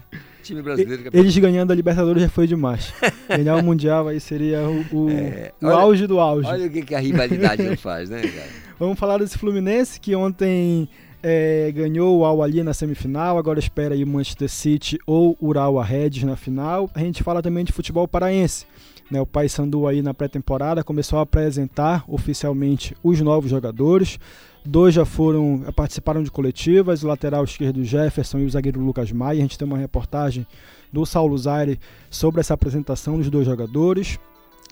[0.44, 1.22] Time brasileiro campeão.
[1.24, 2.94] Eles ganhando a Libertadores já foi demais.
[3.28, 6.48] Ganhar o Mundial aí seria o, o, É, o olha- auge do auge.
[6.50, 8.50] Olha o que, que a rivalidade não faz, né, cara?
[8.80, 10.88] Vamos falar desse Fluminense que ontem
[11.24, 15.78] é, ganhou o Al Ali na semifinal, agora espera aí o Manchester City ou Ural
[15.82, 16.90] Reds na final.
[16.94, 18.66] A gente fala também de futebol paraense.
[19.10, 24.20] Né, o Paysandu aí na pré-temporada começou a apresentar oficialmente os novos jogadores.
[24.66, 29.40] Dois já foram participaram de coletivas, o lateral esquerdo Jefferson e o zagueiro Lucas Maia.
[29.40, 30.46] A gente tem uma reportagem
[30.92, 31.80] do Saulo Zaire
[32.10, 34.20] sobre essa apresentação dos dois jogadores.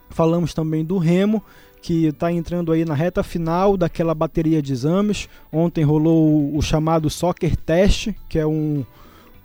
[0.09, 1.41] Falamos também do Remo,
[1.81, 5.29] que está entrando aí na reta final daquela bateria de exames.
[5.51, 8.85] Ontem rolou o, o chamado Soccer Test, que é um,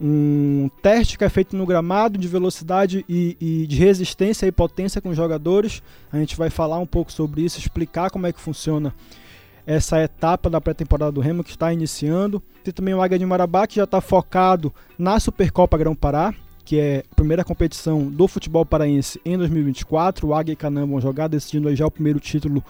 [0.01, 5.01] um teste que é feito no gramado de velocidade e, e de resistência e potência
[5.01, 5.83] com os jogadores.
[6.11, 8.95] A gente vai falar um pouco sobre isso, explicar como é que funciona
[9.67, 12.43] essa etapa da pré-temporada do Remo que está iniciando.
[12.65, 16.79] Tem também o Águia de Marabá, que já está focado na Supercopa Grão Pará, que
[16.79, 20.27] é a primeira competição do futebol paraense em 2024.
[20.27, 22.65] O Águia e Canã vão jogar, decidindo aí já o primeiro título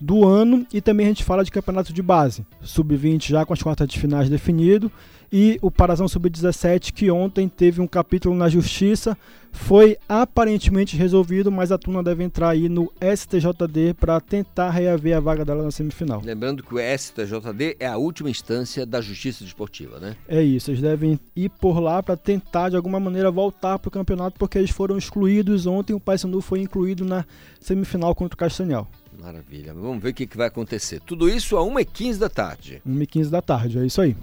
[0.00, 0.66] do ano.
[0.72, 3.98] E também a gente fala de campeonato de base, sub-20 já com as quartas de
[3.98, 4.90] finais definido.
[5.36, 9.18] E o Parazão Sub-17, que ontem teve um capítulo na justiça,
[9.50, 15.18] foi aparentemente resolvido, mas a turma deve entrar aí no STJD para tentar reaver a
[15.18, 16.22] vaga dela na semifinal.
[16.24, 20.14] Lembrando que o STJD é a última instância da justiça desportiva, né?
[20.28, 23.90] É isso, eles devem ir por lá para tentar de alguma maneira voltar para o
[23.90, 25.94] campeonato, porque eles foram excluídos ontem.
[25.94, 27.24] O Paysandu foi incluído na
[27.60, 28.88] semifinal contra o Castanhal.
[29.20, 29.74] Maravilha.
[29.74, 31.00] Vamos ver o que, que vai acontecer.
[31.00, 32.80] Tudo isso a 1h15 da tarde.
[32.86, 34.14] 1h15 da tarde, é isso aí.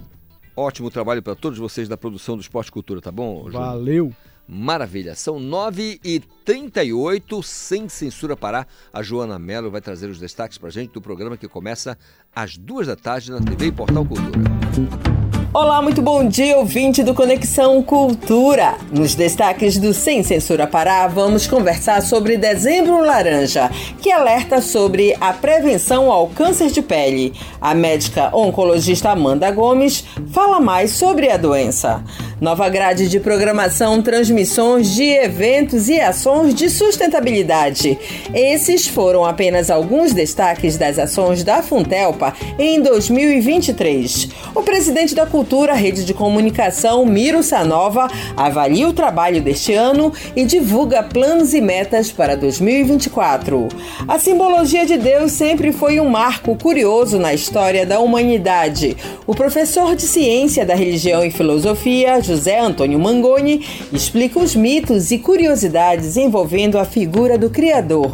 [0.56, 3.44] Ótimo trabalho para todos vocês da produção do Esporte Cultura, tá bom?
[3.44, 3.52] Júnior?
[3.52, 4.14] Valeu!
[4.46, 5.14] Maravilha.
[5.14, 8.66] São 9h38, sem censura parar.
[8.92, 11.96] A Joana Mello vai trazer os destaques pra gente do programa que começa
[12.34, 15.21] às duas da tarde na TV e Portal Cultura.
[15.54, 18.74] Olá, muito bom dia, ouvinte do Conexão Cultura.
[18.90, 23.70] Nos destaques do Sem Censura Pará, vamos conversar sobre Dezembro Laranja,
[24.00, 27.34] que alerta sobre a prevenção ao câncer de pele.
[27.60, 32.02] A médica oncologista Amanda Gomes fala mais sobre a doença.
[32.40, 37.96] Nova grade de programação, transmissões de eventos e ações de sustentabilidade.
[38.34, 44.28] Esses foram apenas alguns destaques das ações da Funtelpa em 2023.
[44.56, 45.41] O presidente da Cultura,
[45.74, 52.10] Rede de Comunicação, Miro Sanova, avalia o trabalho deste ano e divulga planos e metas
[52.10, 53.68] para 2024.
[54.06, 58.96] A simbologia de Deus sempre foi um marco curioso na história da humanidade.
[59.26, 65.18] O professor de ciência da religião e filosofia, José Antônio Mangoni, explica os mitos e
[65.18, 68.10] curiosidades envolvendo a figura do Criador.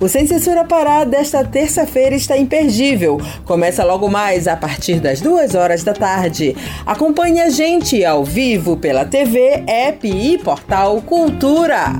[0.00, 3.20] O Sem Censura Pará desta terça-feira está imperdível.
[3.44, 6.56] Começa logo mais a partir das duas horas da tarde.
[6.84, 11.98] Acompanhe a gente ao vivo pela TV, app e portal Cultura.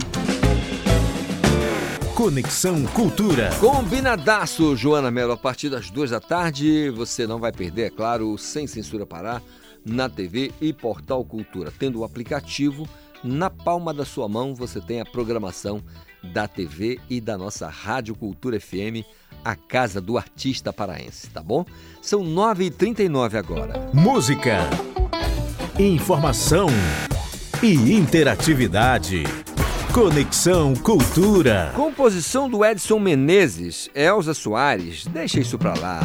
[2.15, 3.51] Conexão Cultura.
[3.59, 5.33] Combinadaço, Joana Mello.
[5.33, 9.41] A partir das duas da tarde, você não vai perder, é claro, Sem Censura Pará
[9.85, 11.73] na TV e Portal Cultura.
[11.77, 12.89] Tendo o aplicativo
[13.25, 15.83] na palma da sua mão, você tem a programação
[16.23, 19.05] da TV e da nossa Rádio Cultura FM,
[19.45, 21.65] a casa do artista paraense, tá bom?
[22.01, 23.91] São 9h39 agora.
[23.93, 24.69] Música,
[25.79, 26.69] informação
[27.63, 29.25] e interatividade.
[29.93, 31.71] Conexão Cultura.
[31.77, 36.01] Composição do Edson Menezes, Elza Soares, deixa isso pra lá.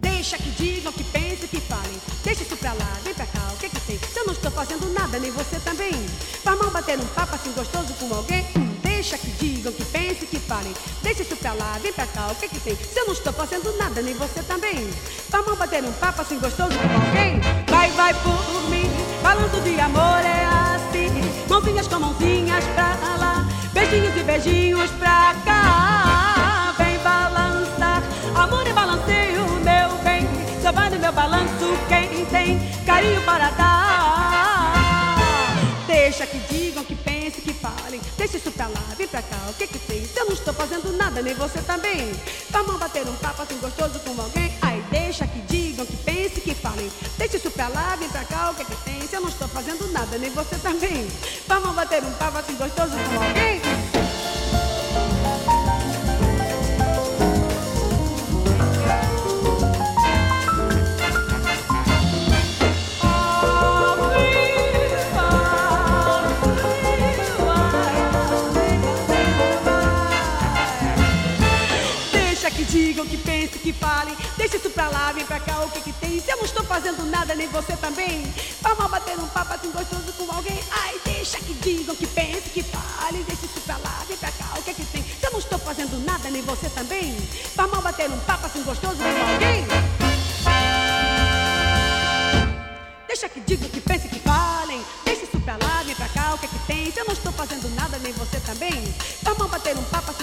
[0.00, 1.92] Deixa que digam, que pensem, que falem.
[2.24, 3.98] Deixa isso pra lá, vem pra cá, o que que tem?
[3.98, 5.92] Se eu não estou fazendo nada, nem você também.
[6.42, 8.46] Faz mal bater um papo assim gostoso com alguém?
[8.56, 8.67] Hum,
[8.98, 10.74] deixa que digam, que pensem, que falem.
[11.04, 12.74] Deixa isso pra lá, vem pra cá, o que que tem?
[12.74, 14.90] Se eu não estou fazendo nada, nem você também.
[15.32, 17.38] Mal bater um papo assim gostoso com alguém?
[17.68, 18.90] Vai, vai por mim,
[19.22, 20.44] falando de amor é
[20.74, 21.10] assim.
[21.48, 26.74] Mãozinhas com mãozinhas pra lá, beijinhos e beijinhos pra cá.
[26.76, 28.02] Vem balançar,
[28.34, 30.28] amor e balanceio, meu bem.
[30.60, 34.98] Só vai no meu balanço quem tem carinho para dar.
[35.86, 36.96] Deixa que digam, que
[37.30, 38.00] pensem, que falem.
[38.16, 40.04] Deixa isso pra lá, vem pra cá, o que que tem?
[40.04, 42.12] Se eu não estou fazendo nada, nem você também.
[42.50, 44.56] Vamos bater um papo assim gostoso com alguém?
[44.62, 46.90] Ai, deixa que digam, que pensem, que falem.
[47.16, 49.06] Deixa isso pra lá, vem pra cá, o que que tem?
[49.06, 51.06] Se eu não estou fazendo nada, nem você também.
[51.46, 53.67] Vamos bater um papo assim gostoso com alguém?
[72.68, 74.14] Digam, que pensem, que falem.
[74.36, 76.20] Deixa isso pra lá, vem pra cá, o que que tem?
[76.20, 78.22] Se eu não estou fazendo nada, nem você também.
[78.60, 80.60] Vamos bater um papo assim gostoso com alguém.
[80.70, 83.22] Ai, deixa que digam, que pensem, que falem.
[83.22, 85.02] Deixa isso pra lá, vem pra cá, o que que tem?
[85.02, 87.16] Se eu não estou fazendo nada, nem você também.
[87.56, 89.66] Vamos bater um papo assim gostoso com alguém.
[93.06, 94.80] Deixa que digam, que pensem, que falem.
[95.04, 96.92] Deixa isso pra lá, vem pra cá, o que que tem?
[96.92, 98.94] Se eu não estou fazendo nada, nem você também.
[99.22, 100.17] Vamos bater um papo assim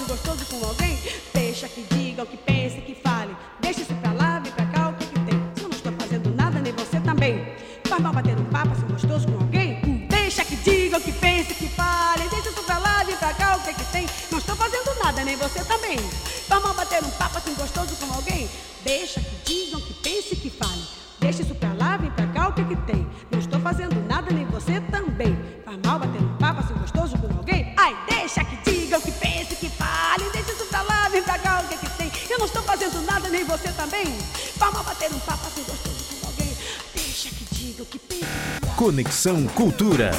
[15.24, 15.98] nem você também.
[16.48, 18.48] Vamos bater um papo assim gostoso com alguém.
[18.84, 20.86] Deixa que digam, que pensem, que falem.
[21.18, 23.06] Deixa isso pra lá, vem pra cá, o que que tem?
[23.30, 25.36] Não estou fazendo nada, nem você também.
[25.64, 27.74] Faz mal bater um papo assim gostoso com alguém?
[27.76, 30.30] Ai, deixa que digam, que pensem, que falem.
[30.30, 32.12] Deixa isso pra lá, vem pra cá, o que que tem?
[32.30, 34.06] Eu não estou fazendo nada, nem você também.
[34.58, 36.56] Faz mal bater um papo assim gostoso com alguém?
[36.94, 38.76] Deixa que digam, que pensem, que falem.
[38.76, 40.10] Conexão Cultura.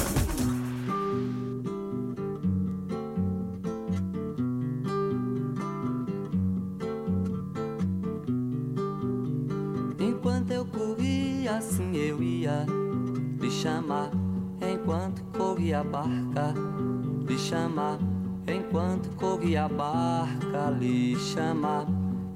[19.38, 21.86] Corria a barca, lhe chamar.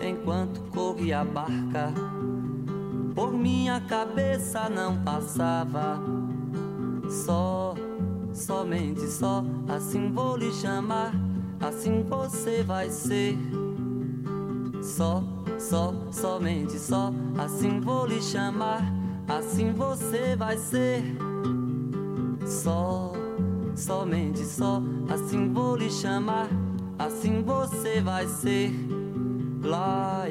[0.00, 1.92] Enquanto corria a barca,
[3.12, 6.00] por minha cabeça não passava.
[7.10, 7.74] Só,
[8.32, 11.12] somente só, assim vou lhe chamar.
[11.60, 13.36] Assim você vai ser.
[14.80, 15.24] Só,
[15.58, 18.80] só, somente só, assim vou lhe chamar,
[19.26, 21.02] assim você vai ser.
[22.46, 23.12] Só,
[23.74, 24.80] somente só,
[25.12, 26.48] assim vou lhe chamar,
[27.06, 28.72] assim você vai ser.
[29.62, 30.24] Lá,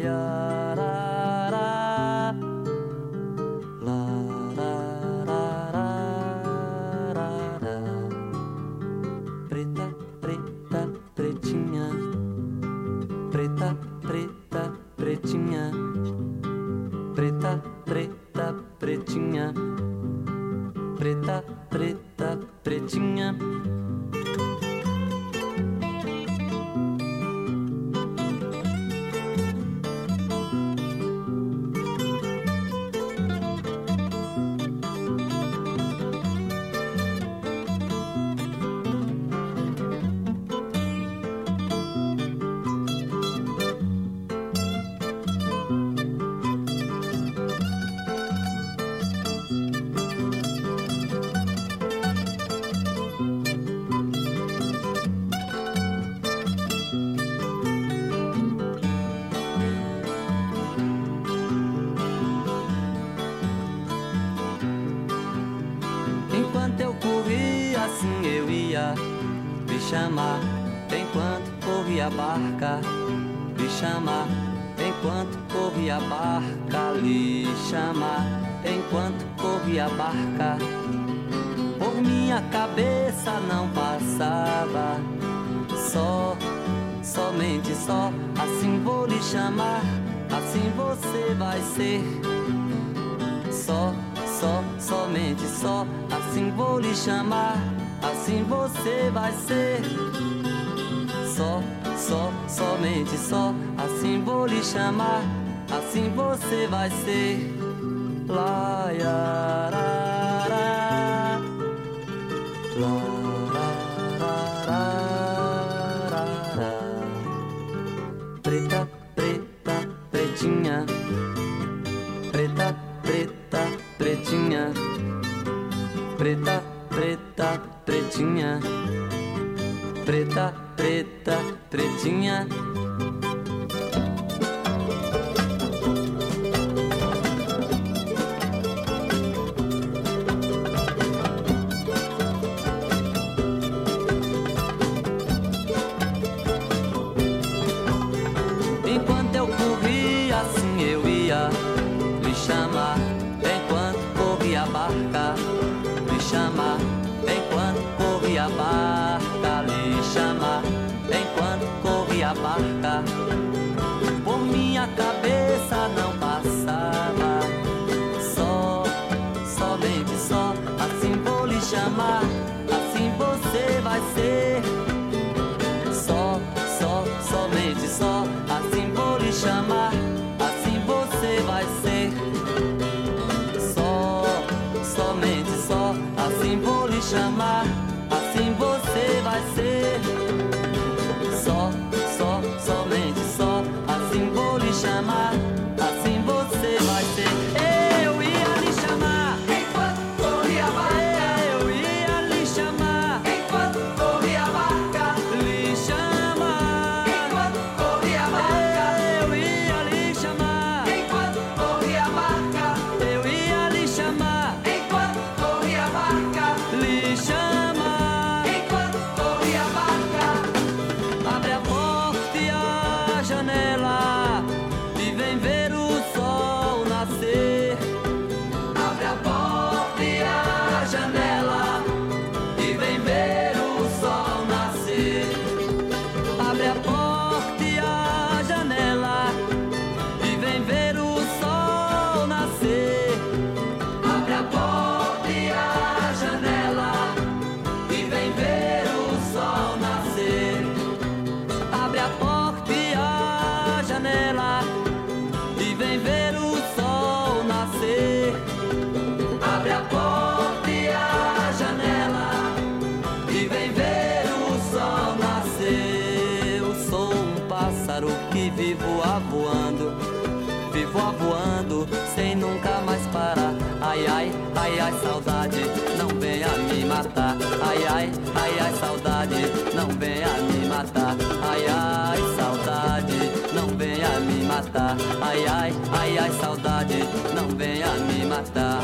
[287.42, 288.84] não venha me matar,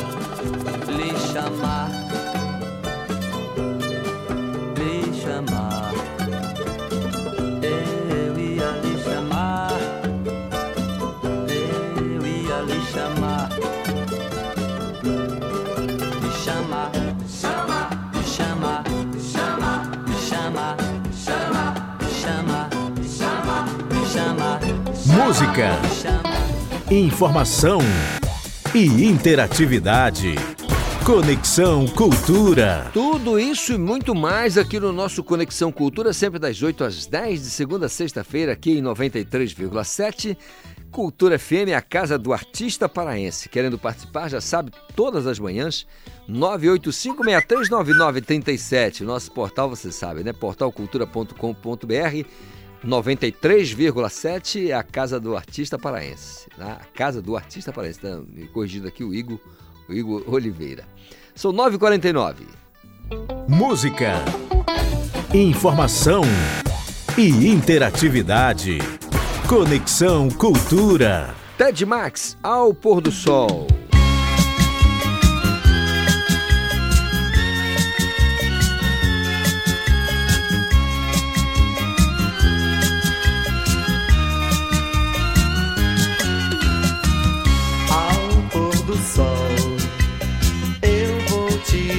[0.87, 1.89] lhe chamar,
[5.21, 5.93] chamar.
[7.61, 9.73] Eu ia lhe chamar,
[11.47, 13.49] eu ia lhe chamar,
[16.21, 16.91] lhe chamar,
[17.29, 17.73] chama,
[18.13, 18.83] lhe chamar,
[20.33, 20.77] chama,
[22.15, 22.69] chama,
[24.07, 24.59] chama.
[25.05, 25.67] Música.
[26.89, 27.79] Informação
[28.77, 30.35] e interatividade.
[31.03, 32.91] Conexão Cultura.
[32.93, 37.41] Tudo isso e muito mais aqui no nosso Conexão Cultura, sempre das 8 às 10,
[37.41, 40.37] de segunda a sexta-feira, aqui em 93,7.
[40.91, 43.49] Cultura FM é a casa do artista paraense.
[43.49, 45.87] Querendo participar, já sabe, todas as manhãs,
[46.29, 49.01] 985639937.
[49.01, 50.33] Nosso portal, você sabe, né?
[50.33, 52.27] portalcultura.com.br
[52.87, 56.47] 93,7 é a Casa do Artista Paraense.
[56.57, 56.77] Né?
[56.79, 57.99] A Casa do Artista Paraense.
[57.99, 59.37] Tá me corrigindo aqui o Igor,
[59.89, 60.85] o Igor Oliveira.
[61.35, 62.35] São 9h49.
[63.47, 64.23] Música,
[65.33, 66.21] informação
[67.17, 68.77] e interatividade.
[69.49, 71.35] Conexão Cultura.
[71.57, 73.67] Ted Max, ao pôr do sol.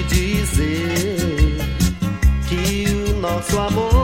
[0.05, 1.57] dizer
[2.49, 3.98] que o nosso amor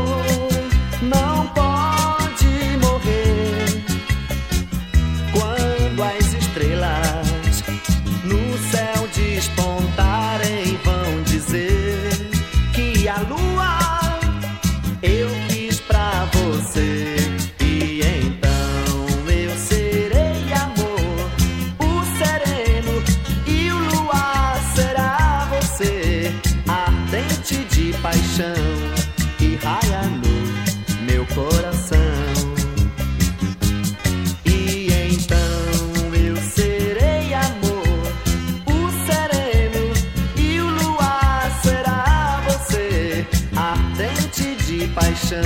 [45.25, 45.41] paixão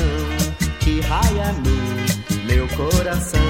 [0.81, 3.41] que raia no meu coração.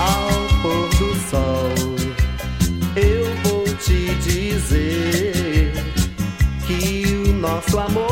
[0.00, 1.74] Ao pôr do sol,
[2.96, 5.72] eu vou te dizer
[6.66, 8.07] que o Nosso amor.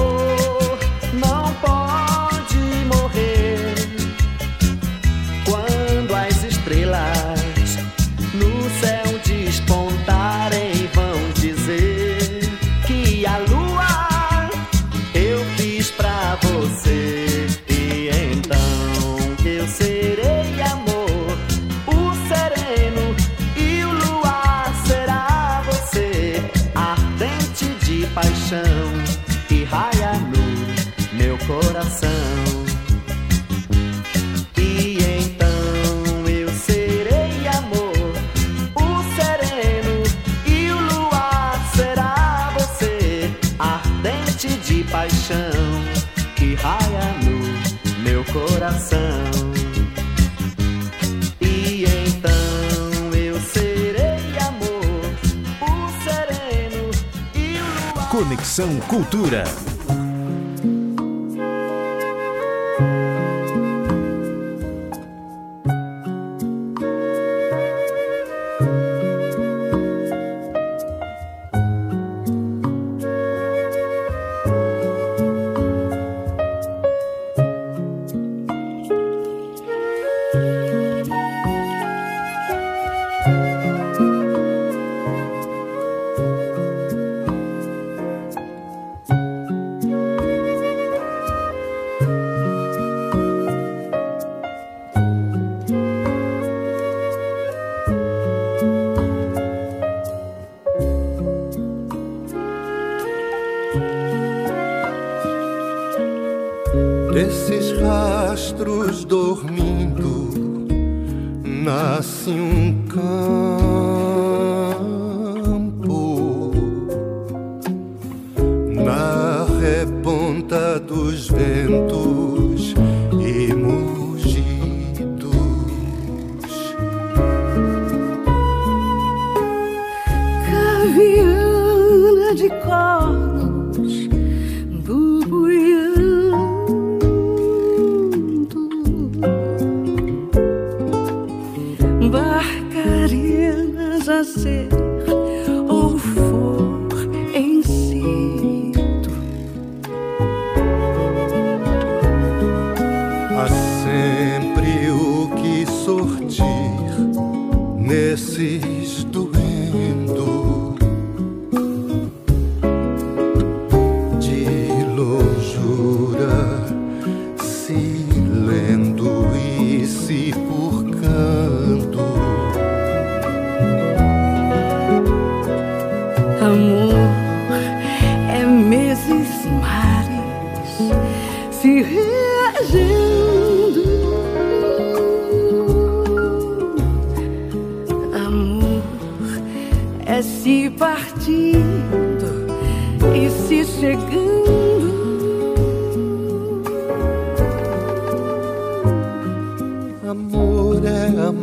[58.56, 59.65] Conexão Cultura.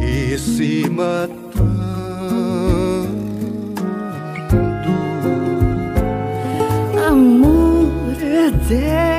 [0.00, 1.33] e se matando.
[8.68, 9.13] day.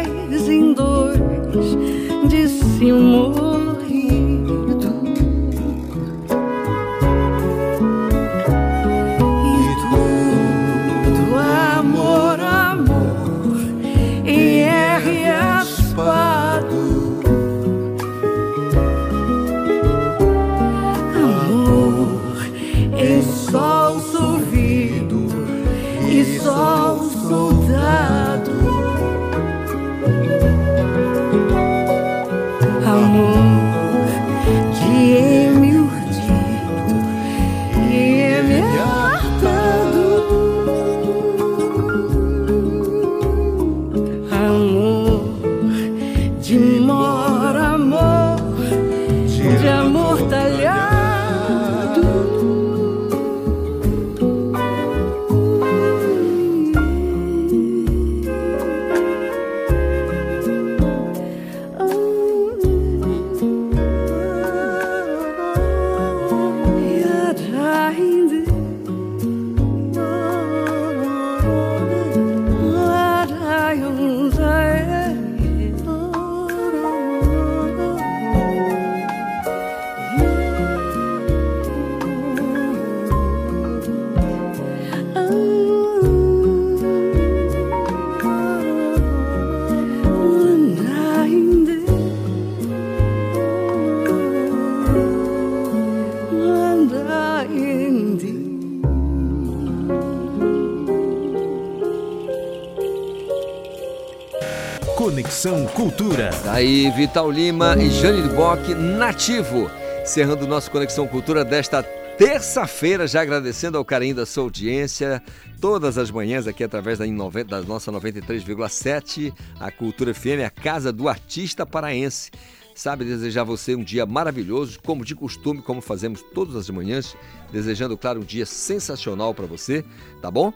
[106.55, 109.69] Aí, Vital Lima e Jane Bock, nativo.
[110.01, 115.21] Encerrando nosso Conexão Cultura desta terça-feira, já agradecendo ao carinho da sua audiência,
[115.59, 117.05] todas as manhãs aqui através da,
[117.45, 122.31] da nossa 93,7, a Cultura FM, a casa do artista paraense.
[122.73, 127.17] Sabe, desejar você um dia maravilhoso, como de costume, como fazemos todas as manhãs,
[127.51, 129.83] desejando, claro, um dia sensacional para você,
[130.21, 130.53] tá bom?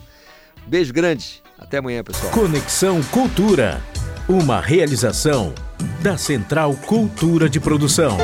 [0.67, 2.33] Beijo grande, até amanhã, pessoal.
[2.33, 3.83] Conexão Cultura.
[4.27, 5.53] Uma realização
[6.03, 8.17] da Central Cultura de Produção.